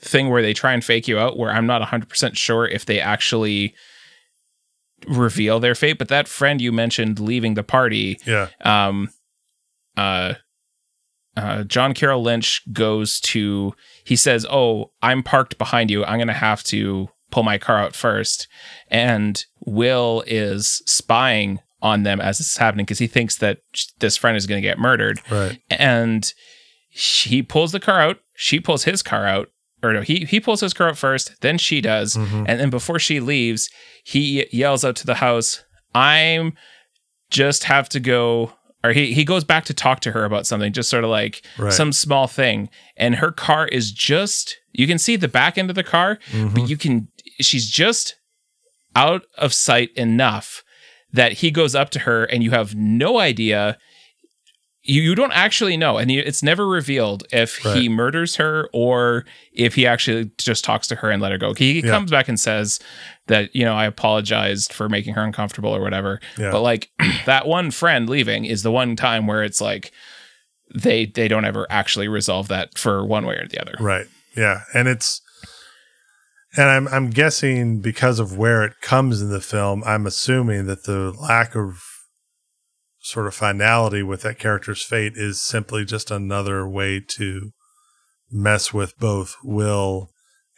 thing 0.04 0.30
where 0.30 0.42
they 0.42 0.54
try 0.54 0.74
and 0.74 0.84
fake 0.84 1.08
you 1.08 1.18
out 1.18 1.38
where 1.38 1.52
I'm 1.52 1.66
not 1.66 1.82
100% 1.82 2.36
sure 2.36 2.68
if 2.68 2.86
they 2.86 3.00
actually 3.00 3.74
reveal 5.08 5.60
their 5.60 5.76
fate, 5.76 5.98
but 5.98 6.08
that 6.10 6.28
friend 6.28 6.62
you 6.62 6.72
mentioned 6.72 7.20
leaving 7.20 7.56
the 7.56 7.64
party 7.64 8.20
yeah. 8.26 8.48
um 8.62 9.10
uh 9.98 10.36
uh 11.36 11.64
John 11.64 11.94
Carroll 11.94 12.22
Lynch 12.22 12.62
goes 12.72 13.20
to 13.22 13.74
he 14.06 14.16
says, 14.16 14.46
"Oh, 14.50 14.92
I'm 15.02 15.24
parked 15.24 15.58
behind 15.58 15.92
you. 15.92 16.06
I'm 16.06 16.18
going 16.18 16.28
to 16.28 16.34
have 16.34 16.64
to 16.66 17.10
pull 17.34 17.44
my 17.44 17.58
car 17.58 17.80
out 17.80 17.96
first. 17.96 18.48
And 18.90 19.44
Will 19.66 20.24
is 20.28 20.84
spying 20.86 21.60
on 21.82 22.04
them 22.04 22.22
as 22.22 22.38
this 22.38 22.52
is 22.52 22.58
happening 22.58 22.86
because 22.86 23.00
he 23.00 23.08
thinks 23.08 23.38
that 23.38 23.58
this 24.00 24.16
friend 24.16 24.38
is 24.38 24.46
going 24.46 24.62
to 24.62 24.68
get 24.68 24.78
murdered. 24.78 25.20
Right. 25.32 25.60
And 25.70 26.32
he 26.90 27.42
pulls 27.42 27.72
the 27.72 27.80
car 27.80 28.00
out, 28.00 28.20
she 28.36 28.60
pulls 28.60 28.84
his 28.84 29.02
car 29.02 29.26
out, 29.26 29.50
or 29.84 29.94
no, 29.94 30.02
he 30.02 30.26
he 30.26 30.40
pulls 30.40 30.62
his 30.62 30.74
car 30.74 30.90
up 30.90 30.98
first, 30.98 31.34
then 31.42 31.58
she 31.58 31.82
does, 31.82 32.16
Mhm. 32.16 32.46
and 32.48 32.60
then 32.60 32.70
before 32.70 33.00
she 33.00 33.20
leaves, 33.20 33.70
he 34.04 34.48
yells 34.52 34.84
out 34.86 34.96
to 34.98 35.06
the 35.06 35.16
house, 35.16 35.64
"I'm 35.94 36.54
just 37.30 37.66
have 37.66 37.90
to 37.90 38.00
go." 38.00 38.54
Or 38.86 38.92
he 38.92 39.14
he 39.14 39.24
goes 39.24 39.44
back 39.46 39.64
to 39.66 39.74
talk 39.74 40.02
to 40.02 40.12
her 40.12 40.26
about 40.26 40.46
something, 40.46 40.74
just 40.74 40.90
sort 40.90 41.04
of 41.06 41.10
like 41.10 41.46
Right. 41.58 41.72
some 41.72 41.94
small 41.94 42.28
thing, 42.28 42.70
and 42.98 43.16
her 43.16 43.32
car 43.32 43.68
is 43.68 43.92
just 43.92 44.58
you 44.74 44.88
can 44.88 44.98
see 44.98 45.16
the 45.16 45.28
back 45.28 45.58
end 45.58 45.70
of 45.70 45.76
the 45.76 45.84
car, 45.84 46.20
Mhm. 46.32 46.54
but 46.56 46.70
you 46.70 46.78
can 46.78 47.08
she's 47.40 47.70
just 47.70 48.16
out 48.96 49.24
of 49.38 49.54
sight 49.54 49.90
enough 49.96 50.64
that 51.12 51.34
he 51.34 51.50
goes 51.52 51.76
up 51.76 51.90
to 51.92 52.00
her 52.00 52.26
and 52.26 52.44
you 52.44 52.52
have 52.52 52.76
no 52.76 53.20
idea 53.20 53.78
you, 54.86 55.02
you 55.02 55.16
don't 55.16 55.32
actually 55.32 55.78
know 55.78 55.98
and 55.98 56.12
it's 56.12 56.44
never 56.44 56.68
revealed 56.68 57.26
if 57.32 57.58
he 57.58 57.88
murders 57.90 58.36
her 58.36 58.70
or 58.74 59.26
if 59.54 59.76
he 59.76 59.88
actually 59.88 60.30
just 60.38 60.64
talks 60.64 60.88
to 60.88 60.96
her 60.96 61.10
and 61.10 61.22
let 61.22 61.32
her 61.32 61.38
go 61.38 61.54
he 61.54 61.80
Yeah. 61.82 61.90
comes 61.92 62.12
back 62.12 62.28
and 62.28 62.40
says 62.40 62.80
that 63.28 63.56
you 63.56 63.64
know 63.64 63.74
i 63.76 63.86
apologized 63.86 64.74
for 64.74 64.90
making 64.90 65.14
her 65.14 65.24
uncomfortable 65.24 65.74
or 65.76 65.82
whatever 65.82 66.20
Yeah. 66.38 66.52
but 66.52 66.62
like 66.62 66.90
that 67.26 67.48
one 67.48 67.72
friend 67.72 68.10
leaving 68.10 68.46
is 68.46 68.64
the 68.64 68.72
one 68.72 68.96
time 68.96 69.26
where 69.28 69.44
it's 69.44 69.62
like 69.62 69.92
they 70.76 71.06
they 71.06 71.28
don't 71.28 71.46
ever 71.46 71.66
actually 71.70 72.08
resolve 72.08 72.48
that 72.50 72.78
for 72.78 73.06
one 73.06 73.26
way 73.26 73.36
or 73.36 73.48
the 73.48 73.60
other 73.62 73.76
Right. 73.80 74.08
Yeah. 74.36 74.62
And 74.74 74.88
it's 74.88 75.22
and 76.58 76.70
I'm 76.70 76.88
I'm 76.90 77.10
guessing 77.10 77.80
because 77.80 78.20
of 78.20 78.38
where 78.38 78.64
it 78.64 78.74
comes 78.82 79.22
in 79.22 79.30
the 79.30 79.42
film, 79.42 79.84
I'm 79.86 80.06
assuming 80.06 80.66
that 80.68 80.84
the 80.86 81.12
lack 81.20 81.56
of 81.56 81.82
sort 83.04 83.28
of 83.28 83.36
finality 83.36 84.02
with 84.02 84.22
that 84.22 84.40
character's 84.40 84.82
fate 84.82 85.14
is 85.16 85.42
simply 85.42 85.84
just 85.86 86.10
another 86.10 86.68
way 86.68 87.00
to 87.00 87.52
mess 88.32 88.74
with 88.74 88.98
both 88.98 89.36
Will 89.44 90.10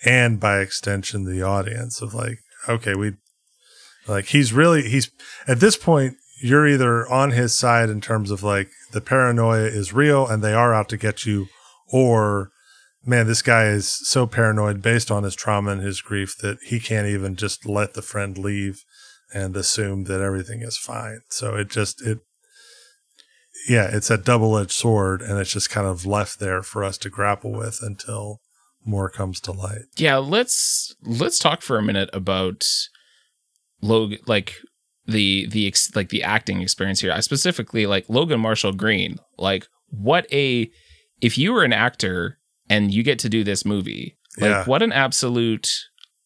and 0.05 0.39
by 0.39 0.59
extension 0.59 1.25
the 1.25 1.41
audience 1.41 2.01
of 2.01 2.13
like, 2.13 2.37
okay, 2.69 2.95
we 2.95 3.13
like 4.07 4.25
he's 4.25 4.53
really 4.53 4.87
he's 4.87 5.09
at 5.47 5.59
this 5.59 5.75
point 5.75 6.15
you're 6.41 6.67
either 6.67 7.09
on 7.11 7.31
his 7.31 7.57
side 7.57 7.89
in 7.89 7.99
terms 7.99 8.29
of 8.29 8.43
like 8.43 8.69
the 8.91 9.01
paranoia 9.01 9.63
is 9.63 9.93
real 9.93 10.27
and 10.27 10.43
they 10.43 10.53
are 10.53 10.73
out 10.73 10.87
to 10.89 10.97
get 10.97 11.25
you 11.25 11.47
or 11.91 12.51
man, 13.05 13.27
this 13.27 13.41
guy 13.41 13.65
is 13.65 13.87
so 13.87 14.25
paranoid 14.25 14.81
based 14.81 15.11
on 15.11 15.23
his 15.23 15.35
trauma 15.35 15.71
and 15.71 15.81
his 15.81 16.01
grief 16.01 16.35
that 16.41 16.57
he 16.63 16.79
can't 16.79 17.07
even 17.07 17.35
just 17.35 17.65
let 17.65 17.93
the 17.93 18.01
friend 18.01 18.37
leave 18.37 18.83
and 19.33 19.55
assume 19.55 20.05
that 20.05 20.21
everything 20.21 20.61
is 20.61 20.77
fine. 20.77 21.21
So 21.29 21.55
it 21.55 21.69
just 21.69 22.01
it 22.01 22.19
yeah, 23.67 23.89
it's 23.91 24.09
a 24.11 24.17
double-edged 24.17 24.71
sword 24.71 25.21
and 25.21 25.39
it's 25.39 25.51
just 25.51 25.69
kind 25.69 25.87
of 25.87 26.05
left 26.05 26.39
there 26.39 26.61
for 26.61 26.83
us 26.83 26.97
to 26.99 27.09
grapple 27.09 27.51
with 27.51 27.79
until 27.81 28.41
more 28.85 29.09
comes 29.09 29.39
to 29.41 29.51
light. 29.51 29.81
yeah 29.97 30.17
let's 30.17 30.93
let's 31.03 31.39
talk 31.39 31.63
for 31.63 31.77
a 31.79 31.81
minute 31.81 32.07
about 32.13 32.63
logan 33.81 34.19
like 34.27 34.55
the 35.07 35.47
the 35.47 35.65
ex- 35.67 35.95
like 35.95 36.09
the 36.09 36.23
acting 36.23 36.61
experience 36.61 36.99
here 36.99 37.11
i 37.11 37.19
specifically 37.19 37.85
like 37.87 38.05
logan 38.09 38.39
marshall 38.39 38.71
green 38.71 39.17
like 39.37 39.67
what 39.89 40.31
a 40.31 40.69
if 41.21 41.37
you 41.37 41.51
were 41.51 41.63
an 41.63 41.73
actor 41.73 42.37
and 42.69 42.91
you 42.93 43.01
get 43.03 43.17
to 43.19 43.29
do 43.29 43.43
this 43.43 43.65
movie 43.65 44.15
like 44.39 44.49
Yeah. 44.49 44.65
what 44.65 44.81
an 44.83 44.91
absolute 44.91 45.67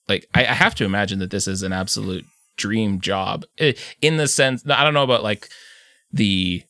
like 0.07 0.27
I, 0.33 0.41
I 0.41 0.53
have 0.53 0.75
to 0.75 0.85
imagine 0.85 1.19
that 1.19 1.31
this 1.31 1.47
is 1.47 1.63
an 1.63 1.71
absolute 1.73 2.25
dream 2.57 2.99
job 2.99 3.45
eh, 3.57 3.73
in 4.01 4.17
the 4.17 4.27
sense 4.27 4.63
i 4.69 4.83
don't 4.83 4.93
know 4.93 5.03
about 5.03 5.23
like 5.23 5.47
the 6.11 6.63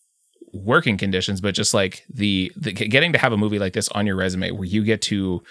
working 0.53 0.97
conditions 0.97 1.41
but 1.41 1.53
just 1.53 1.73
like 1.73 2.03
the, 2.13 2.51
the 2.55 2.71
getting 2.71 3.13
to 3.13 3.19
have 3.19 3.31
a 3.33 3.37
movie 3.37 3.59
like 3.59 3.73
this 3.73 3.87
on 3.89 4.07
your 4.07 4.15
resume 4.15 4.51
where 4.51 4.65
you 4.67 4.83
get 4.83 5.01
to 5.01 5.41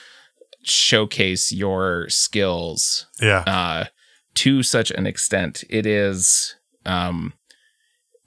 showcase 0.63 1.53
your 1.53 2.09
skills 2.09 3.07
Yeah. 3.21 3.45
uh, 3.47 3.85
to 4.35 4.63
such 4.63 4.91
an 4.91 5.07
extent. 5.07 5.65
It 5.71 5.87
is, 5.87 6.55
um, 6.87 7.33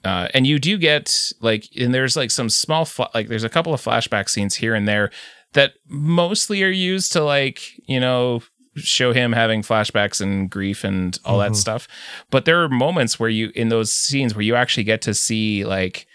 uh, 0.04 0.28
and 0.34 0.46
you 0.46 0.58
do 0.58 0.76
get 0.78 1.32
like, 1.40 1.68
and 1.78 1.94
there's 1.94 2.16
like 2.16 2.30
some 2.30 2.50
small, 2.50 2.84
fla- 2.84 3.10
like 3.14 3.28
there's 3.28 3.44
a 3.44 3.48
couple 3.48 3.72
of 3.72 3.80
flashback 3.80 4.28
scenes 4.28 4.56
here 4.56 4.74
and 4.74 4.86
there 4.88 5.10
that 5.52 5.74
mostly 5.88 6.62
are 6.64 6.68
used 6.68 7.12
to 7.12 7.22
like, 7.22 7.60
you 7.86 8.00
know, 8.00 8.42
show 8.76 9.12
him 9.12 9.32
having 9.32 9.62
flashbacks 9.62 10.20
and 10.20 10.50
grief 10.50 10.82
and 10.82 11.18
all 11.24 11.38
that 11.38 11.52
Mhm. 11.52 11.56
stuff. 11.56 11.86
But 12.30 12.46
there 12.46 12.62
are 12.62 12.68
moments 12.68 13.20
where 13.20 13.28
you, 13.28 13.52
in 13.54 13.68
those 13.68 13.92
scenes, 13.92 14.34
where 14.34 14.42
you 14.42 14.54
actually 14.54 14.84
get 14.84 15.02
to 15.02 15.14
see 15.14 15.64
like 15.64 16.06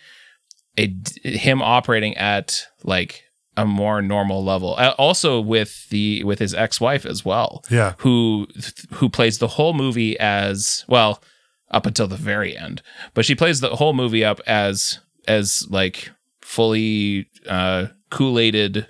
a 0.78 0.94
him 1.24 1.62
operating 1.62 2.16
at 2.18 2.64
like 2.84 3.24
a 3.56 3.66
more 3.66 4.02
normal 4.04 4.44
level. 4.44 4.76
Uh, 4.78 4.94
Also 5.00 5.42
with 5.42 5.90
the 5.90 6.24
with 6.24 6.40
his 6.40 6.54
ex-wife 6.54 7.06
as 7.06 7.26
well 7.26 7.64
Yeah. 7.70 7.94
who 8.00 8.48
who 8.94 9.10
plays 9.10 9.40
the 9.40 9.48
whole 9.48 9.74
movie 9.74 10.18
as 10.20 10.86
well 10.88 11.22
up 11.72 11.86
until 11.86 12.08
the 12.08 12.16
very 12.16 12.56
end 12.58 12.82
but 13.14 13.26
she 13.26 13.36
plays 13.36 13.60
the 13.60 13.76
whole 13.76 13.94
movie 13.94 14.24
up 14.24 14.40
as 14.48 15.00
as 15.28 15.66
like 15.70 16.12
fully 16.42 17.28
uh 17.50 17.88
kool-aided 18.10 18.88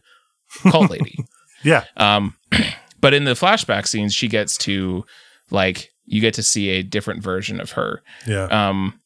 cult 0.70 0.92
lady 0.96 1.18
Yeah. 1.64 1.86
um 1.96 2.36
but 3.02 3.14
in 3.14 3.24
the 3.24 3.32
flashback 3.34 3.88
scenes 3.88 4.14
she 4.14 4.28
gets 4.28 4.58
to 4.60 5.06
like 5.50 5.90
you 6.06 6.22
get 6.22 6.34
to 6.36 6.44
see 6.44 6.70
a 6.70 6.84
different 6.84 7.22
version 7.22 7.60
of 7.60 7.72
her. 7.72 8.02
Yeah. 8.26 8.46
Um, 8.46 9.00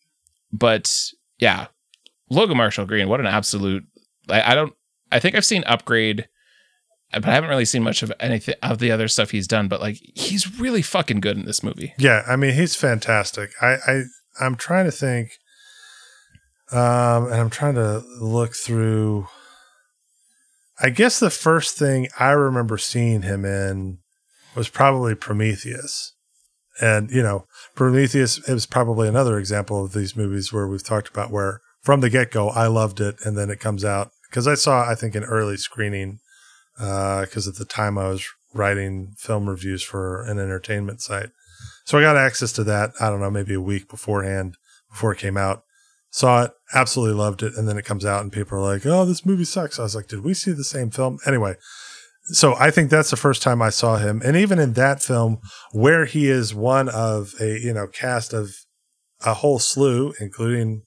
but 0.54 1.10
yeah, 1.40 1.68
Logan 2.32 2.56
Marshall 2.56 2.86
Green, 2.86 3.10
what 3.10 3.20
an 3.20 3.28
absolute! 3.28 3.84
I, 4.30 4.54
I 4.54 4.56
don't. 4.56 4.74
I 5.12 5.20
think 5.20 5.36
I've 5.36 5.46
seen 5.46 5.66
Upgrade, 5.66 6.30
but 7.12 7.26
I 7.28 7.34
haven't 7.34 7.50
really 7.50 7.66
seen 7.66 7.84
much 7.84 8.02
of 8.04 8.14
anything 8.22 8.56
of 8.64 8.80
the 8.80 8.90
other 8.90 9.10
stuff 9.10 9.32
he's 9.32 9.48
done. 9.48 9.68
But 9.68 9.82
like, 9.82 9.98
he's 10.16 10.58
really 10.58 10.82
fucking 10.82 11.20
good 11.20 11.38
in 11.38 11.46
this 11.46 11.62
movie. 11.62 11.94
Yeah, 11.98 12.24
I 12.26 12.38
mean 12.38 12.54
he's 12.54 12.76
fantastic. 12.76 13.52
I, 13.62 13.76
I 13.86 14.04
I'm 14.40 14.56
trying 14.56 14.86
to 14.86 14.94
think, 14.94 15.32
um, 16.72 17.26
and 17.26 17.36
I'm 17.36 17.50
trying 17.50 17.76
to 17.76 18.02
look 18.22 18.56
through. 18.56 19.28
I 20.80 20.90
guess 20.90 21.20
the 21.20 21.30
first 21.30 21.78
thing 21.78 22.08
I 22.18 22.32
remember 22.32 22.78
seeing 22.78 23.24
him 23.24 23.44
in 23.44 24.00
was 24.56 24.70
probably 24.70 25.16
Prometheus, 25.16 26.14
and 26.80 27.12
you 27.12 27.22
know 27.22 27.46
Prometheus 27.76 28.38
is 28.48 28.66
probably 28.66 29.10
another 29.10 29.38
example 29.38 29.84
of 29.84 29.92
these 29.92 30.16
movies 30.16 30.54
where 30.54 30.66
we've 30.66 30.82
talked 30.82 31.10
about 31.10 31.30
where 31.30 31.60
from 31.82 32.02
the 32.02 32.10
get 32.10 32.32
go 32.32 32.50
I 32.50 32.68
loved 32.68 33.00
it, 33.00 33.16
and 33.26 33.38
then 33.38 33.50
it 33.50 33.60
comes 33.60 33.84
out 33.84 34.12
because 34.30 34.48
I 34.48 34.56
saw 34.56 34.90
I 34.90 34.96
think 34.96 35.16
an 35.16 35.24
early 35.24 35.58
screening 35.58 36.20
uh, 36.80 37.22
because 37.22 37.48
at 37.48 37.56
the 37.56 37.66
time 37.66 37.98
I 37.98 38.10
was 38.10 38.28
writing 38.54 39.14
film 39.18 39.50
reviews 39.50 39.84
for 39.84 40.24
an 40.24 40.40
entertainment 40.40 41.02
site. 41.02 41.30
So 41.86 41.98
I 41.98 42.02
got 42.02 42.18
access 42.18 42.52
to 42.54 42.64
that, 42.66 42.92
I 43.00 43.10
don't 43.10 43.22
know, 43.22 43.32
maybe 43.32 43.54
a 43.54 43.62
week 43.62 43.90
beforehand, 43.90 44.58
before 44.90 45.14
it 45.14 45.20
came 45.20 45.38
out. 45.38 45.64
Saw 46.10 46.44
it, 46.44 46.52
absolutely 46.74 47.16
loved 47.16 47.42
it. 47.42 47.56
And 47.56 47.68
then 47.68 47.78
it 47.78 47.86
comes 47.86 48.06
out 48.06 48.22
and 48.22 48.32
people 48.32 48.58
are 48.58 48.74
like, 48.74 48.86
oh, 48.86 49.06
this 49.06 49.26
movie 49.26 49.46
sucks. 49.46 49.80
I 49.80 49.84
was 49.84 49.96
like, 49.96 50.08
did 50.08 50.24
we 50.24 50.34
see 50.34 50.52
the 50.52 50.64
same 50.64 50.92
film? 50.92 51.20
Anyway, 51.26 51.56
so 52.24 52.56
I 52.56 52.70
think 52.70 52.90
that's 52.90 53.10
the 53.10 53.18
first 53.18 53.42
time 53.42 53.62
I 53.62 53.70
saw 53.70 53.98
him. 53.98 54.22
And 54.24 54.36
even 54.36 54.60
in 54.60 54.74
that 54.74 55.02
film, 55.02 55.40
where 55.72 56.06
he 56.06 56.30
is 56.30 56.54
one 56.54 56.90
of 56.90 57.34
a, 57.40 57.60
you 57.60 57.74
know, 57.74 57.88
cast 57.88 58.34
of 58.34 58.54
a 59.26 59.36
whole 59.36 59.60
slew, 59.60 60.14
including 60.20 60.84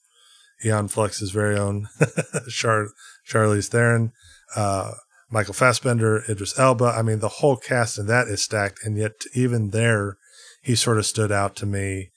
Aeon 0.65 0.89
Flux's 0.89 1.31
very 1.31 1.59
own 1.59 1.89
Char- 2.49 2.89
Charlize 3.27 3.69
Theron, 3.69 4.13
uh, 4.55 4.93
Michael 5.31 5.55
Fassbender, 5.55 6.23
Idris 6.29 6.59
Elba. 6.59 6.85
I 6.85 7.03
mean, 7.03 7.21
the 7.21 7.29
whole 7.29 7.57
cast 7.57 7.99
in 7.99 8.07
that 8.07 8.29
is 8.29 8.43
stacked. 8.43 8.81
And 8.85 8.97
yet, 8.97 9.13
even 9.35 9.71
there, 9.71 10.17
he 10.63 10.75
sort 10.75 10.99
of 10.99 11.07
stood 11.07 11.33
out 11.33 11.57
to 11.57 11.67
me. 11.67 12.11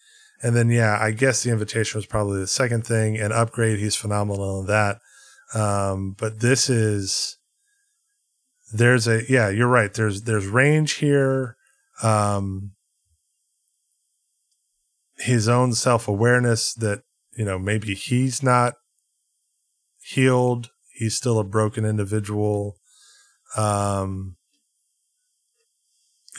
And 0.44 0.56
then, 0.56 0.70
yeah, 0.70 0.98
I 1.02 1.12
guess 1.12 1.42
the 1.42 1.52
invitation 1.52 1.98
was 1.98 2.06
probably 2.06 2.40
the 2.40 2.48
second 2.48 2.86
thing. 2.86 3.18
And 3.18 3.34
upgrade, 3.34 3.80
he's 3.80 3.96
phenomenal 3.96 4.62
in 4.62 4.68
that. 4.68 5.00
Um, 5.54 6.16
but 6.18 6.42
this 6.42 6.70
is 6.70 7.38
there's 8.74 9.08
a 9.08 9.22
yeah, 9.30 9.50
you're 9.50 9.68
right. 9.68 9.94
There's 9.94 10.24
there's 10.24 10.48
range 10.48 10.96
here. 10.96 11.56
Um, 12.04 12.74
his 15.18 15.48
own 15.48 15.74
self 15.74 16.08
awareness 16.08 16.74
that 16.76 17.02
you 17.38 17.46
know 17.46 17.60
maybe 17.60 17.94
he's 17.94 18.42
not 18.42 18.74
healed. 20.02 20.70
He's 20.94 21.16
still 21.16 21.40
a 21.40 21.44
broken 21.44 21.86
individual. 21.86 22.76
Um, 23.56 24.36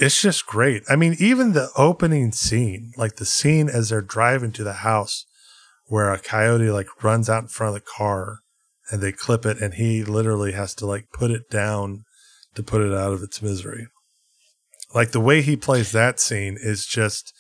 it's 0.01 0.21
just 0.21 0.47
great. 0.47 0.83
I 0.89 0.97
mean, 0.97 1.17
even 1.19 1.53
the 1.53 1.71
opening 1.77 2.33
scene, 2.33 2.93
like 2.97 3.17
the 3.17 3.25
scene 3.25 3.69
as 3.69 3.89
they're 3.89 4.01
driving 4.01 4.53
to 4.53 4.65
the 4.65 4.75
house 4.75 5.25
where 5.87 6.13
a 6.13 6.19
coyote 6.19 6.71
like 6.71 7.03
runs 7.03 7.29
out 7.29 7.43
in 7.43 7.49
front 7.49 7.75
of 7.77 7.83
the 7.83 7.91
car 7.97 8.41
and 8.91 9.01
they 9.01 9.13
clip 9.13 9.45
it 9.45 9.61
and 9.61 9.75
he 9.75 10.05
literally 10.05 10.53
has 10.53 10.75
to 10.75 10.87
like 10.87 11.07
put 11.13 11.31
it 11.31 11.51
down 11.51 12.05
to 12.55 12.63
put 12.63 12.83
it 12.83 12.93
out 12.93 13.13
of 13.13 13.23
its 13.23 13.43
misery. 13.43 13.87
Like 14.95 15.11
the 15.11 15.21
way 15.21 15.43
he 15.43 15.57
plays 15.57 15.93
that 15.93 16.21
scene 16.21 16.57
is 16.61 16.87
just 16.87 17.33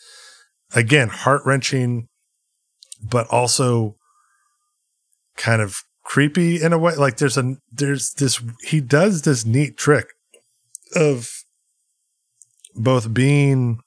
again 0.74 1.09
heart-wrenching 1.09 2.09
but 3.03 3.26
also 3.28 3.96
kind 5.36 5.62
of 5.62 5.82
creepy 6.05 6.61
in 6.62 6.72
a 6.72 6.78
way 6.78 6.94
like 6.96 7.18
there's 7.18 7.36
a 7.36 7.57
there's 7.70 8.14
this 8.14 8.42
he 8.62 8.80
does 8.80 9.22
this 9.22 9.44
neat 9.44 9.76
trick 9.76 10.09
of 10.94 11.30
both 12.74 13.12
being 13.12 13.80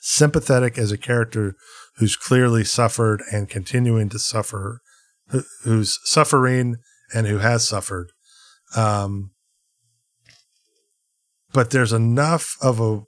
sympathetic 0.00 0.78
as 0.78 0.90
a 0.90 0.98
character 0.98 1.54
who's 1.96 2.16
clearly 2.16 2.64
suffered 2.64 3.22
and 3.30 3.48
continuing 3.48 4.08
to 4.08 4.18
suffer, 4.18 4.80
who's 5.62 5.98
suffering 6.04 6.76
and 7.14 7.26
who 7.26 7.38
has 7.38 7.68
suffered. 7.68 8.10
Um, 8.74 9.32
but 11.52 11.70
there's 11.70 11.92
enough 11.92 12.56
of 12.62 12.80
a 12.80 13.02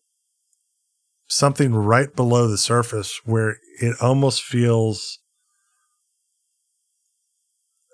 something 1.32 1.74
right 1.74 2.14
below 2.14 2.46
the 2.46 2.58
surface 2.58 3.20
where 3.24 3.56
it 3.80 3.96
almost 4.00 4.42
feels 4.42 5.18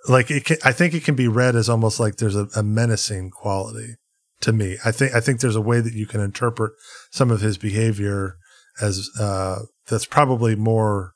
like 0.09 0.31
it 0.31 0.45
can, 0.45 0.57
I 0.65 0.73
think 0.73 0.93
it 0.93 1.05
can 1.05 1.15
be 1.15 1.29
read 1.29 1.55
as 1.55 1.69
almost 1.69 2.01
like 2.01 2.17
there's 2.17 2.37
a, 2.37 2.49
a 2.57 2.63
menacing 2.63 3.31
quality 3.31 3.95
to 4.41 4.53
me. 4.53 4.77
I 4.85 4.91
think 4.91 5.15
I 5.15 5.21
think 5.21 5.41
there's 5.41 5.57
a 5.57 5.61
way 5.61 5.81
that 5.81 5.93
you 5.93 6.07
can 6.07 6.21
interpret 6.21 6.73
some 7.11 7.31
of 7.31 7.41
his 7.41 7.59
behavior 7.59 8.37
as 8.81 9.09
uh, 9.21 9.61
that's 9.87 10.07
probably 10.07 10.57
more 10.57 11.13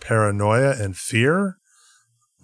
paranoia 0.00 0.74
and 0.78 0.96
fear, 0.96 1.56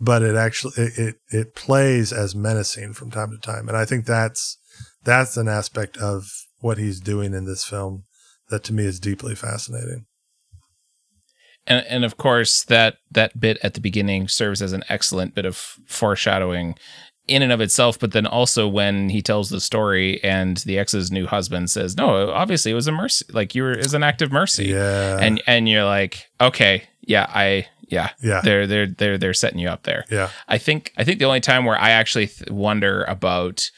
but 0.01 0.23
it 0.23 0.35
actually 0.35 0.73
it, 0.77 0.99
it, 0.99 1.17
it 1.29 1.55
plays 1.55 2.13
as 2.13 2.35
menacing 2.35 2.95
from 2.95 3.11
time 3.11 3.31
to 3.31 3.39
time, 3.39 3.69
and 3.69 3.77
I 3.77 3.85
think 3.85 4.07
that's 4.07 4.59
that's 5.05 5.37
an 5.37 5.49
aspect 5.49 5.97
of 5.99 6.27
what 6.61 6.79
he's 6.79 7.01
doing 7.01 7.35
in 7.35 7.45
this 7.45 7.65
film 7.65 8.05
that 8.51 8.65
to 8.65 8.73
me 8.73 8.85
is 8.85 9.01
deeply 9.01 9.35
fascinating. 9.35 10.07
And 11.67 11.85
and 11.89 12.05
of 12.05 12.17
course 12.17 12.65
that 12.65 12.99
that 13.11 13.39
bit 13.41 13.59
at 13.63 13.75
the 13.75 13.81
beginning 13.81 14.29
serves 14.29 14.61
as 14.61 14.73
an 14.73 14.85
excellent 14.89 15.35
bit 15.35 15.47
of 15.47 15.57
foreshadowing 15.87 16.77
in 17.27 17.41
and 17.41 17.53
of 17.53 17.61
itself, 17.61 17.99
but 17.99 18.13
then 18.13 18.27
also 18.27 18.69
when 18.69 19.09
he 19.09 19.23
tells 19.23 19.49
the 19.49 19.61
story 19.61 20.23
and 20.23 20.59
the 20.59 20.79
ex's 20.79 21.11
new 21.11 21.27
husband 21.27 21.71
says, 21.71 21.97
"No, 21.97 22.31
obviously 22.31 22.73
it 22.73 22.75
was 22.75 22.87
a 22.87 22.93
mercy, 22.93 23.25
like 23.33 23.55
you 23.55 23.63
were 23.63 23.73
is 23.73 23.95
an 23.95 24.03
act 24.03 24.21
of 24.21 24.31
mercy." 24.31 24.67
Yeah, 24.67 25.19
and 25.21 25.43
and 25.47 25.69
you're 25.69 25.87
like, 25.87 26.27
okay, 26.41 26.85
yeah, 27.01 27.27
I 27.31 27.67
yeah, 27.89 28.11
yeah, 28.23 28.43
they're 28.43 28.67
they're 28.67 28.87
they're 28.87 29.19
they're 29.19 29.35
setting 29.35 29.59
you 29.59 29.69
up 29.69 29.85
there. 29.85 30.05
Yeah, 30.11 30.31
I 30.49 30.59
think 30.59 30.93
I 30.99 31.05
think 31.05 31.19
the 31.19 31.25
only 31.25 31.41
time 31.41 31.65
where 31.65 31.79
I 31.79 31.91
actually 31.91 32.27
th- 32.27 32.51
wonder 32.51 33.05
about 33.05 33.71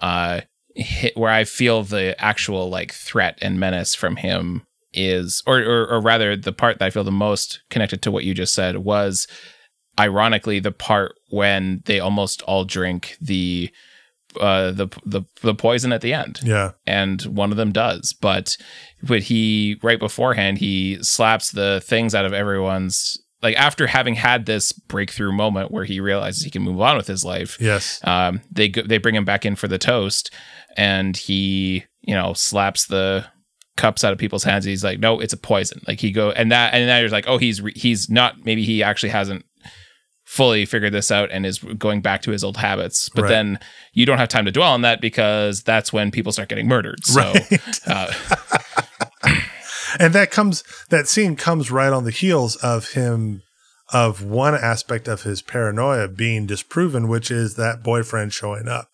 uh 0.00 0.42
hit, 0.76 1.16
where 1.16 1.32
I 1.32 1.44
feel 1.44 1.82
the 1.82 2.14
actual 2.22 2.68
like 2.68 2.92
threat 2.92 3.38
and 3.42 3.58
menace 3.58 3.94
from 3.94 4.16
him 4.16 4.66
is, 4.92 5.42
or, 5.46 5.58
or 5.60 5.86
or 5.86 6.00
rather, 6.00 6.36
the 6.36 6.52
part 6.52 6.78
that 6.78 6.86
I 6.86 6.90
feel 6.90 7.04
the 7.04 7.10
most 7.10 7.60
connected 7.70 8.02
to 8.02 8.10
what 8.10 8.24
you 8.24 8.34
just 8.34 8.54
said 8.54 8.78
was 8.78 9.26
ironically 9.98 10.60
the 10.60 10.72
part 10.72 11.14
when 11.30 11.82
they 11.86 12.00
almost 12.00 12.42
all 12.42 12.64
drink 12.64 13.16
the 13.20 13.70
uh 14.40 14.70
the 14.70 14.88
the 15.04 15.22
the 15.42 15.54
poison 15.54 15.92
at 15.92 16.02
the 16.02 16.12
end. 16.12 16.40
Yeah. 16.42 16.72
And 16.86 17.22
one 17.22 17.50
of 17.50 17.56
them 17.56 17.72
does, 17.72 18.12
but 18.12 18.56
but 19.02 19.22
he 19.22 19.78
right 19.82 19.98
beforehand 19.98 20.58
he 20.58 21.02
slaps 21.02 21.50
the 21.50 21.82
things 21.84 22.14
out 22.14 22.26
of 22.26 22.34
everyone's 22.34 23.18
like 23.42 23.56
after 23.56 23.86
having 23.86 24.14
had 24.14 24.46
this 24.46 24.72
breakthrough 24.72 25.32
moment 25.32 25.70
where 25.70 25.84
he 25.84 26.00
realizes 26.00 26.42
he 26.42 26.50
can 26.50 26.62
move 26.62 26.80
on 26.80 26.96
with 26.96 27.06
his 27.06 27.24
life. 27.24 27.56
Yes. 27.60 28.00
Um 28.04 28.42
they 28.50 28.68
go, 28.68 28.82
they 28.82 28.98
bring 28.98 29.14
him 29.14 29.24
back 29.24 29.46
in 29.46 29.56
for 29.56 29.68
the 29.68 29.78
toast 29.78 30.30
and 30.76 31.16
he, 31.16 31.84
you 32.02 32.14
know, 32.14 32.32
slaps 32.34 32.86
the 32.86 33.26
cups 33.76 34.04
out 34.04 34.12
of 34.12 34.18
people's 34.18 34.44
hands. 34.44 34.64
He's 34.64 34.84
like, 34.84 34.98
"No, 35.00 35.20
it's 35.20 35.32
a 35.32 35.36
poison." 35.36 35.80
Like 35.88 36.00
he 36.00 36.10
go 36.12 36.30
and 36.30 36.50
that 36.52 36.74
and 36.74 36.86
now 36.86 36.98
you're 36.98 37.08
like, 37.08 37.28
"Oh, 37.28 37.38
he's 37.38 37.60
he's 37.74 38.08
not 38.10 38.44
maybe 38.44 38.64
he 38.64 38.82
actually 38.82 39.10
hasn't 39.10 39.44
fully 40.24 40.66
figured 40.66 40.92
this 40.92 41.10
out 41.12 41.30
and 41.30 41.46
is 41.46 41.60
going 41.60 42.00
back 42.00 42.20
to 42.22 42.32
his 42.32 42.42
old 42.42 42.56
habits. 42.56 43.08
But 43.10 43.22
Right. 43.22 43.28
then 43.28 43.60
you 43.92 44.04
don't 44.06 44.18
have 44.18 44.28
time 44.28 44.44
to 44.46 44.50
dwell 44.50 44.72
on 44.72 44.80
that 44.82 45.00
because 45.00 45.62
that's 45.62 45.92
when 45.92 46.10
people 46.10 46.32
start 46.32 46.48
getting 46.48 46.66
murdered. 46.66 47.04
So, 47.06 47.20
Right. 47.32 47.80
uh, 47.86 48.12
and 50.00 50.12
that 50.12 50.30
comes 50.30 50.64
that 50.90 51.06
scene 51.08 51.36
comes 51.36 51.70
right 51.70 51.92
on 51.92 52.04
the 52.04 52.10
heels 52.10 52.56
of 52.56 52.92
him 52.92 53.42
of 53.92 54.22
one 54.22 54.54
aspect 54.54 55.06
of 55.06 55.22
his 55.22 55.42
paranoia 55.42 56.08
being 56.08 56.44
disproven 56.46 57.06
which 57.08 57.30
is 57.30 57.54
that 57.54 57.82
boyfriend 57.84 58.32
showing 58.32 58.66
up 58.68 58.88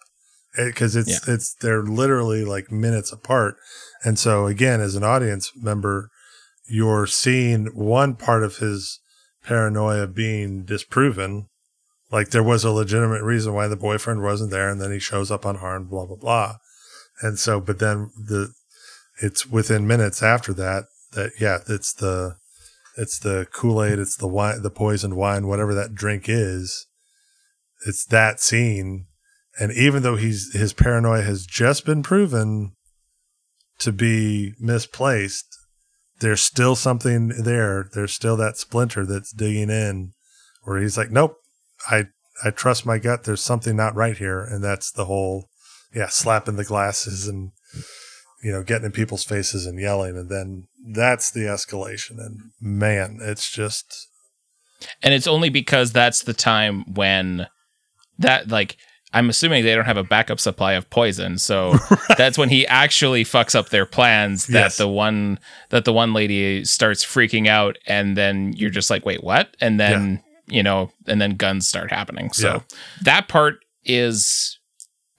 because 0.57 0.97
it's 0.97 1.27
it's 1.29 1.55
they're 1.55 1.83
literally 1.83 2.45
like 2.45 2.71
minutes 2.71 3.13
apart. 3.13 3.57
And 4.05 4.19
so 4.19 4.47
again 4.47 4.81
as 4.81 4.95
an 4.95 5.05
audience 5.05 5.51
member 5.57 6.11
you're 6.69 7.07
seeing 7.07 7.67
one 7.75 8.15
part 8.15 8.45
of 8.45 8.59
his 8.59 9.01
paranoia 9.45 10.07
being 10.07 10.65
disproven. 10.65 11.49
Like 12.11 12.31
there 12.31 12.43
was 12.43 12.65
a 12.65 12.71
legitimate 12.71 13.23
reason 13.23 13.55
why 13.55 13.67
the 13.69 13.77
boyfriend 13.77 14.23
wasn't 14.23 14.51
there 14.51 14.69
and 14.69 14.81
then 14.81 14.93
he 14.93 14.99
shows 14.99 15.31
up 15.31 15.45
unharmed 15.45 15.89
blah 15.91 16.07
blah 16.07 16.17
blah. 16.17 16.57
And 17.21 17.39
so 17.39 17.61
but 17.61 17.79
then 17.79 18.11
the 18.17 18.53
it's 19.21 19.47
within 19.47 19.87
minutes 19.87 20.23
after 20.23 20.53
that 20.55 20.85
that 21.13 21.33
yeah 21.41 21.59
it's 21.69 21.93
the 21.95 22.37
it's 22.97 23.19
the 23.19 23.47
kool-aid 23.53 23.99
it's 23.99 24.17
the 24.17 24.29
wine 24.29 24.63
the 24.63 24.71
poisoned 24.71 25.17
wine 25.17 25.47
whatever 25.47 25.75
that 25.75 25.95
drink 25.95 26.25
is. 26.29 26.87
It's 27.87 28.05
that 28.07 28.39
scene 28.39 29.07
and 29.59 29.73
even 29.73 30.03
though 30.03 30.17
he's 30.17 30.53
his 30.55 30.73
paranoia 30.73 31.23
has 31.23 31.47
just 31.47 31.85
been 31.85 32.03
proven 32.03 32.73
to 33.79 33.93
be 33.93 34.55
misplaced, 34.59 35.47
there's 36.21 36.43
still 36.43 36.75
something 36.77 37.29
there. 37.29 37.89
There's 37.93 38.13
still 38.13 38.37
that 38.39 38.57
splinter 38.57 39.05
that's 39.05 39.33
digging 39.33 39.71
in 39.71 40.15
where 40.63 40.81
he's 40.81 40.97
like, 40.97 41.11
nope, 41.11 41.37
I, 41.91 42.05
I 42.45 42.51
trust 42.51 42.87
my 42.87 42.99
gut. 42.99 43.25
There's 43.25 43.43
something 43.43 43.77
not 43.77 43.95
right 43.95 44.17
here. 44.17 44.43
And 44.43 44.63
that's 44.63 44.91
the 44.91 45.07
whole, 45.07 45.49
yeah, 45.95 46.07
slapping 46.09 46.57
the 46.57 46.65
glasses 46.65 47.27
and, 47.27 47.51
you 48.43 48.53
know, 48.53 48.63
getting 48.63 48.87
in 48.87 48.93
people's 48.93 49.25
faces 49.25 49.67
and 49.67 49.79
yelling. 49.79 50.17
And 50.17 50.31
then 50.31 50.69
that's 50.95 51.31
the 51.31 51.41
escalation. 51.41 52.19
And 52.19 52.39
man, 52.61 53.19
it's 53.21 53.51
just. 53.51 54.09
And 55.03 55.13
it's 55.13 55.27
only 55.27 55.49
because 55.49 55.93
that's 55.93 56.23
the 56.23 56.33
time 56.33 56.95
when 56.95 57.49
that, 58.19 58.49
like, 58.49 58.77
I'm 59.15 59.29
assuming 59.29 59.65
they 59.65 59.75
don't 59.75 59.85
have 59.85 59.97
a 59.97 60.05
backup 60.05 60.41
supply 60.41 60.73
of 60.73 60.89
poison, 60.89 61.39
so 61.39 61.73
right. 61.91 62.19
that's 62.19 62.39
when 62.39 62.49
he 62.49 62.67
actually 62.67 63.25
fucks 63.25 63.55
up 63.55 63.69
their 63.69 63.87
plans. 63.87 64.47
That 64.47 64.61
yes. 64.61 64.77
the 64.79 64.89
one 64.89 65.39
that 65.71 65.85
the 65.85 65.93
one 65.93 66.13
lady 66.13 66.65
starts 66.65 67.05
freaking 67.05 67.47
out, 67.47 67.77
and 67.87 68.17
then 68.17 68.53
you're 68.55 68.71
just 68.71 68.91
like, 68.91 69.05
wait, 69.05 69.23
what? 69.23 69.55
And 69.61 69.79
then 69.79 70.23
yeah. 70.47 70.57
you 70.57 70.63
know, 70.63 70.91
and 71.07 71.21
then 71.21 71.37
guns 71.37 71.69
start 71.69 71.91
happening. 71.91 72.33
So 72.33 72.55
yeah. 72.55 72.61
that 73.03 73.29
part 73.29 73.57
is 73.85 74.59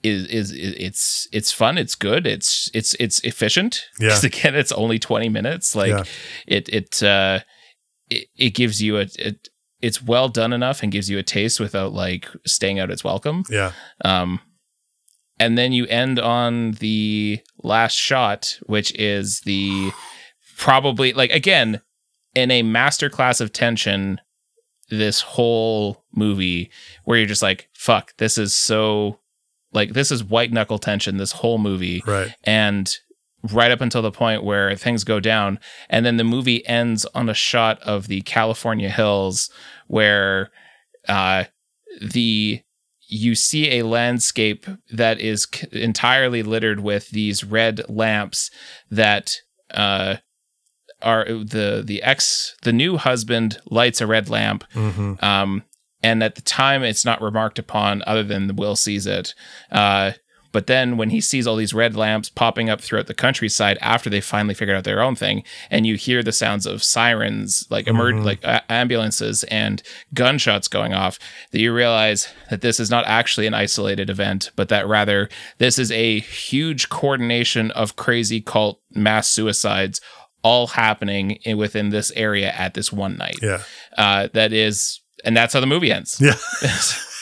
is, 0.04 0.26
is 0.26 0.52
it's 0.52 1.26
it's 1.32 1.50
fun. 1.50 1.78
It's 1.78 1.94
good. 1.94 2.26
It's 2.26 2.70
it's 2.74 2.94
it's 3.00 3.20
efficient. 3.20 3.86
Yeah. 3.98 4.18
Again, 4.22 4.54
it's 4.54 4.72
only 4.72 4.98
20 4.98 5.28
minutes. 5.30 5.74
Like 5.74 5.88
yeah. 5.88 6.04
it 6.46 6.68
it 6.68 7.02
uh 7.02 7.40
it, 8.10 8.28
it 8.36 8.50
gives 8.50 8.82
you 8.82 8.98
a, 8.98 9.06
a 9.18 9.34
it's 9.84 10.02
well 10.02 10.30
done 10.30 10.54
enough 10.54 10.82
and 10.82 10.90
gives 10.90 11.10
you 11.10 11.18
a 11.18 11.22
taste 11.22 11.60
without 11.60 11.92
like 11.92 12.26
staying 12.46 12.78
out 12.78 12.90
its 12.90 13.04
welcome. 13.04 13.44
Yeah. 13.50 13.72
Um, 14.02 14.40
and 15.38 15.58
then 15.58 15.72
you 15.72 15.86
end 15.86 16.18
on 16.18 16.72
the 16.72 17.40
last 17.62 17.92
shot, 17.92 18.58
which 18.62 18.94
is 18.98 19.42
the 19.42 19.92
probably 20.56 21.12
like 21.12 21.30
again 21.32 21.82
in 22.34 22.50
a 22.50 22.62
masterclass 22.62 23.42
of 23.42 23.52
tension. 23.52 24.20
This 24.90 25.20
whole 25.20 26.04
movie 26.14 26.70
where 27.04 27.18
you're 27.18 27.26
just 27.26 27.42
like, 27.42 27.68
fuck, 27.72 28.16
this 28.18 28.38
is 28.38 28.54
so 28.54 29.18
like 29.72 29.92
this 29.92 30.10
is 30.10 30.24
white 30.24 30.52
knuckle 30.52 30.78
tension. 30.78 31.18
This 31.18 31.32
whole 31.32 31.58
movie, 31.58 32.02
right? 32.06 32.34
And 32.44 32.96
right 33.52 33.70
up 33.70 33.80
until 33.80 34.02
the 34.02 34.10
point 34.10 34.42
where 34.42 34.74
things 34.76 35.04
go 35.04 35.20
down 35.20 35.58
and 35.90 36.06
then 36.06 36.16
the 36.16 36.24
movie 36.24 36.66
ends 36.66 37.04
on 37.14 37.28
a 37.28 37.34
shot 37.34 37.78
of 37.80 38.08
the 38.08 38.22
California 38.22 38.88
hills 38.88 39.50
where 39.86 40.50
uh, 41.08 41.44
the 42.00 42.60
you 43.06 43.34
see 43.34 43.78
a 43.78 43.84
landscape 43.84 44.66
that 44.90 45.20
is 45.20 45.46
c- 45.52 45.68
entirely 45.72 46.42
littered 46.42 46.80
with 46.80 47.10
these 47.10 47.44
red 47.44 47.82
lamps 47.88 48.50
that 48.90 49.36
uh, 49.72 50.16
are 51.02 51.24
the 51.24 51.82
the 51.84 52.02
ex 52.02 52.56
the 52.62 52.72
new 52.72 52.96
husband 52.96 53.58
lights 53.70 54.00
a 54.00 54.06
red 54.06 54.30
lamp 54.30 54.64
mm-hmm. 54.72 55.14
um, 55.24 55.62
and 56.02 56.22
at 56.22 56.34
the 56.34 56.42
time 56.42 56.82
it's 56.82 57.04
not 57.04 57.20
remarked 57.20 57.58
upon 57.58 58.02
other 58.06 58.22
than 58.22 58.54
will 58.56 58.76
sees 58.76 59.06
it 59.06 59.34
uh, 59.70 60.12
but 60.54 60.68
then 60.68 60.96
when 60.96 61.10
he 61.10 61.20
sees 61.20 61.48
all 61.48 61.56
these 61.56 61.74
red 61.74 61.96
lamps 61.96 62.28
popping 62.30 62.70
up 62.70 62.80
throughout 62.80 63.08
the 63.08 63.12
countryside 63.12 63.76
after 63.80 64.08
they 64.08 64.20
finally 64.20 64.54
figured 64.54 64.76
out 64.76 64.84
their 64.84 65.02
own 65.02 65.16
thing, 65.16 65.42
and 65.68 65.84
you 65.84 65.96
hear 65.96 66.22
the 66.22 66.30
sounds 66.30 66.64
of 66.64 66.80
sirens, 66.80 67.66
like 67.70 67.88
emer- 67.88 68.12
mm-hmm. 68.12 68.24
like 68.24 68.44
uh, 68.44 68.60
ambulances 68.68 69.42
and 69.50 69.82
gunshots 70.14 70.68
going 70.68 70.94
off, 70.94 71.18
that 71.50 71.58
you 71.58 71.74
realize 71.74 72.32
that 72.50 72.60
this 72.60 72.78
is 72.78 72.88
not 72.88 73.04
actually 73.08 73.48
an 73.48 73.52
isolated 73.52 74.08
event, 74.08 74.52
but 74.54 74.68
that 74.68 74.86
rather 74.86 75.28
this 75.58 75.76
is 75.76 75.90
a 75.90 76.20
huge 76.20 76.88
coordination 76.88 77.72
of 77.72 77.96
crazy 77.96 78.40
cult 78.40 78.80
mass 78.94 79.28
suicides 79.28 80.00
all 80.44 80.68
happening 80.68 81.32
in, 81.42 81.58
within 81.58 81.88
this 81.88 82.12
area 82.12 82.52
at 82.52 82.74
this 82.74 82.92
one 82.92 83.16
night. 83.16 83.40
Yeah. 83.42 83.62
Uh, 83.98 84.28
that 84.34 84.52
is, 84.52 85.00
and 85.24 85.36
that's 85.36 85.52
how 85.52 85.58
the 85.58 85.66
movie 85.66 85.90
ends. 85.90 86.20
Yeah. 86.20 86.36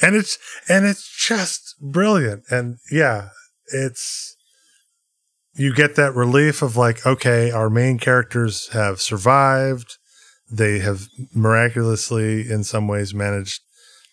and 0.00 0.16
it's 0.16 0.38
and 0.68 0.86
it's 0.86 1.08
just 1.08 1.74
brilliant. 1.80 2.44
And 2.50 2.78
yeah, 2.90 3.30
it's 3.68 4.36
you 5.54 5.74
get 5.74 5.96
that 5.96 6.14
relief 6.14 6.62
of 6.62 6.76
like, 6.76 7.04
okay, 7.06 7.50
our 7.50 7.68
main 7.68 7.98
characters 7.98 8.68
have 8.72 9.00
survived. 9.00 9.98
They 10.50 10.78
have 10.78 11.08
miraculously, 11.34 12.50
in 12.50 12.64
some 12.64 12.88
ways, 12.88 13.14
managed 13.14 13.60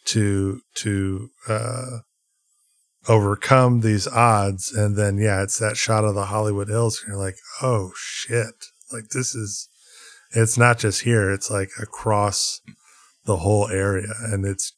to 0.05 0.61
to 0.75 1.30
uh, 1.47 1.99
overcome 3.07 3.82
these 3.82 4.07
odds. 4.07 4.71
And 4.71 4.97
then, 4.97 5.17
yeah, 5.17 5.43
it's 5.43 5.59
that 5.59 5.77
shot 5.77 6.05
of 6.05 6.15
the 6.15 6.25
Hollywood 6.25 6.69
Hills. 6.69 7.01
And 7.01 7.13
you're 7.13 7.23
like, 7.23 7.38
oh 7.61 7.91
shit! 7.95 8.65
Like 8.91 9.09
this 9.09 9.36
is. 9.36 9.67
It's 10.32 10.59
not 10.59 10.77
just 10.77 11.01
here. 11.01 11.32
It's 11.32 11.49
like 11.49 11.69
across 11.82 12.61
the 13.25 13.38
whole 13.38 13.67
area, 13.67 14.13
and 14.25 14.45
it's 14.45 14.73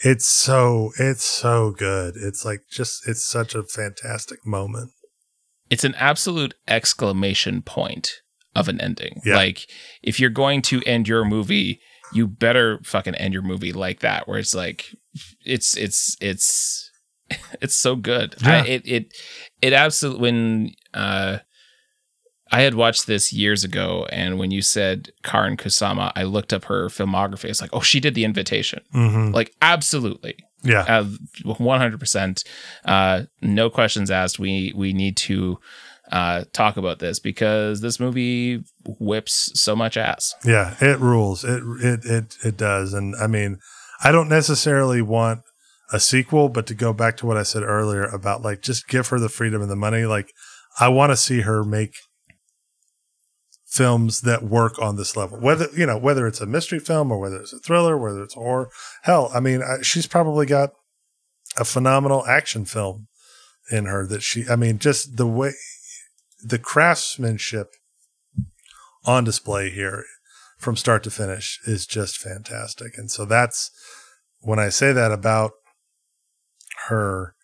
it's 0.00 0.26
so 0.26 0.92
it's 0.98 1.24
so 1.24 1.72
good. 1.72 2.14
It's 2.16 2.44
like 2.44 2.62
just 2.70 3.08
it's 3.08 3.24
such 3.24 3.54
a 3.54 3.62
fantastic 3.62 4.46
moment. 4.46 4.90
It's 5.70 5.84
an 5.84 5.94
absolute 5.96 6.54
exclamation 6.66 7.62
point 7.62 8.22
of 8.54 8.68
an 8.68 8.80
ending. 8.80 9.20
Yeah. 9.24 9.36
Like 9.36 9.68
if 10.02 10.18
you're 10.18 10.30
going 10.30 10.62
to 10.62 10.82
end 10.84 11.08
your 11.08 11.24
movie, 11.24 11.80
you 12.12 12.26
better 12.26 12.80
fucking 12.84 13.14
end 13.16 13.34
your 13.34 13.42
movie 13.42 13.72
like 13.72 14.00
that 14.00 14.26
where 14.26 14.38
it's 14.38 14.54
like 14.54 14.86
it's 15.44 15.76
it's 15.76 16.16
it's 16.20 16.90
it's 17.60 17.74
so 17.74 17.96
good. 17.96 18.36
Yeah. 18.42 18.62
I, 18.62 18.66
it 18.66 18.82
it 18.86 19.14
it 19.60 19.72
absolutely 19.72 20.22
when 20.22 20.70
uh 20.94 21.38
I 22.50 22.62
had 22.62 22.74
watched 22.74 23.06
this 23.06 23.32
years 23.32 23.64
ago, 23.64 24.06
and 24.10 24.38
when 24.38 24.50
you 24.50 24.62
said 24.62 25.10
Karyn 25.22 25.58
Kusama, 25.58 26.12
I 26.16 26.22
looked 26.22 26.52
up 26.52 26.64
her 26.64 26.88
filmography. 26.88 27.44
It's 27.44 27.60
like, 27.60 27.70
oh, 27.72 27.80
she 27.80 28.00
did 28.00 28.14
The 28.14 28.24
Invitation. 28.24 28.80
Mm-hmm. 28.94 29.32
Like, 29.32 29.54
absolutely, 29.60 30.36
yeah, 30.62 31.04
one 31.44 31.80
hundred 31.80 32.00
percent. 32.00 32.44
Uh, 32.84 33.24
no 33.42 33.70
questions 33.70 34.10
asked. 34.10 34.38
We 34.38 34.72
we 34.74 34.92
need 34.92 35.16
to 35.18 35.58
uh, 36.10 36.44
talk 36.52 36.76
about 36.76 36.98
this 36.98 37.18
because 37.18 37.80
this 37.80 38.00
movie 38.00 38.64
whips 38.98 39.52
so 39.60 39.76
much 39.76 39.96
ass. 39.96 40.34
Yeah, 40.44 40.74
it 40.80 40.98
rules. 41.00 41.44
It 41.44 41.62
it 41.82 42.04
it 42.04 42.36
it 42.44 42.56
does. 42.56 42.94
And 42.94 43.14
I 43.16 43.26
mean, 43.26 43.58
I 44.02 44.10
don't 44.10 44.28
necessarily 44.28 45.02
want 45.02 45.42
a 45.92 46.00
sequel, 46.00 46.48
but 46.48 46.66
to 46.66 46.74
go 46.74 46.92
back 46.92 47.16
to 47.18 47.26
what 47.26 47.36
I 47.36 47.42
said 47.42 47.62
earlier 47.62 48.04
about 48.04 48.42
like 48.42 48.62
just 48.62 48.88
give 48.88 49.08
her 49.08 49.18
the 49.18 49.28
freedom 49.28 49.60
and 49.62 49.70
the 49.70 49.76
money. 49.76 50.04
Like, 50.04 50.32
I 50.80 50.88
want 50.88 51.12
to 51.12 51.16
see 51.16 51.42
her 51.42 51.64
make 51.64 51.94
films 53.68 54.22
that 54.22 54.42
work 54.42 54.80
on 54.80 54.96
this 54.96 55.14
level. 55.14 55.38
Whether 55.38 55.68
you 55.76 55.86
know 55.86 55.98
whether 55.98 56.26
it's 56.26 56.40
a 56.40 56.46
mystery 56.46 56.78
film 56.78 57.12
or 57.12 57.18
whether 57.18 57.36
it's 57.36 57.52
a 57.52 57.58
thriller, 57.58 57.96
whether 57.98 58.22
it's 58.22 58.34
horror. 58.34 58.70
Hell, 59.02 59.30
I 59.34 59.40
mean, 59.40 59.62
she's 59.82 60.06
probably 60.06 60.46
got 60.46 60.70
a 61.58 61.64
phenomenal 61.64 62.26
action 62.26 62.64
film 62.64 63.08
in 63.70 63.84
her 63.84 64.06
that 64.06 64.22
she. 64.22 64.44
I 64.50 64.56
mean, 64.56 64.78
just 64.78 65.18
the 65.18 65.26
way 65.26 65.52
the 66.42 66.58
craftsmanship 66.58 67.74
on 69.04 69.24
display 69.24 69.70
here 69.70 70.04
from 70.56 70.74
start 70.74 71.02
to 71.04 71.10
finish 71.10 71.60
is 71.66 71.86
just 71.86 72.16
fantastic. 72.16 72.96
And 72.96 73.10
so 73.10 73.24
that's 73.24 73.70
when 74.40 74.58
I 74.58 74.70
say 74.70 74.92
that 74.92 75.12
about 75.12 75.52
her, 76.88 77.34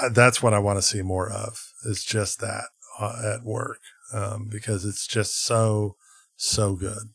uh, 0.00 0.10
that's 0.10 0.42
what 0.42 0.54
I 0.54 0.58
want 0.58 0.78
to 0.78 0.82
see 0.82 1.02
more 1.02 1.30
of 1.30 1.58
is 1.84 2.04
just 2.04 2.40
that 2.40 2.64
uh, 3.00 3.34
at 3.34 3.44
work 3.44 3.78
um, 4.12 4.48
because 4.50 4.84
it's 4.84 5.06
just 5.06 5.44
so, 5.44 5.96
so 6.36 6.74
good. 6.74 7.10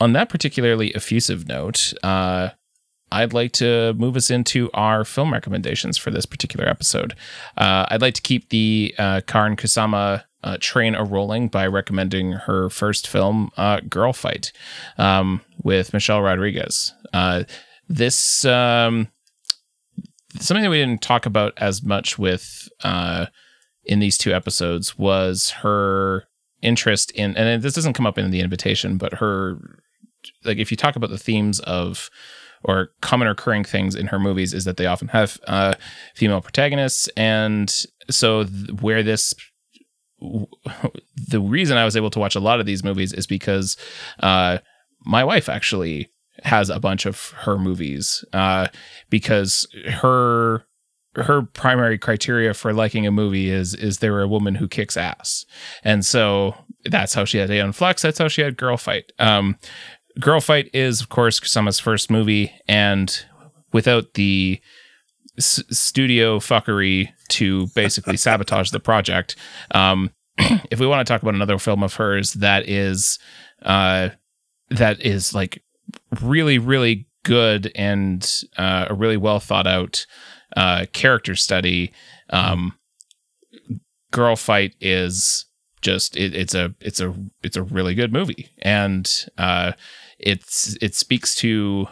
On 0.00 0.12
that 0.12 0.28
particularly 0.28 0.94
effusive 0.94 1.48
note, 1.48 1.94
uh, 2.02 2.50
I'd 3.10 3.32
like 3.32 3.52
to 3.52 3.94
move 3.94 4.16
us 4.16 4.30
into 4.30 4.70
our 4.74 5.04
film 5.04 5.32
recommendations 5.32 5.96
for 5.96 6.10
this 6.10 6.26
particular 6.26 6.68
episode. 6.68 7.14
Uh, 7.56 7.86
I'd 7.88 8.02
like 8.02 8.14
to 8.14 8.22
keep 8.22 8.48
the 8.48 8.94
uh, 8.98 9.20
Karyn 9.26 9.56
Kusama 9.56 10.24
uh, 10.42 10.58
train 10.60 10.94
a 10.94 11.04
rolling 11.04 11.48
by 11.48 11.66
recommending 11.66 12.32
her 12.32 12.68
first 12.68 13.06
film, 13.06 13.50
uh, 13.56 13.78
Girlfight, 13.80 14.52
um, 14.98 15.40
with 15.62 15.92
Michelle 15.92 16.20
Rodriguez. 16.20 16.92
Uh, 17.12 17.44
this 17.88 18.44
um, 18.44 19.08
something 20.40 20.62
that 20.62 20.70
we 20.70 20.78
didn't 20.78 21.02
talk 21.02 21.26
about 21.26 21.52
as 21.56 21.82
much 21.82 22.18
with 22.18 22.68
uh, 22.82 23.26
in 23.84 24.00
these 24.00 24.18
two 24.18 24.32
episodes 24.32 24.98
was 24.98 25.50
her 25.50 26.24
interest 26.62 27.10
in, 27.12 27.36
and 27.36 27.62
this 27.62 27.74
doesn't 27.74 27.92
come 27.92 28.06
up 28.06 28.18
in 28.18 28.30
the 28.30 28.40
invitation, 28.40 28.96
but 28.96 29.14
her 29.14 29.58
like 30.44 30.58
if 30.58 30.70
you 30.70 30.76
talk 30.76 30.96
about 30.96 31.10
the 31.10 31.18
themes 31.18 31.60
of 31.60 32.10
or 32.62 32.88
common 33.02 33.28
recurring 33.28 33.62
things 33.62 33.94
in 33.94 34.06
her 34.06 34.18
movies 34.18 34.54
is 34.54 34.64
that 34.64 34.78
they 34.78 34.86
often 34.86 35.08
have 35.08 35.38
uh, 35.46 35.74
female 36.14 36.40
protagonists, 36.40 37.08
and 37.16 37.84
so 38.10 38.44
th- 38.44 38.80
where 38.80 39.02
this 39.02 39.34
the 41.28 41.40
reason 41.40 41.76
I 41.76 41.84
was 41.84 41.96
able 41.96 42.10
to 42.10 42.18
watch 42.18 42.34
a 42.34 42.40
lot 42.40 42.60
of 42.60 42.66
these 42.66 42.82
movies 42.82 43.12
is 43.12 43.26
because 43.26 43.76
uh, 44.20 44.58
my 45.04 45.22
wife 45.22 45.48
actually 45.48 46.08
has 46.42 46.68
a 46.70 46.80
bunch 46.80 47.06
of 47.06 47.30
her 47.30 47.58
movies 47.58 48.24
uh, 48.32 48.68
because 49.10 49.66
her 49.86 50.66
her 51.16 51.42
primary 51.42 51.96
criteria 51.96 52.52
for 52.54 52.72
liking 52.72 53.06
a 53.06 53.10
movie 53.10 53.48
is 53.48 53.74
is 53.74 53.98
there 53.98 54.20
a 54.20 54.28
woman 54.28 54.56
who 54.56 54.66
kicks 54.66 54.96
ass, 54.96 55.44
and 55.84 56.04
so 56.04 56.54
that's 56.84 57.14
how 57.14 57.24
she 57.24 57.38
had 57.38 57.50
Aeon 57.50 57.72
Flux. 57.72 58.02
That's 58.02 58.18
how 58.18 58.28
she 58.28 58.42
had 58.42 58.56
Girlfight. 58.56 59.04
Um, 59.18 59.56
Girlfight 60.20 60.70
is 60.72 61.00
of 61.00 61.08
course 61.08 61.40
Kusama's 61.40 61.78
first 61.78 62.10
movie, 62.10 62.52
and 62.66 63.24
without 63.72 64.14
the 64.14 64.60
s- 65.38 65.62
studio 65.70 66.38
fuckery 66.38 67.10
to 67.30 67.68
basically 67.74 68.16
sabotage 68.18 68.70
the 68.70 68.80
project, 68.80 69.36
um, 69.72 70.10
if 70.70 70.80
we 70.80 70.86
want 70.86 71.06
to 71.06 71.10
talk 71.12 71.22
about 71.22 71.34
another 71.34 71.58
film 71.58 71.82
of 71.82 71.94
hers 71.94 72.34
that 72.34 72.68
is 72.68 73.18
uh, 73.62 74.10
that 74.70 75.00
is 75.00 75.34
like 75.34 75.62
really 76.20 76.58
really 76.58 77.06
good 77.24 77.72
and 77.74 78.42
uh, 78.56 78.86
a 78.90 78.94
really 78.94 79.16
well 79.16 79.40
thought 79.40 79.66
out 79.66 80.06
uh, 80.56 80.86
character 80.92 81.34
study. 81.34 81.92
Um, 82.30 82.78
Girlfight 84.12 84.74
is 84.80 85.46
just 85.82 86.16
it, 86.16 86.34
it's 86.34 86.54
a 86.54 86.74
it's 86.80 87.00
a 87.00 87.12
it's 87.42 87.56
a 87.56 87.62
really 87.62 87.94
good 87.94 88.12
movie, 88.12 88.48
and 88.62 89.10
uh, 89.36 89.72
it's 90.18 90.76
it 90.80 90.94
speaks 90.94 91.34
to. 91.36 91.88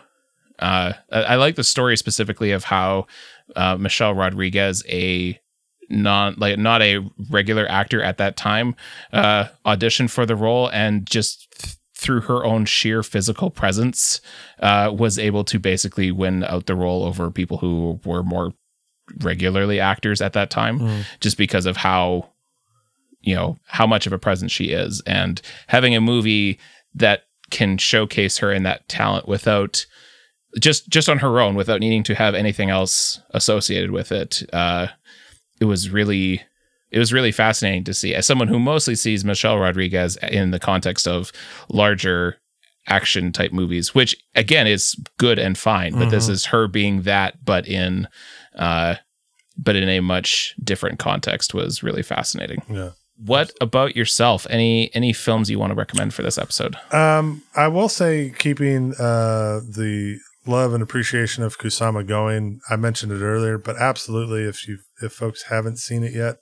Uh, 0.58 0.92
I, 1.10 1.22
I 1.22 1.34
like 1.36 1.56
the 1.56 1.64
story 1.64 1.96
specifically 1.96 2.52
of 2.52 2.64
how 2.64 3.06
uh, 3.56 3.76
Michelle 3.76 4.14
Rodriguez, 4.14 4.84
a 4.88 5.38
not 5.90 6.38
like 6.38 6.58
not 6.58 6.80
a 6.82 7.00
regular 7.30 7.68
actor 7.68 8.00
at 8.00 8.18
that 8.18 8.36
time, 8.36 8.76
uh, 9.12 9.46
auditioned 9.66 10.10
for 10.10 10.24
the 10.24 10.36
role 10.36 10.68
and 10.68 11.04
just 11.06 11.78
through 12.02 12.22
her 12.22 12.44
own 12.44 12.64
sheer 12.66 13.02
physical 13.02 13.48
presence, 13.50 14.20
uh, 14.60 14.92
was 14.96 15.18
able 15.18 15.44
to 15.44 15.58
basically 15.58 16.10
win 16.10 16.44
out 16.44 16.66
the 16.66 16.74
role 16.74 17.04
over 17.04 17.30
people 17.30 17.58
who 17.58 18.00
were 18.04 18.22
more 18.22 18.52
regularly 19.20 19.80
actors 19.80 20.20
at 20.20 20.32
that 20.32 20.50
time, 20.50 20.78
Mm. 20.78 21.04
just 21.20 21.36
because 21.38 21.66
of 21.66 21.76
how 21.78 22.28
you 23.20 23.34
know 23.34 23.56
how 23.66 23.86
much 23.86 24.06
of 24.06 24.12
a 24.12 24.18
presence 24.18 24.50
she 24.52 24.66
is, 24.72 25.00
and 25.06 25.40
having 25.68 25.94
a 25.94 26.00
movie 26.00 26.58
that 26.94 27.22
can 27.50 27.78
showcase 27.78 28.38
her 28.38 28.50
and 28.50 28.66
that 28.66 28.88
talent 28.88 29.28
without 29.28 29.86
just 30.60 30.88
just 30.88 31.08
on 31.08 31.18
her 31.20 31.40
own 31.40 31.54
without 31.54 31.80
needing 31.80 32.02
to 32.02 32.14
have 32.14 32.34
anything 32.34 32.68
else 32.70 33.20
associated 33.30 33.90
with 33.90 34.10
it 34.12 34.42
uh 34.52 34.86
it 35.60 35.64
was 35.66 35.88
really 35.90 36.42
it 36.92 36.98
was 36.98 37.12
really 37.12 37.32
fascinating 37.32 37.84
to 37.84 37.94
see 37.94 38.14
as 38.14 38.26
someone 38.26 38.48
who 38.48 38.58
mostly 38.58 38.94
sees 38.94 39.24
Michelle 39.24 39.58
Rodriguez 39.58 40.16
in 40.30 40.50
the 40.50 40.60
context 40.60 41.08
of 41.08 41.32
larger 41.68 42.36
action 42.88 43.30
type 43.32 43.52
movies 43.52 43.94
which 43.94 44.16
again 44.34 44.66
is 44.66 44.96
good 45.18 45.38
and 45.38 45.56
fine 45.56 45.92
but 45.94 46.10
this 46.10 46.26
Mhm. 46.26 46.30
is 46.30 46.44
her 46.46 46.66
being 46.66 47.02
that 47.02 47.44
but 47.44 47.66
in 47.68 48.08
uh 48.58 48.96
but 49.56 49.76
in 49.76 49.88
a 49.88 50.00
much 50.00 50.54
different 50.64 50.98
context 50.98 51.54
was 51.54 51.82
really 51.84 52.02
fascinating 52.02 52.60
Yeah. 52.68 52.90
what 53.24 53.52
about 53.60 53.94
yourself 53.94 54.48
any 54.50 54.90
any 54.96 55.12
films 55.12 55.48
you 55.48 55.60
want 55.60 55.70
to 55.70 55.76
recommend 55.76 56.12
for 56.12 56.22
this 56.22 56.38
episode 56.38 56.74
Um, 56.90 57.42
I 57.54 57.68
will 57.68 57.88
say, 57.88 58.32
keeping 58.36 58.94
uh, 58.94 59.60
the 59.60 60.18
love 60.44 60.74
and 60.74 60.82
appreciation 60.82 61.44
of 61.44 61.58
Kusama 61.58 62.04
going. 62.04 62.58
I 62.68 62.74
mentioned 62.74 63.12
it 63.12 63.22
earlier, 63.22 63.58
but 63.58 63.76
absolutely, 63.76 64.42
if 64.42 64.66
you 64.66 64.78
if 65.00 65.12
folks 65.12 65.44
haven't 65.50 65.78
seen 65.78 66.02
it 66.02 66.14
yet, 66.14 66.38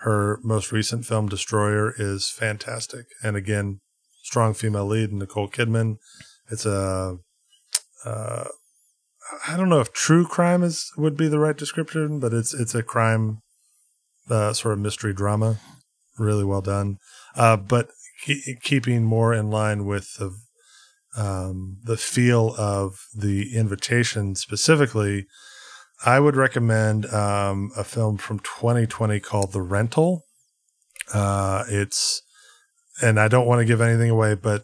her 0.00 0.38
most 0.42 0.70
recent 0.72 1.04
film, 1.06 1.28
Destroyer, 1.28 1.92
is 1.98 2.30
fantastic. 2.30 3.06
And 3.22 3.36
again, 3.36 3.80
strong 4.22 4.54
female 4.54 4.86
lead, 4.86 5.12
Nicole 5.12 5.48
Kidman. 5.48 5.96
It's 6.50 6.64
a, 6.64 7.18
uh, 8.04 8.44
I 9.46 9.56
don't 9.56 9.68
know 9.68 9.80
if 9.80 9.92
true 9.92 10.26
crime 10.26 10.62
is 10.62 10.90
would 10.96 11.16
be 11.16 11.28
the 11.28 11.38
right 11.38 11.56
description, 11.56 12.20
but 12.20 12.32
it's 12.32 12.54
it's 12.54 12.74
a 12.74 12.82
crime, 12.82 13.42
uh, 14.30 14.52
sort 14.52 14.74
of 14.74 14.80
mystery 14.80 15.12
drama, 15.12 15.58
really 16.18 16.44
well 16.44 16.62
done. 16.62 16.98
Uh, 17.34 17.56
but 17.56 17.90
ke- 18.24 18.62
keeping 18.62 19.04
more 19.04 19.34
in 19.34 19.50
line 19.50 19.84
with 19.84 20.14
the 20.18 20.34
um, 21.16 21.78
the 21.82 21.96
feel 21.96 22.54
of 22.56 23.00
the 23.14 23.54
invitation 23.56 24.34
specifically, 24.34 25.26
I 26.04 26.20
would 26.20 26.36
recommend 26.36 27.06
um, 27.06 27.70
a 27.76 27.84
film 27.84 28.18
from 28.18 28.38
2020 28.40 29.18
called 29.20 29.52
The 29.52 29.62
Rental. 29.62 30.24
Uh, 31.12 31.64
it's, 31.68 32.22
and 33.02 33.18
I 33.18 33.28
don't 33.28 33.46
want 33.46 33.60
to 33.60 33.64
give 33.64 33.80
anything 33.80 34.10
away, 34.10 34.34
but 34.34 34.62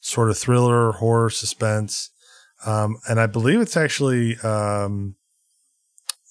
sort 0.00 0.30
of 0.30 0.38
thriller, 0.38 0.92
horror, 0.92 1.30
suspense. 1.30 2.10
Um, 2.64 2.96
and 3.08 3.20
I 3.20 3.26
believe 3.26 3.60
it's 3.60 3.76
actually 3.76 4.38
um, 4.38 5.16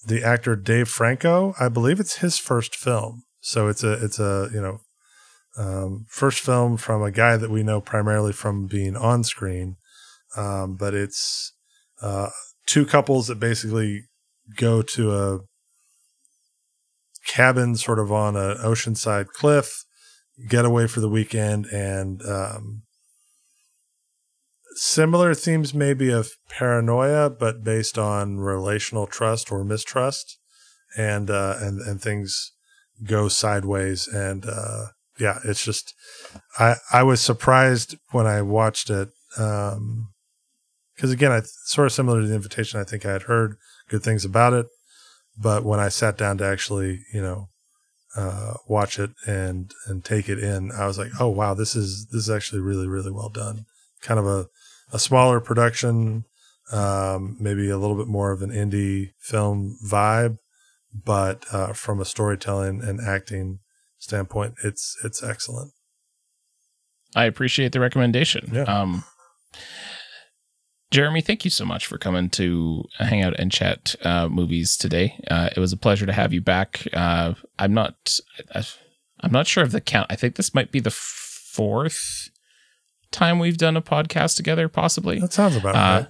the 0.06 0.24
actor 0.24 0.56
Dave 0.56 0.88
Franco. 0.88 1.54
I 1.60 1.68
believe 1.68 2.00
it's 2.00 2.18
his 2.18 2.38
first 2.38 2.74
film. 2.74 3.22
So 3.40 3.68
it's 3.68 3.84
a, 3.84 3.92
it's 4.04 4.18
a, 4.18 4.48
you 4.52 4.60
know, 4.60 4.80
um, 5.56 6.06
first 6.08 6.40
film 6.40 6.76
from 6.76 7.02
a 7.02 7.10
guy 7.10 7.36
that 7.36 7.50
we 7.50 7.62
know 7.62 7.80
primarily 7.80 8.32
from 8.32 8.66
being 8.66 8.96
on 8.96 9.22
screen. 9.22 9.76
Um, 10.36 10.76
but 10.76 10.94
it's 10.94 11.52
uh, 12.00 12.30
two 12.66 12.86
couples 12.86 13.26
that 13.26 13.40
basically 13.40 14.04
go 14.56 14.82
to 14.82 15.14
a 15.14 15.38
cabin 17.26 17.76
sort 17.76 17.98
of 17.98 18.10
on 18.10 18.36
an 18.36 18.56
oceanside 18.58 19.28
cliff, 19.28 19.84
get 20.48 20.64
away 20.64 20.86
for 20.86 21.00
the 21.00 21.08
weekend, 21.08 21.66
and 21.66 22.22
um, 22.26 22.82
similar 24.74 25.34
themes 25.34 25.72
maybe 25.74 26.10
of 26.10 26.30
paranoia, 26.48 27.30
but 27.30 27.62
based 27.62 27.98
on 27.98 28.38
relational 28.38 29.06
trust 29.06 29.52
or 29.52 29.64
mistrust, 29.64 30.38
and 30.96 31.30
uh, 31.30 31.56
and 31.60 31.80
and 31.80 32.00
things 32.00 32.52
go 33.04 33.28
sideways 33.28 34.06
and 34.06 34.46
uh, 34.46 34.86
yeah, 35.18 35.38
it's 35.44 35.64
just 35.64 35.94
I 36.58 36.76
I 36.92 37.02
was 37.02 37.20
surprised 37.20 37.96
when 38.10 38.26
I 38.26 38.42
watched 38.42 38.90
it 38.90 39.10
um 39.38 40.11
because 41.02 41.12
again, 41.12 41.32
I 41.32 41.40
sort 41.64 41.88
of 41.88 41.92
similar 41.92 42.20
to 42.20 42.28
the 42.28 42.34
invitation. 42.36 42.78
I 42.78 42.84
think 42.84 43.04
I 43.04 43.10
had 43.10 43.22
heard 43.22 43.56
good 43.88 44.04
things 44.04 44.24
about 44.24 44.52
it, 44.52 44.66
but 45.36 45.64
when 45.64 45.80
I 45.80 45.88
sat 45.88 46.16
down 46.16 46.38
to 46.38 46.44
actually, 46.44 47.00
you 47.12 47.20
know, 47.20 47.48
uh, 48.14 48.54
watch 48.68 49.00
it 49.00 49.10
and 49.26 49.72
and 49.88 50.04
take 50.04 50.28
it 50.28 50.38
in, 50.38 50.70
I 50.70 50.86
was 50.86 50.98
like, 50.98 51.10
oh 51.18 51.28
wow, 51.28 51.54
this 51.54 51.74
is 51.74 52.06
this 52.12 52.22
is 52.22 52.30
actually 52.30 52.60
really 52.60 52.86
really 52.86 53.10
well 53.10 53.30
done. 53.30 53.64
Kind 54.00 54.20
of 54.20 54.28
a 54.28 54.46
a 54.92 55.00
smaller 55.00 55.40
production, 55.40 56.22
um, 56.70 57.36
maybe 57.40 57.68
a 57.68 57.78
little 57.78 57.96
bit 57.96 58.06
more 58.06 58.30
of 58.30 58.40
an 58.40 58.50
indie 58.50 59.08
film 59.18 59.78
vibe, 59.84 60.36
but 60.94 61.44
uh, 61.50 61.72
from 61.72 62.00
a 62.00 62.04
storytelling 62.04 62.80
and 62.80 63.00
acting 63.00 63.58
standpoint, 63.98 64.54
it's 64.62 64.96
it's 65.02 65.20
excellent. 65.20 65.72
I 67.16 67.24
appreciate 67.24 67.72
the 67.72 67.80
recommendation. 67.80 68.50
Yeah. 68.52 68.62
Um, 68.62 69.02
Jeremy, 70.92 71.22
thank 71.22 71.44
you 71.44 71.50
so 71.50 71.64
much 71.64 71.86
for 71.86 71.96
coming 71.96 72.28
to 72.30 72.84
hang 72.98 73.22
out 73.22 73.34
and 73.38 73.50
chat 73.50 73.96
uh, 74.04 74.28
movies 74.28 74.76
today. 74.76 75.18
Uh, 75.30 75.48
it 75.56 75.58
was 75.58 75.72
a 75.72 75.76
pleasure 75.78 76.04
to 76.04 76.12
have 76.12 76.34
you 76.34 76.42
back. 76.42 76.86
Uh, 76.92 77.32
I'm 77.58 77.72
not, 77.72 78.18
I'm 78.54 79.32
not 79.32 79.46
sure 79.46 79.64
of 79.64 79.72
the 79.72 79.80
count. 79.80 80.08
I 80.10 80.16
think 80.16 80.36
this 80.36 80.54
might 80.54 80.70
be 80.70 80.80
the 80.80 80.90
fourth 80.90 82.28
time 83.10 83.38
we've 83.38 83.56
done 83.56 83.74
a 83.76 83.80
podcast 83.82 84.36
together, 84.36 84.68
possibly. 84.68 85.18
That 85.18 85.32
sounds 85.32 85.56
about 85.56 85.74
Uh, 85.76 85.78
right. 85.78 86.06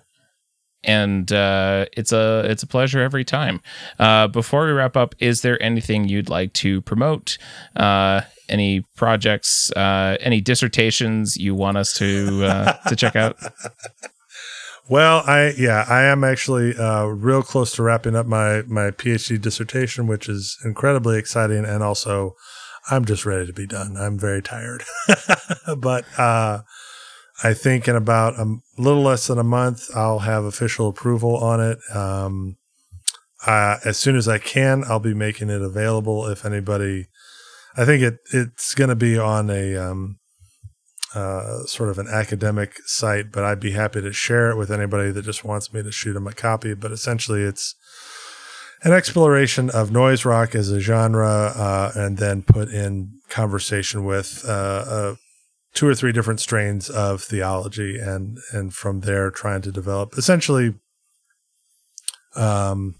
and 0.83 1.31
uh, 1.33 1.87
it's 1.97 2.11
a 2.11 2.43
it's 2.49 2.65
a 2.65 2.67
pleasure 2.67 3.01
every 3.01 3.25
time. 3.25 3.61
Uh, 4.01 4.27
before 4.27 4.67
we 4.67 4.73
wrap 4.73 4.97
up, 4.97 5.15
is 5.21 5.43
there 5.43 5.63
anything 5.63 6.09
you'd 6.09 6.29
like 6.29 6.53
to 6.55 6.81
promote? 6.83 7.39
Uh, 7.77 8.23
any 8.49 8.85
projects? 8.97 9.71
Uh, 9.73 10.17
any 10.21 10.41
dissertations 10.41 11.37
you 11.37 11.55
want 11.55 11.77
us 11.77 11.95
to 11.99 12.45
uh, 12.45 12.73
to 12.89 12.97
check 12.97 13.15
out? 13.15 13.37
Well, 14.93 15.23
I 15.27 15.55
yeah, 15.57 15.87
I 15.89 16.03
am 16.03 16.23
actually 16.23 16.77
uh, 16.77 17.07
real 17.07 17.43
close 17.43 17.73
to 17.77 17.83
wrapping 17.83 18.15
up 18.15 18.27
my 18.27 18.61
my 18.67 18.91
PhD 18.91 19.41
dissertation, 19.41 20.07
which 20.07 20.29
is 20.29 20.59
incredibly 20.67 21.19
exciting, 21.19 21.65
and 21.65 21.83
also 21.83 22.37
I'm 22.91 23.07
just 23.07 23.25
ready 23.25 23.47
to 23.47 23.55
be 23.55 23.67
done. 23.67 23.97
I'm 23.97 24.19
very 24.19 24.43
tired, 24.43 24.85
but 25.79 26.05
uh, 26.19 26.61
I 27.43 27.55
think 27.55 27.89
in 27.89 27.97
about 27.97 28.39
a 28.39 28.57
little 28.77 29.01
less 29.01 29.29
than 29.29 29.39
a 29.39 29.43
month, 29.43 29.89
I'll 29.97 30.19
have 30.19 30.45
official 30.45 30.89
approval 30.89 31.39
on 31.39 31.59
it. 31.59 31.79
Um, 31.97 32.59
uh, 33.47 33.79
as 33.87 33.97
soon 33.97 34.15
as 34.15 34.29
I 34.29 34.37
can, 34.37 34.85
I'll 34.87 35.01
be 35.01 35.15
making 35.15 35.49
it 35.49 35.63
available. 35.63 36.27
If 36.27 36.45
anybody, 36.45 37.07
I 37.79 37.87
think 37.87 38.03
it 38.03 38.19
it's 38.35 38.75
going 38.75 38.91
to 38.91 38.95
be 38.95 39.19
on 39.19 39.49
a 39.49 39.75
um, 39.75 40.19
uh, 41.15 41.65
sort 41.65 41.89
of 41.89 41.99
an 41.99 42.09
academic 42.09 42.79
site, 42.87 43.31
but 43.33 43.45
I'd 43.45 43.61
be 43.61 43.73
happy 43.73 44.01
to 44.01 44.13
share 44.13 44.51
it 44.51 44.57
with 44.57 44.71
anybody 44.71 45.11
that 45.11 45.25
just 45.25 45.45
wants 45.45 45.73
me 45.73 45.83
to 45.83 45.93
shoot 45.93 46.15
them 46.15 46.27
a 46.27 46.33
copy. 46.33 46.75
But 46.75 46.93
essentially, 46.93 47.43
it's 47.43 47.75
an 48.83 48.93
exploration 48.93 49.71
of 49.71 49.91
noise 49.91 50.25
rock 50.25 50.55
as 50.55 50.71
a 50.71 50.81
genre, 50.81 51.53
uh, 51.55 51.93
and 51.95 52.19
then 52.19 52.43
put 52.43 52.69
in 52.69 53.21
conversation 53.29 54.05
with 54.05 54.45
uh, 54.47 54.51
uh, 54.87 55.15
two 55.75 55.87
or 55.87 55.95
three 55.95 56.13
different 56.13 56.41
strains 56.41 56.89
of 56.89 57.23
theology, 57.23 57.99
and 57.99 58.39
and 58.53 58.75
from 58.75 59.01
there 59.01 59.31
trying 59.31 59.63
to 59.63 59.73
develop 59.73 60.17
essentially 60.17 60.75
um, 62.35 62.95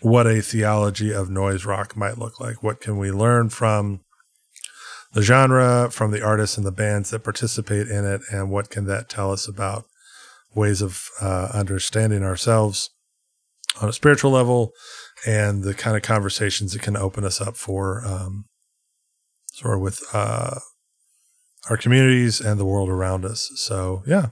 what 0.00 0.26
a 0.26 0.40
theology 0.40 1.12
of 1.12 1.30
noise 1.30 1.64
rock 1.64 1.96
might 1.96 2.18
look 2.18 2.38
like. 2.38 2.62
What 2.62 2.80
can 2.80 2.98
we 2.98 3.10
learn 3.10 3.48
from 3.48 4.00
the 5.14 5.22
genre, 5.22 5.88
from 5.90 6.10
the 6.10 6.22
artists 6.22 6.56
and 6.56 6.66
the 6.66 6.72
bands 6.72 7.10
that 7.10 7.20
participate 7.20 7.88
in 7.88 8.04
it, 8.04 8.20
and 8.30 8.50
what 8.50 8.68
can 8.68 8.84
that 8.86 9.08
tell 9.08 9.32
us 9.32 9.48
about 9.48 9.84
ways 10.54 10.82
of 10.82 11.08
uh, 11.20 11.48
understanding 11.54 12.22
ourselves 12.22 12.90
on 13.80 13.88
a 13.88 13.92
spiritual 13.92 14.30
level 14.30 14.72
and 15.26 15.62
the 15.62 15.74
kind 15.74 15.96
of 15.96 16.02
conversations 16.02 16.74
it 16.74 16.82
can 16.82 16.96
open 16.96 17.24
us 17.24 17.40
up 17.40 17.56
for 17.56 18.04
um, 18.04 18.44
sort 19.52 19.74
of 19.76 19.80
with 19.80 20.02
uh, 20.12 20.58
our 21.70 21.76
communities 21.76 22.40
and 22.40 22.58
the 22.58 22.64
world 22.64 22.88
around 22.88 23.24
us. 23.24 23.50
So 23.56 24.02
yeah, 24.06 24.28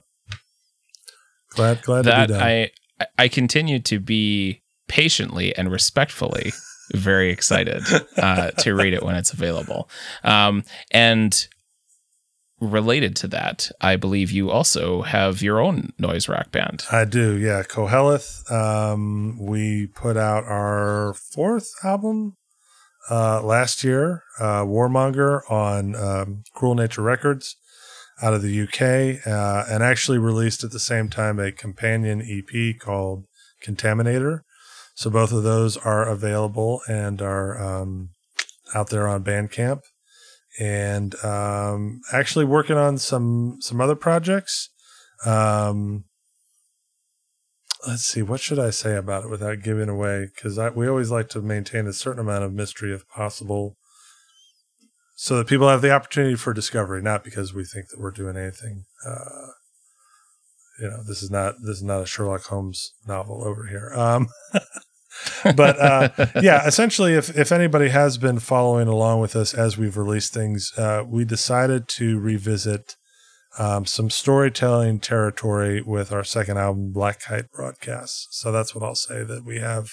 glad 1.49 1.81
glad 1.81 2.05
that 2.05 2.27
to 2.27 2.33
be 2.33 2.39
done. 2.39 2.43
I 2.43 2.71
I 3.17 3.27
continue 3.27 3.79
to 3.79 3.99
be 3.99 4.61
patiently 4.87 5.55
and 5.55 5.71
respectfully 5.71 6.53
very 6.91 7.31
excited 7.31 7.83
uh, 8.17 8.51
to 8.51 8.73
read 8.75 8.93
it 8.93 9.03
when 9.03 9.15
it's 9.15 9.33
available. 9.33 9.89
Um, 10.23 10.63
and 10.91 11.47
related 12.59 13.15
to 13.17 13.27
that, 13.27 13.69
I 13.81 13.95
believe 13.95 14.31
you 14.31 14.49
also 14.49 15.01
have 15.01 15.41
your 15.41 15.59
own 15.59 15.93
noise 15.99 16.29
rock 16.29 16.51
band. 16.51 16.85
I 16.91 17.05
do, 17.05 17.37
yeah. 17.37 17.63
Koheleth. 17.63 18.49
Um, 18.51 19.37
we 19.39 19.87
put 19.87 20.17
out 20.17 20.43
our 20.45 21.13
fourth 21.13 21.71
album 21.83 22.37
uh, 23.09 23.41
last 23.43 23.83
year, 23.83 24.23
uh, 24.39 24.63
Warmonger 24.63 25.41
on 25.51 25.95
um, 25.95 26.43
Cruel 26.53 26.75
Nature 26.75 27.01
Records 27.01 27.57
out 28.21 28.33
of 28.33 28.41
the 28.41 28.61
UK, 28.61 29.27
uh, 29.27 29.65
and 29.69 29.83
actually 29.83 30.17
released 30.17 30.63
at 30.63 30.71
the 30.71 30.79
same 30.79 31.09
time 31.09 31.39
a 31.39 31.51
companion 31.51 32.21
EP 32.21 32.79
called 32.79 33.25
Contaminator. 33.65 34.41
So 34.93 35.09
both 35.09 35.31
of 35.31 35.43
those 35.43 35.77
are 35.77 36.07
available 36.07 36.81
and 36.87 37.21
are 37.21 37.61
um, 37.61 38.09
out 38.75 38.89
there 38.89 39.07
on 39.07 39.23
Bandcamp. 39.23 39.81
And 40.59 41.15
um, 41.23 42.01
actually 42.11 42.45
working 42.45 42.77
on 42.77 42.99
some 42.99 43.57
some 43.59 43.81
other 43.81 43.95
projects. 43.95 44.69
Um, 45.25 46.03
let's 47.87 48.05
see, 48.05 48.21
what 48.21 48.39
should 48.39 48.59
I 48.59 48.69
say 48.69 48.95
about 48.95 49.25
it 49.25 49.29
without 49.29 49.63
giving 49.63 49.89
away? 49.89 50.27
Because 50.33 50.59
we 50.75 50.87
always 50.87 51.09
like 51.09 51.29
to 51.29 51.41
maintain 51.41 51.87
a 51.87 51.93
certain 51.93 52.19
amount 52.19 52.43
of 52.43 52.53
mystery 52.53 52.93
if 52.93 53.07
possible, 53.07 53.77
so 55.15 55.37
that 55.37 55.47
people 55.47 55.69
have 55.69 55.81
the 55.81 55.91
opportunity 55.91 56.35
for 56.35 56.53
discovery, 56.53 57.01
not 57.01 57.23
because 57.23 57.53
we 57.53 57.63
think 57.63 57.87
that 57.89 57.99
we're 57.99 58.11
doing 58.11 58.37
anything. 58.37 58.85
Uh, 59.05 59.52
you 60.79 60.89
know, 60.89 61.03
this 61.03 61.21
is 61.21 61.29
not 61.29 61.55
this 61.61 61.77
is 61.77 61.83
not 61.83 62.01
a 62.01 62.05
Sherlock 62.05 62.43
Holmes 62.43 62.93
novel 63.07 63.43
over 63.45 63.67
here. 63.67 63.91
Um, 63.95 64.27
but 65.55 65.79
uh, 65.79 66.09
yeah, 66.41 66.65
essentially, 66.65 67.13
if 67.13 67.35
if 67.37 67.51
anybody 67.51 67.89
has 67.89 68.17
been 68.17 68.39
following 68.39 68.87
along 68.87 69.21
with 69.21 69.35
us 69.35 69.53
as 69.53 69.77
we've 69.77 69.97
released 69.97 70.33
things, 70.33 70.71
uh, 70.77 71.03
we 71.05 71.25
decided 71.25 71.87
to 71.89 72.19
revisit 72.19 72.95
um, 73.59 73.85
some 73.85 74.09
storytelling 74.09 74.99
territory 74.99 75.81
with 75.81 76.11
our 76.11 76.23
second 76.23 76.57
album, 76.57 76.91
Black 76.91 77.21
Kite 77.21 77.51
Broadcasts. 77.51 78.27
So 78.31 78.51
that's 78.51 78.73
what 78.73 78.83
I'll 78.83 78.95
say 78.95 79.23
that 79.23 79.45
we 79.45 79.59
have 79.59 79.91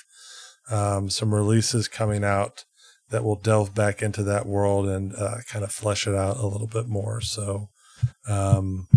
um, 0.70 1.11
some 1.11 1.35
releases 1.35 1.89
coming 1.89 2.24
out 2.24 2.64
that 3.11 3.24
will 3.24 3.37
delve 3.37 3.74
back 3.74 4.01
into 4.03 4.22
that 4.22 4.47
world 4.47 4.89
and 4.89 5.14
uh, 5.14 5.39
kind 5.49 5.64
of 5.64 5.72
flesh 5.72 6.07
it 6.07 6.14
out 6.14 6.39
a 6.39 6.47
little 6.47 6.68
bit 6.68 6.89
more. 6.89 7.20
So. 7.20 7.68
Um, 8.26 8.89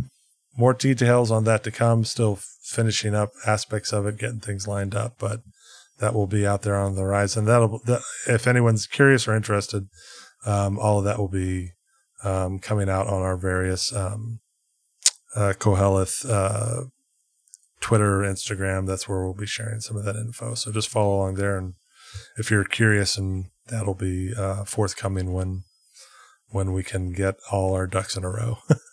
more 0.56 0.74
details 0.74 1.32
on 1.32 1.44
that 1.46 1.64
to 1.64 1.72
come. 1.72 2.04
Still 2.06 2.40
finishing 2.62 3.16
up 3.16 3.32
aspects 3.46 3.92
of 3.92 4.06
it, 4.06 4.18
getting 4.18 4.40
things 4.40 4.68
lined 4.68 4.96
up, 4.96 5.16
but 5.18 5.42
that 6.00 6.14
will 6.14 6.28
be 6.28 6.46
out 6.46 6.64
there 6.64 6.78
on 6.78 6.96
the 6.96 7.02
horizon. 7.02 7.46
That'll, 7.46 7.80
that, 7.86 8.02
if 8.28 8.48
anyone's 8.48 8.88
curious 8.88 9.28
or 9.28 9.36
interested, 9.36 9.88
um, 10.46 10.80
all 10.80 11.00
of 11.00 11.06
that 11.06 11.20
will 11.20 11.30
be 11.30 11.72
um, 12.24 12.60
coming 12.60 12.90
out 12.90 13.08
on 13.08 13.22
our 13.22 13.38
various 13.38 13.94
um, 13.96 14.40
uh, 15.36 15.54
Koheleth 15.58 16.30
uh, 16.30 16.86
Twitter, 17.80 18.20
Instagram. 18.20 18.88
That's 18.88 19.08
where 19.08 19.24
we'll 19.24 19.34
be 19.34 19.46
sharing 19.46 19.82
some 19.82 19.98
of 19.98 20.06
that 20.06 20.16
info. 20.16 20.56
So 20.56 20.72
just 20.72 20.90
follow 20.90 21.16
along 21.16 21.36
there, 21.36 21.58
and 21.58 21.74
if 22.38 22.50
you're 22.50 22.64
curious, 22.64 23.18
and 23.18 23.46
that'll 23.68 23.94
be 23.94 24.34
uh, 24.36 24.64
forthcoming 24.66 25.34
when 25.34 25.64
when 26.50 26.72
we 26.72 26.84
can 26.84 27.12
get 27.12 27.36
all 27.52 27.74
our 27.74 27.88
ducks 27.88 28.16
in 28.16 28.24
a 28.24 28.30
row. 28.30 28.58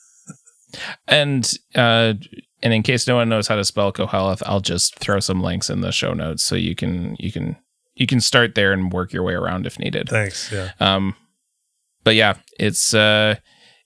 And 1.06 1.50
uh, 1.74 2.14
and 2.62 2.74
in 2.74 2.82
case 2.82 3.06
no 3.06 3.16
one 3.16 3.28
knows 3.28 3.48
how 3.48 3.56
to 3.56 3.64
spell 3.64 3.92
Koheleth, 3.92 4.42
I'll 4.46 4.60
just 4.60 4.98
throw 4.98 5.20
some 5.20 5.42
links 5.42 5.70
in 5.70 5.80
the 5.80 5.92
show 5.92 6.12
notes 6.12 6.42
so 6.42 6.54
you 6.54 6.74
can 6.74 7.16
you 7.18 7.32
can 7.32 7.56
you 7.94 8.06
can 8.06 8.20
start 8.20 8.54
there 8.54 8.72
and 8.72 8.92
work 8.92 9.12
your 9.12 9.22
way 9.22 9.34
around 9.34 9.66
if 9.66 9.78
needed. 9.78 10.08
Thanks. 10.08 10.50
Yeah. 10.52 10.72
Um, 10.80 11.14
but 12.04 12.14
yeah, 12.14 12.34
it's 12.58 12.94
uh, 12.94 13.36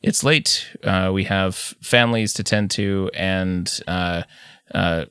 it's 0.03 0.23
late. 0.23 0.77
Uh, 0.83 1.11
we 1.13 1.25
have 1.25 1.55
families 1.55 2.33
to 2.35 2.45
tend 2.45 2.71
to 2.73 3.11
and 3.15 3.81
uh, 3.89 4.23
uh, 4.75 5.07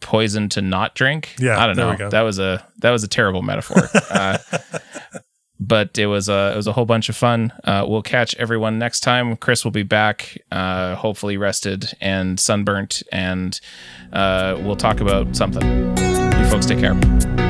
poison 0.00 0.48
to 0.50 0.62
not 0.62 0.94
drink. 0.94 1.34
Yeah, 1.38 1.58
I 1.58 1.66
don't 1.66 1.76
know. 1.76 2.10
That 2.10 2.22
was 2.22 2.38
a 2.38 2.66
that 2.78 2.90
was 2.90 3.04
a 3.04 3.08
terrible 3.08 3.42
metaphor. 3.42 3.88
uh, 4.10 4.38
but 5.60 5.96
it 5.98 6.06
was 6.06 6.28
a 6.28 6.52
it 6.52 6.56
was 6.56 6.66
a 6.66 6.72
whole 6.72 6.84
bunch 6.84 7.08
of 7.08 7.16
fun. 7.16 7.52
Uh, 7.64 7.84
we'll 7.86 8.02
catch 8.02 8.34
everyone 8.36 8.78
next 8.78 9.00
time. 9.00 9.36
Chris 9.36 9.64
will 9.64 9.70
be 9.72 9.82
back, 9.82 10.38
uh, 10.50 10.94
hopefully 10.96 11.36
rested 11.36 11.92
and 12.00 12.38
sunburnt, 12.38 13.02
and 13.12 13.60
uh, 14.12 14.56
we'll 14.60 14.76
talk 14.76 15.00
about 15.00 15.34
something. 15.36 15.62
You 16.38 16.44
folks 16.46 16.66
take 16.66 16.80
care. 16.80 17.43